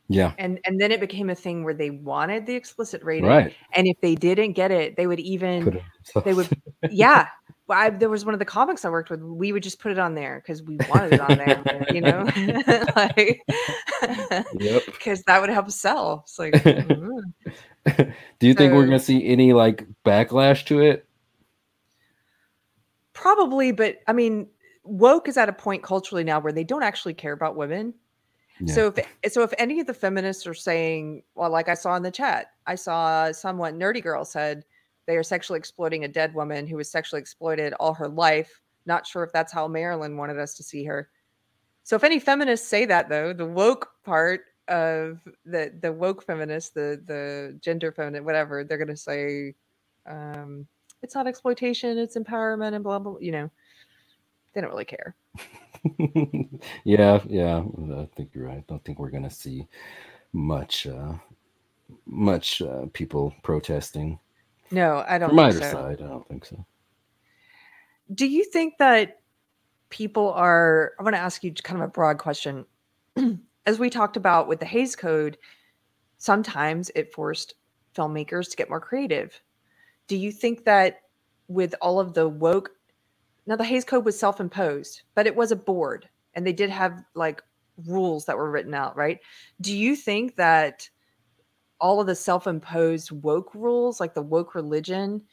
[0.10, 0.34] Yeah.
[0.38, 3.56] and and then it became a thing where they wanted the explicit rating Right.
[3.73, 5.81] and if they didn't get it they would even
[6.26, 6.49] they would
[6.91, 7.27] yeah
[7.70, 9.22] I, there was one of the comics I worked with.
[9.22, 12.28] We would just put it on there because we wanted it on there, you know,
[12.96, 13.41] like
[14.54, 14.86] Yep.
[14.86, 16.24] because that would help sell.
[16.24, 17.22] It's like, mm.
[18.40, 21.08] Do you think we're going to see any like backlash to it?
[23.14, 24.48] Probably, but I mean,
[24.84, 27.94] woke is at a point culturally now where they don't actually care about women.
[28.66, 32.04] So if so if any of the feminists are saying, well, like I saw in
[32.04, 34.66] the chat, I saw someone nerdy girl said
[35.10, 38.61] they are sexually exploiting a dead woman who was sexually exploited all her life.
[38.86, 41.10] Not sure if that's how Marilyn wanted us to see her.
[41.81, 46.69] So if any feminists say that though, the woke part of the the woke feminists,
[46.69, 49.56] the the gender feminist, whatever, they're gonna say
[50.06, 50.68] um
[51.02, 53.49] it's not exploitation, it's empowerment and blah blah, you know.
[54.53, 55.15] They don't really care.
[56.84, 57.64] yeah, yeah,
[57.98, 58.60] I think you're right.
[58.60, 59.68] I don't think we're gonna see
[60.34, 61.14] much, uh,
[62.06, 64.19] much uh, people protesting
[64.72, 65.72] No, I don't from think either so.
[65.72, 66.02] side.
[66.02, 66.66] I don't think so.
[68.14, 69.22] Do you think that
[69.90, 70.94] people are?
[71.00, 72.66] I want to ask you kind of a broad question.
[73.66, 75.38] As we talked about with the Hays Code,
[76.18, 77.56] sometimes it forced
[77.96, 79.40] filmmakers to get more creative.
[80.08, 81.02] Do you think that
[81.48, 82.72] with all of the woke,
[83.46, 86.70] now the Hays Code was self imposed, but it was a board and they did
[86.70, 87.44] have like
[87.86, 89.20] rules that were written out, right?
[89.62, 90.90] Do you think that
[91.80, 95.23] all of the self imposed woke rules, like the woke religion,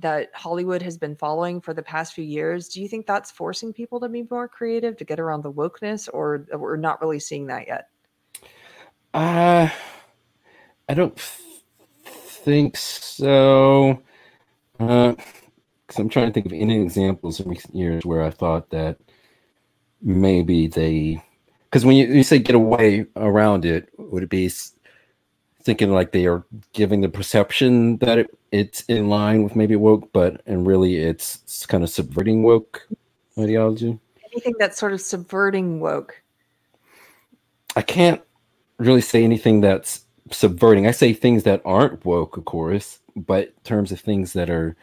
[0.00, 3.72] that Hollywood has been following for the past few years, do you think that's forcing
[3.72, 7.46] people to be more creative to get around the wokeness, or we're not really seeing
[7.46, 7.88] that yet?
[9.12, 9.68] Uh,
[10.88, 11.62] I don't th-
[12.04, 14.02] think so.
[14.78, 15.14] Uh,
[15.86, 18.96] because I'm trying to think of any examples in recent years where I thought that
[20.00, 21.20] maybe they,
[21.64, 24.48] because when you, you say get away around it, would it be
[25.62, 30.12] thinking like they are giving the perception that it, it's in line with maybe woke,
[30.12, 32.86] but and really it's, kind of subverting woke
[33.38, 33.98] ideology?
[34.32, 36.22] Anything that's sort of subverting woke.
[37.76, 38.20] I can't
[38.78, 40.86] really say anything that's subverting.
[40.86, 44.76] I say things that aren't woke, of course, but in terms of things that are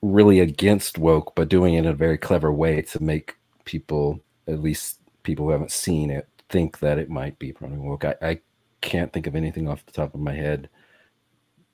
[0.00, 4.60] really against woke, but doing it in a very clever way to make people, at
[4.60, 8.04] least people who haven't seen it, think that it might be promoting woke.
[8.04, 8.40] I, I
[8.82, 10.68] can't think of anything off the top of my head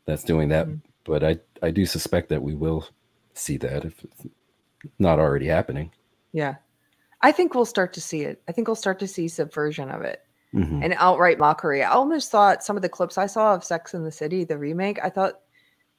[0.05, 0.69] that's doing that,
[1.05, 2.87] but I, I do suspect that we will
[3.35, 4.27] see that if it's
[4.99, 5.91] not already happening.
[6.33, 6.57] Yeah.
[7.21, 8.41] I think we'll start to see it.
[8.49, 10.23] I think we'll start to see subversion of it
[10.55, 10.83] Mhm.
[10.85, 11.83] and outright mockery.
[11.83, 14.57] I almost thought some of the clips I saw of Sex in the City, the
[14.57, 15.41] remake, I thought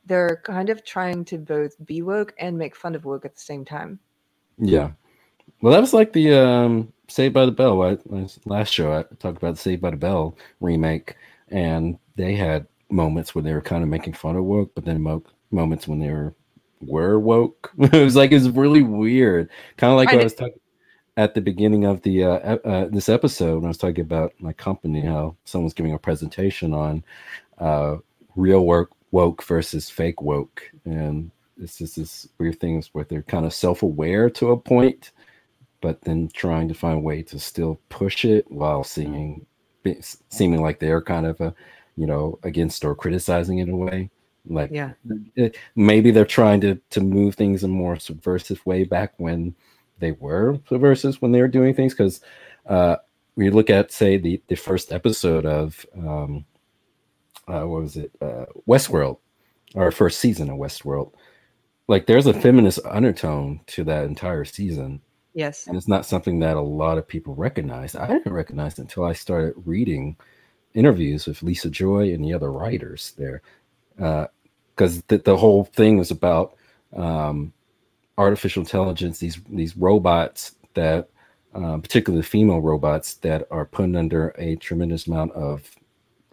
[0.05, 3.41] they're kind of trying to both be woke and make fun of woke at the
[3.41, 3.99] same time.
[4.57, 4.91] Yeah.
[5.61, 7.81] Well, that was like the um, Saved by the Bell.
[7.81, 11.15] I, last- last show, I talked about the Saved by the Bell remake,
[11.49, 15.01] and they had moments where they were kind of making fun of woke, but then
[15.01, 16.33] mo- moments when they were
[16.81, 17.71] were woke.
[17.79, 20.59] it was like it was really weird, kind of like I I was talking
[21.17, 24.53] at the beginning of the uh, uh, this episode when I was talking about my
[24.53, 27.03] company, how someone's giving a presentation on
[27.57, 27.97] uh,
[28.35, 31.29] real work woke versus fake woke, and
[31.61, 35.11] it's just this weird things where they're kind of self-aware to a point,
[35.81, 39.45] but then trying to find a way to still push it while seeming
[40.29, 41.53] seeming like they're kind of a
[41.95, 44.09] you know against or criticizing it in a way.
[44.45, 44.93] Like Yeah.
[45.35, 49.55] it- maybe they're trying to to move things in a more subversive way back when
[49.99, 52.21] they were subversive when they were doing things because
[52.67, 52.95] uh
[53.35, 56.45] you look at say the the first episode of um
[57.47, 58.11] uh what was it?
[58.21, 59.17] Uh westworld
[59.75, 61.13] or first season of westworld.
[61.87, 65.01] Like there's a feminist undertone to that entire season
[65.33, 65.67] Yes.
[65.67, 69.13] and it's not something that a lot of people recognize i didn't recognize until i
[69.13, 70.17] started reading
[70.73, 73.41] interviews with lisa joy and the other writers there
[73.95, 76.55] because the, the whole thing was about
[76.95, 77.53] um,
[78.17, 81.09] artificial intelligence these these robots that
[81.55, 85.75] uh, particularly female robots that are put under a tremendous amount of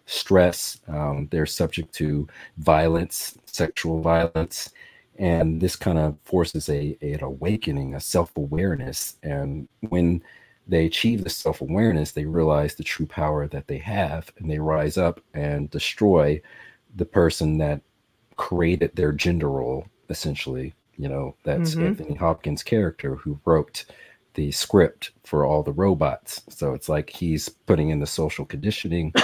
[0.05, 0.79] stress.
[0.87, 4.71] Um, they're subject to violence sexual violence
[5.17, 10.21] and this kind of forces a, an awakening a self-awareness and when
[10.67, 14.97] they achieve the self-awareness they realize the true power that they have and they rise
[14.97, 16.41] up and destroy
[16.95, 17.81] the person that
[18.35, 21.35] created their gender role essentially you know?
[21.43, 21.81] That's Mhm.
[21.81, 23.85] anthony hopkins character who wrote
[24.33, 26.41] the script for all the robots.
[26.49, 29.15] So it's like he's putting in the social conditioning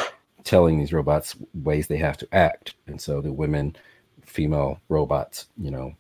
[0.44, 2.76] telling these robots ways they have to act.
[2.88, 3.76] And so the women
[4.26, 5.94] female robots you know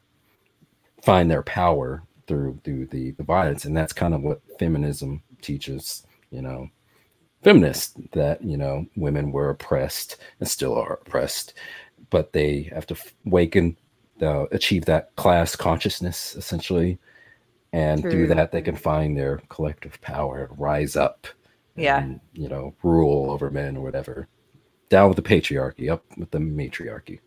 [1.01, 3.65] find their power through through the, the violence.
[3.65, 6.69] And that's kind of what feminism teaches you know.
[7.43, 11.53] Feminists that you know women were oppressed and still are oppressed
[12.09, 12.95] but they have to
[13.25, 13.75] waken
[14.21, 16.99] uh, achieve that class consciousness essentially.
[17.73, 18.11] And True.
[18.11, 21.27] through that they can find their collective power rise up
[21.75, 22.01] Yeah.
[22.03, 24.27] and, you know rule over men or whatever.
[24.89, 27.19] Down with the patriarchy up with the matriarchy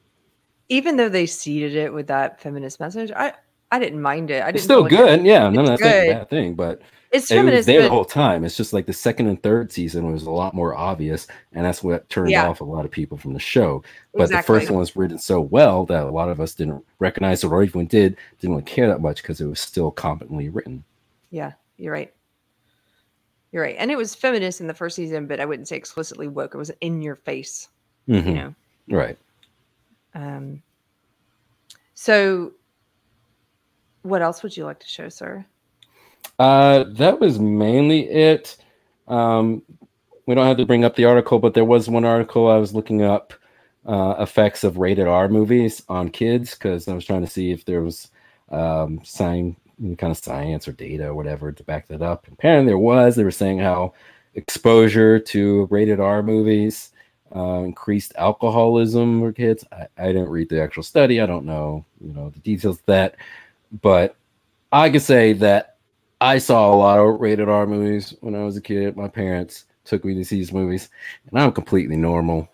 [0.69, 3.33] even though they seeded it with that feminist message, I
[3.71, 4.43] I didn't mind it.
[4.43, 5.25] I didn't It's still like it- good.
[5.27, 6.15] Yeah, no, it's that's not a good.
[6.15, 6.81] bad thing, but
[7.11, 8.45] It's it was feminist, there the whole time.
[8.45, 11.83] It's just like the second and third season was a lot more obvious, and that's
[11.83, 12.47] what turned Yeah.
[12.49, 13.83] off a lot of people from the show.
[14.15, 17.43] But the first one was written so well that a lot of us didn't recognize
[17.43, 20.85] it, or even did didn't really care that much because it was still competently written.
[21.31, 22.13] Yeah, you're right.
[23.53, 23.77] You're right.
[23.79, 26.55] And it was feminist in the first season, but I wouldn't say explicitly woke.
[26.55, 27.69] It was in your face.
[28.09, 28.27] Mhm.
[28.27, 28.55] You know.
[28.89, 29.19] Right.
[30.17, 30.63] Um
[31.95, 32.53] so
[34.03, 35.45] what else would you like to show, sir?
[36.39, 38.57] Uh, that was mainly it.
[39.09, 39.63] Um,
[40.27, 42.75] we don't have to bring up the article, but there was one article I was
[42.75, 43.33] looking up
[43.87, 47.65] uh, effects of rated R movies on kids because I was trying to see if
[47.65, 48.09] there was
[48.51, 49.57] um, sign
[49.99, 52.27] kind of science or data or whatever to back that up.
[52.31, 53.17] Apparently, there was.
[53.17, 53.95] They were saying how
[54.35, 56.93] exposure to rated R movies
[57.35, 59.65] uh, increased alcoholism for kids.
[59.73, 61.21] I, I didn't read the actual study.
[61.21, 63.17] I don't know, you know, the details of that,
[63.83, 64.17] but
[64.73, 65.77] I could say that
[66.21, 68.97] I saw a lot of rated R movies when I was a kid.
[68.97, 70.89] My parents took me to see these movies,
[71.31, 72.49] and I'm completely normal.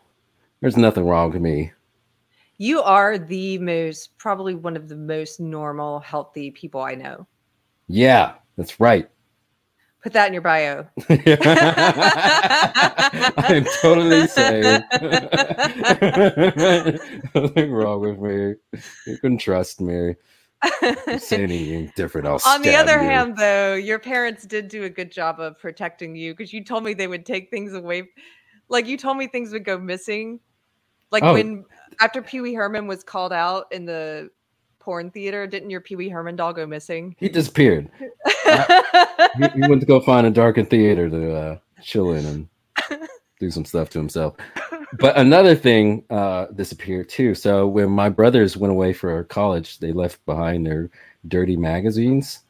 [0.60, 1.72] There's nothing wrong with me.
[2.58, 7.26] You are the most probably one of the most normal, healthy people I know.
[7.88, 9.08] Yeah, that's right.
[10.02, 10.86] Put that in your bio.
[13.38, 14.82] I'm totally sane.
[17.34, 18.54] Nothing wrong with me.
[19.06, 20.14] You can trust me.
[21.18, 23.08] Say anything different, I'll On the other you.
[23.08, 26.84] hand, though, your parents did do a good job of protecting you because you told
[26.84, 28.08] me they would take things away.
[28.68, 30.40] Like you told me things would go missing.
[31.10, 31.34] Like Oh.
[31.34, 31.64] when
[32.00, 34.30] after Pee Wee Herman was called out in the
[34.82, 37.16] porn theater, didn't your Pee Wee Herman doll go missing?
[37.18, 37.88] he disappeared.
[37.98, 42.48] he, he went to go find a darkened theater to uh, chill in and
[43.40, 44.36] do some stuff to himself.
[44.98, 47.34] But another thing uh, disappeared too.
[47.34, 50.90] So when my brothers went away for college, they left behind their
[51.28, 52.40] dirty magazines,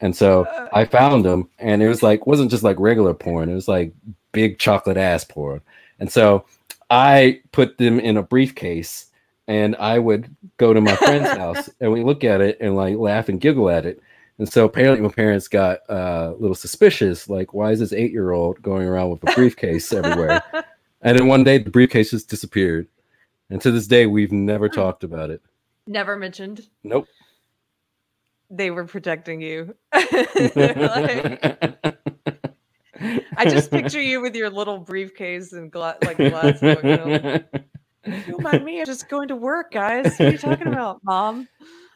[0.00, 3.54] and so I found them, and it was like wasn't just like regular porn; it
[3.54, 3.92] was like
[4.32, 5.60] big chocolate ass porn.
[5.98, 6.44] And so
[6.90, 9.06] I put them in a briefcase,
[9.48, 12.96] and I would go to my friend's house, and we look at it and like
[12.96, 14.00] laugh and giggle at it.
[14.38, 18.12] And so apparently my parents got uh, a little suspicious, like, why is this eight
[18.12, 20.42] year old going around with a briefcase everywhere?
[21.04, 22.86] And then one day the briefcase just disappeared.
[23.50, 25.42] And to this day, we've never talked about it.
[25.84, 26.68] Never mentioned.
[26.84, 27.08] Nope.
[28.48, 29.74] They were protecting you.
[29.92, 30.12] Like-
[33.36, 36.60] I just picture you with your little briefcase and gla- like glass.
[38.04, 38.80] Book, you know, Don't mind me.
[38.80, 40.18] I'm just going to work, guys.
[40.18, 41.48] What are you talking about, mom?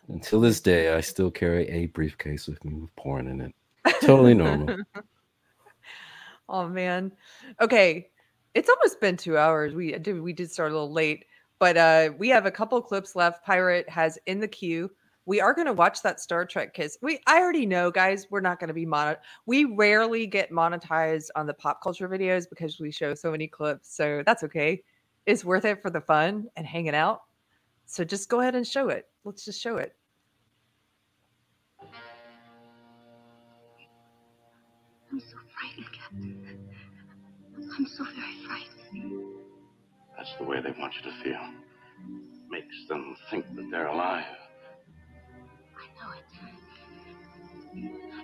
[0.08, 3.54] Until this day, I still carry a briefcase with me with porn in it.
[4.02, 4.76] Totally normal.
[6.48, 7.12] oh man.
[7.60, 8.08] Okay.
[8.54, 9.74] It's almost been two hours.
[9.74, 11.24] We did we did start a little late,
[11.58, 13.44] but uh we have a couple clips left.
[13.44, 14.90] Pirate has in the queue.
[15.26, 16.98] We are going to watch that Star Trek kiss.
[17.02, 19.16] We I already know, guys, we're not going to be monet.
[19.44, 23.94] We rarely get monetized on the pop culture videos because we show so many clips.
[23.94, 24.82] So that's okay.
[25.26, 27.22] It's worth it for the fun and hanging out.
[27.84, 29.06] So just go ahead and show it.
[29.24, 29.96] Let's just show it.
[35.10, 36.68] I'm so frightened, Captain.
[37.76, 39.24] I'm so very frightened.
[40.16, 41.40] That's the way they want you to feel.
[42.48, 44.24] Makes them think that they're alive.
[45.76, 46.24] I know it.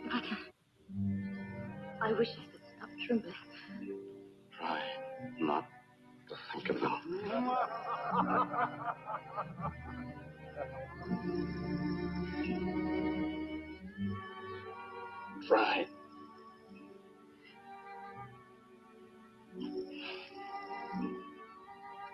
[0.06, 2.08] If I.
[2.08, 3.34] I wish I could stop trembling.
[4.58, 4.80] Try
[5.40, 5.64] not
[6.72, 6.96] Try.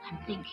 [0.04, 0.44] I'm thinking.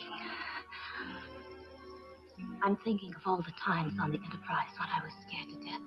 [2.64, 5.82] I'm thinking of all the times on the Enterprise when I was scared to death.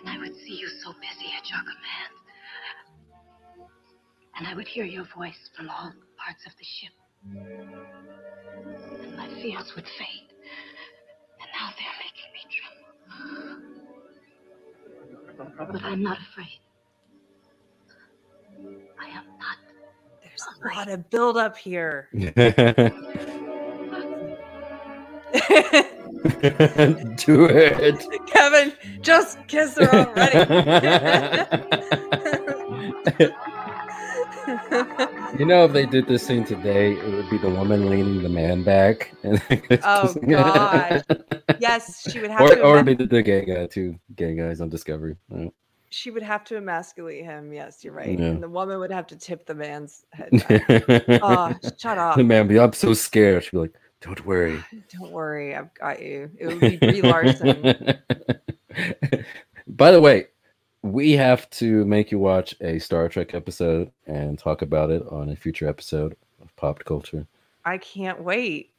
[0.00, 2.17] And I would see you so busy at your command.
[4.38, 6.92] And I would hear your voice from all parts of the ship.
[9.02, 10.32] And my fears would fade.
[11.40, 12.40] And now they're making me
[15.36, 15.72] tremble.
[15.72, 16.60] But I'm not afraid.
[19.00, 19.58] I am not.
[20.22, 22.08] There's a lot of build up here.
[27.16, 28.06] Do it.
[28.26, 30.38] Kevin, just kiss her already.
[35.38, 38.28] You know, if they did this scene today, it would be the woman leaning the
[38.30, 39.12] man back.
[39.22, 39.40] And
[39.84, 41.04] oh god.
[41.60, 42.62] Yes, she would have or, to.
[42.62, 43.98] or be the, gay guy too.
[44.16, 45.16] Gay guys on Discovery.
[45.28, 45.48] Yeah.
[45.90, 47.52] she would have to emasculate him.
[47.52, 48.18] Yes, you're right.
[48.18, 48.24] Yeah.
[48.26, 50.30] And the woman would have to tip the man's head.
[51.22, 52.16] oh, shut up.
[52.16, 53.44] The man be, I'm so scared.
[53.44, 54.64] She'd be like, Don't worry.
[54.98, 56.30] Don't worry, I've got you.
[56.38, 57.62] It would be Brie Larson.
[59.66, 60.26] By the way,
[60.82, 65.30] we have to make you watch a Star Trek episode and talk about it on
[65.30, 67.26] a future episode of Popped Culture.
[67.64, 68.72] I can't wait.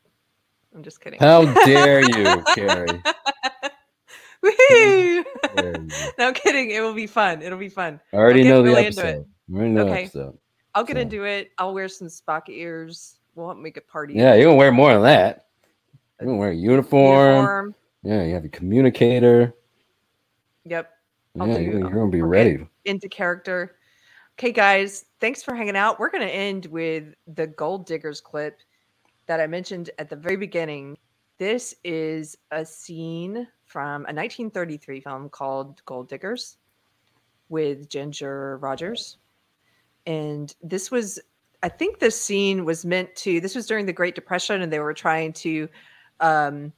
[0.74, 1.20] I'm just kidding.
[1.20, 2.88] How dare you, Keri?
[4.70, 5.26] Dare
[6.18, 6.72] no, kidding.
[6.72, 7.42] It will be fun.
[7.42, 8.00] It'll be fun.
[8.14, 8.98] I already know the really it.
[8.98, 9.26] episode.
[9.52, 10.04] I already know the Okay.
[10.04, 10.38] episode.
[10.76, 11.52] I'll get So- into it.
[11.58, 13.18] I'll wear some Spock ears.
[13.36, 14.14] We'll make a party.
[14.14, 15.48] Yeah, you're gonna wear more than that.
[16.20, 17.36] You're gonna wear a uniform.
[17.36, 17.76] Uniform.
[18.04, 19.54] Yeah, you have a communicator.
[20.66, 20.90] Yep.
[21.36, 22.68] Yeah, I'll you're, do- gonna- you're gonna be ready.
[22.86, 23.76] into character.
[24.38, 26.00] Okay, guys, thanks for hanging out.
[26.00, 28.60] We're to end with the Gold Diggers clip
[29.26, 30.98] that I mentioned at the very beginning.
[31.38, 36.58] This is a scene from a 1933 film called Gold Diggers
[37.50, 39.18] with Ginger Rogers.
[40.06, 41.20] And this was,
[41.62, 44.80] I think this scene was meant to, this was during the Great Depression, and they
[44.80, 45.68] were trying to,
[46.22, 46.72] um,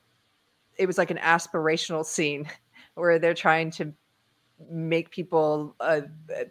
[0.78, 2.48] it was like an aspirational scene
[2.96, 3.94] where they're trying to
[4.70, 6.02] make people uh,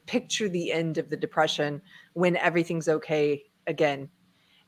[0.06, 1.80] picture the end of the depression
[2.14, 4.08] when everything's okay again.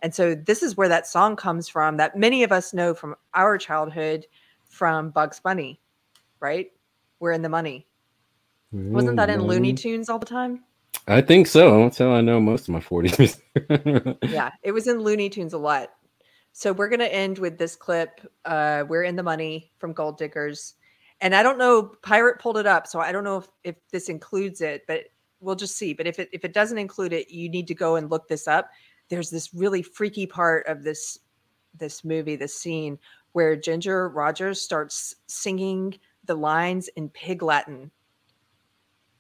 [0.01, 3.15] And so this is where that song comes from that many of us know from
[3.35, 4.27] our childhood
[4.67, 5.81] from bugs bunny
[6.43, 6.71] right?
[7.21, 7.87] We're in the money.
[8.73, 10.65] Wasn't that in looney tunes all the time?
[11.07, 11.83] I think so.
[11.83, 13.39] That's how I know most of my 40s.
[14.31, 15.91] yeah it was in looney tunes a lot.
[16.53, 20.19] So we're going to end with this clip uh we're in the money from gold
[20.19, 20.75] diggers
[21.23, 24.11] and i don't know pirate pulled it up so i don't know if, if this
[24.11, 25.05] includes it but
[25.43, 25.93] we'll just see.
[25.93, 28.49] But if it if it doesn't include it you need to go and look this
[28.49, 28.71] up.
[29.09, 31.19] There's this really freaky part of this
[31.77, 32.99] this movie this scene
[33.33, 37.91] where ginger rogers starts singing the lines in pig latin.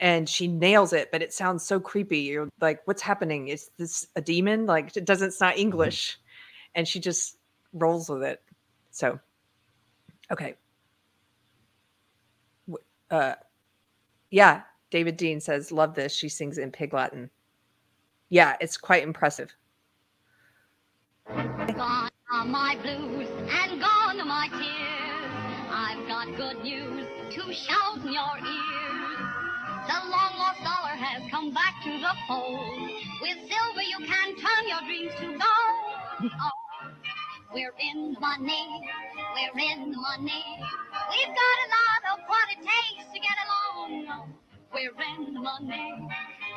[0.00, 2.20] And she nails it but it sounds so creepy.
[2.20, 3.48] You're like what's happening?
[3.48, 4.66] Is this a demon?
[4.66, 5.62] Like it doesn't it's not mm-hmm.
[5.62, 6.18] english.
[6.74, 7.36] And she just
[7.72, 8.40] rolls with it.
[8.90, 9.18] So
[10.30, 10.54] okay
[13.12, 13.34] uh
[14.30, 17.30] yeah david dean says love this she sings in pig latin
[18.30, 19.54] yeah it's quite impressive
[21.28, 25.30] Gone are my blues and gone are my tears.
[25.70, 29.18] I've got good news to shout in your ears.
[29.86, 32.90] The long lost dollar has come back to the fold.
[33.22, 36.32] With silver you can turn your dreams to gold.
[36.42, 36.61] Oh,
[37.54, 38.82] we're in the money,
[39.34, 40.44] we're in the money.
[41.10, 44.34] We've got a lot of what it takes to get along.
[44.72, 46.08] We're in the money,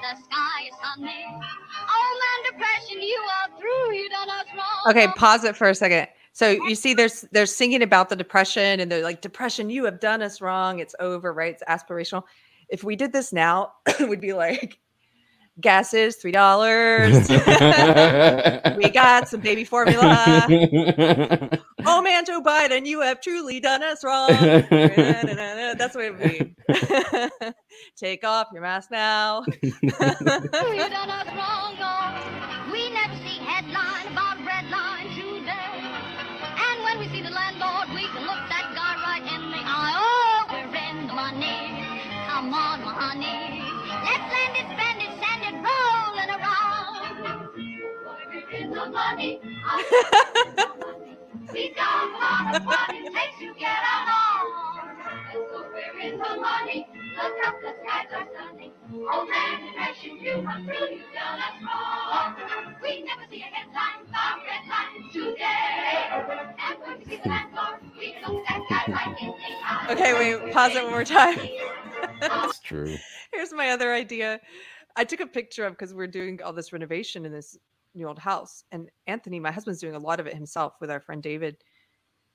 [0.01, 1.25] the sky is sunny.
[1.27, 4.91] Oh man, depression, you are through, you done us wrong.
[4.95, 8.79] okay pause it for a second so you see there's they're singing about the depression
[8.79, 12.23] and they're like depression you have done us wrong it's over right it's aspirational
[12.69, 14.79] if we did this now it would be like
[15.61, 17.29] gas is three dollars
[18.77, 20.45] we got some baby formula
[21.85, 26.55] oh man joe biden you have truly done us wrong that's what it would be
[27.95, 29.43] take off your mask now
[30.75, 32.71] you done us wrong, oh.
[32.71, 35.79] We never see headline about red line today.
[36.43, 39.95] And when we see the landlord, we can look that guy right in the eye.
[39.95, 41.84] Oh, we're in the money.
[42.35, 43.63] Come on, honey.
[44.03, 47.15] Let's lend it, spend it, send it rolling around.
[48.27, 49.39] We're in the money.
[51.53, 54.51] We got a lot of what it takes to get along.
[55.31, 56.85] So we're in the money.
[57.15, 58.73] Look up, the skies are sunny.
[58.91, 62.35] Oh man, depression, you come through, you done us wrong.
[62.83, 66.03] We never see a headline about red line today.
[66.67, 69.33] And when we see the landlord, we look that guy right in the
[69.63, 69.87] eye.
[69.91, 71.39] okay wait pause it one more time
[72.19, 72.95] That's true.
[73.31, 74.39] Here's my other idea.
[74.95, 77.57] I took a picture of because we're doing all this renovation in this
[77.93, 80.99] new old house, and Anthony, my husband's doing a lot of it himself with our
[80.99, 81.57] friend David.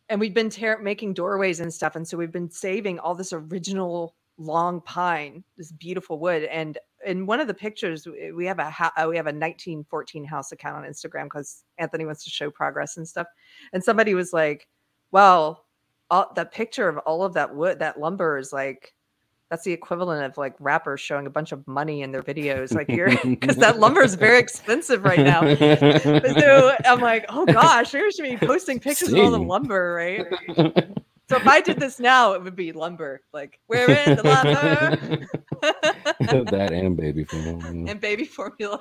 [0.08, 3.32] And we've been tear- making doorways and stuff, and so we've been saving all this
[3.32, 6.44] original long pine, this beautiful wood.
[6.44, 10.24] And in one of the pictures, we have a ha- uh, we have a 1914
[10.24, 13.26] house account on Instagram because Anthony wants to show progress and stuff.
[13.72, 14.66] And somebody was like,
[15.12, 15.66] "Well,
[16.10, 18.94] all, that picture of all of that wood, that lumber is like."
[19.50, 22.88] That's the equivalent of like rappers showing a bunch of money in their videos like
[22.88, 25.40] you're because that lumber is very expensive right now.
[25.54, 30.26] So i'm like oh gosh we should be posting pictures of all the lumber right?
[31.28, 35.28] So if i did this now it would be lumber like we're in the lumber.
[36.50, 37.68] That and baby formula.
[37.88, 38.80] And baby formula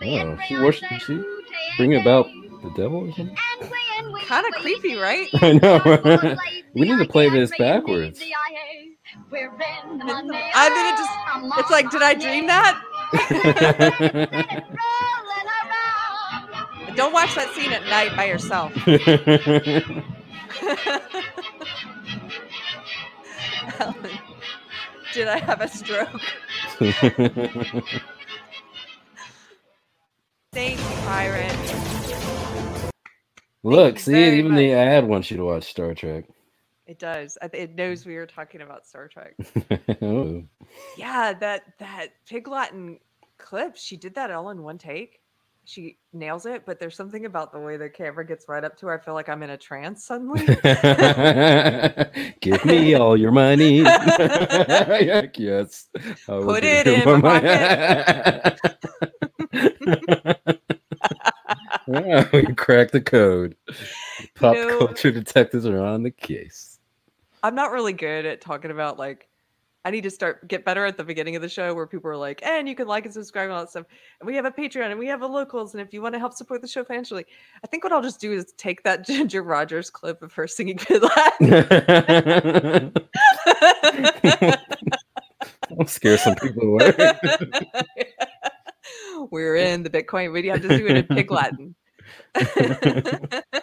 [0.00, 1.22] Oh, she worship, she
[1.76, 2.26] bring about
[2.62, 3.36] the devil or something?
[4.26, 5.28] Kind of creepy, right?
[5.34, 5.80] I know.
[6.74, 8.22] we need to play this backwards.
[9.30, 10.04] We're in the
[10.54, 12.82] I mean, it just, it's like, did I dream that?
[16.96, 18.72] Don't watch that scene at night by yourself.
[23.78, 24.18] Ellen,
[25.14, 26.20] did I have a stroke?
[30.52, 31.74] Thank you, Pirate.
[33.62, 36.24] Look, you see, even the ad wants you to watch Star Trek.
[36.86, 37.36] It does.
[37.52, 39.34] It knows we were talking about Star Trek.
[40.02, 40.42] oh.
[40.96, 42.98] Yeah, that that Pig Latin
[43.36, 45.20] clip, she did that all in one take.
[45.66, 48.86] She nails it, but there's something about the way the camera gets right up to
[48.86, 48.98] her.
[48.98, 50.46] I feel like I'm in a trance suddenly.
[52.40, 53.80] Give me all your money.
[53.80, 55.88] yes.
[56.26, 58.56] Put it in my
[62.32, 63.56] We cracked the code.
[64.34, 66.78] Pop culture detectives are on the case.
[67.42, 69.28] I'm not really good at talking about like
[69.84, 72.16] I need to start get better at the beginning of the show where people are
[72.16, 73.86] like, and you can like and subscribe and all that stuff.
[74.20, 75.72] And we have a Patreon and we have a locals.
[75.72, 77.24] And if you want to help support the show financially,
[77.64, 80.78] I think what I'll just do is take that Ginger Rogers clip of her singing
[80.86, 82.92] Good Latin.
[85.78, 86.92] I'll scare some people away.
[89.30, 90.32] We're in the Bitcoin.
[90.32, 91.74] We have to do it in Pig Latin.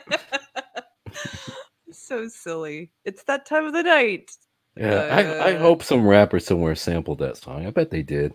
[1.92, 2.92] so silly.
[3.04, 4.32] It's that time of the night.
[4.78, 7.66] Yeah, I, I Uh, hope some rapper somewhere sampled that song.
[7.66, 8.34] I bet they did.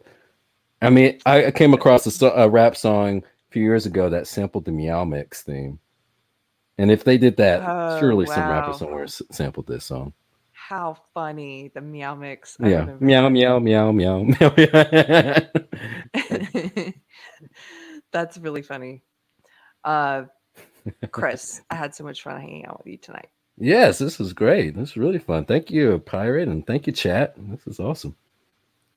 [0.82, 4.26] I mean, I, came across a, so- a rap song a few years ago that
[4.26, 5.78] sampled the Meow Mix theme.
[6.78, 10.14] And if they did that, Oh, surely some rapper somewhere s- sampled this song.
[10.52, 12.56] How funny the meow mix.
[12.62, 12.84] I Yeah.
[13.00, 15.42] Meow, meow, meow, meow, meow, meow.
[18.12, 19.02] That's really funny.
[19.84, 20.24] Uh,
[21.10, 23.28] Chris, I had so much fun hanging out with you tonight.
[23.58, 24.74] yes, this was great.
[24.74, 25.44] This was really fun.
[25.44, 27.34] Thank you, Pirate, and thank you, chat.
[27.36, 28.16] This is awesome.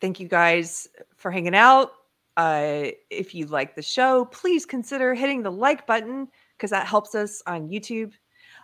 [0.01, 1.91] Thank you guys for hanging out.
[2.35, 6.27] Uh, if you like the show, please consider hitting the like button
[6.57, 8.11] because that helps us on YouTube.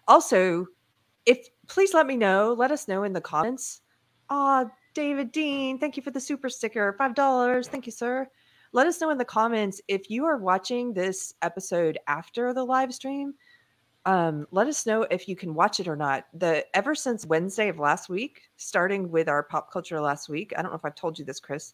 [0.07, 0.65] Also,
[1.25, 3.81] if please let me know, let us know in the comments.
[4.29, 4.65] Ah,
[4.95, 7.67] David Dean, thank you for the super sticker, five dollars.
[7.67, 8.27] Thank you, sir.
[8.71, 12.93] Let us know in the comments if you are watching this episode after the live
[12.93, 13.33] stream.
[14.05, 16.25] Um, let us know if you can watch it or not.
[16.33, 20.53] The ever since Wednesday of last week, starting with our pop culture last week.
[20.57, 21.73] I don't know if I've told you this, Chris.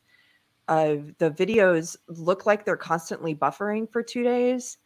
[0.68, 4.78] Uh, the videos look like they're constantly buffering for two days,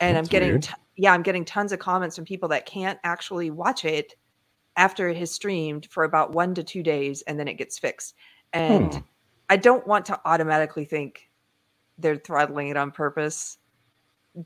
[0.00, 3.50] and I'm getting t- yeah, I'm getting tons of comments from people that can't actually
[3.50, 4.14] watch it
[4.76, 8.14] after it has streamed for about one to two days, and then it gets fixed.
[8.52, 9.00] And Hmm.
[9.48, 11.30] I don't want to automatically think
[12.02, 13.58] they're throttling it on purpose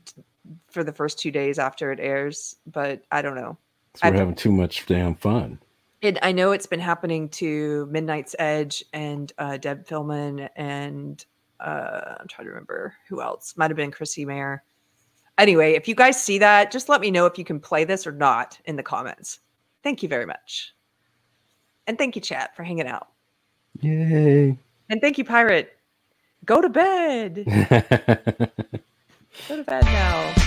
[0.05, 0.23] t-
[0.69, 3.57] for the first two days after it airs, but I don't know.
[3.95, 5.59] So we're I- having too much damn fun.
[6.01, 11.25] it, I know it's been happening to Midnight's Edge and uh, Deb Philman and
[11.59, 13.55] uh, I'm trying to remember who else.
[13.57, 14.63] Might have been Chrissie Mayr.
[15.39, 18.05] Anyway, if you guys see that, just let me know if you can play this
[18.07, 19.39] or not in the comments.
[19.83, 20.73] Thank you very much.
[21.87, 23.07] And thank you, chat, for hanging out.
[23.81, 24.57] Yay.
[24.89, 25.76] And thank you, Pirate.
[26.45, 27.43] Go to bed.
[29.47, 30.46] Go to bed now.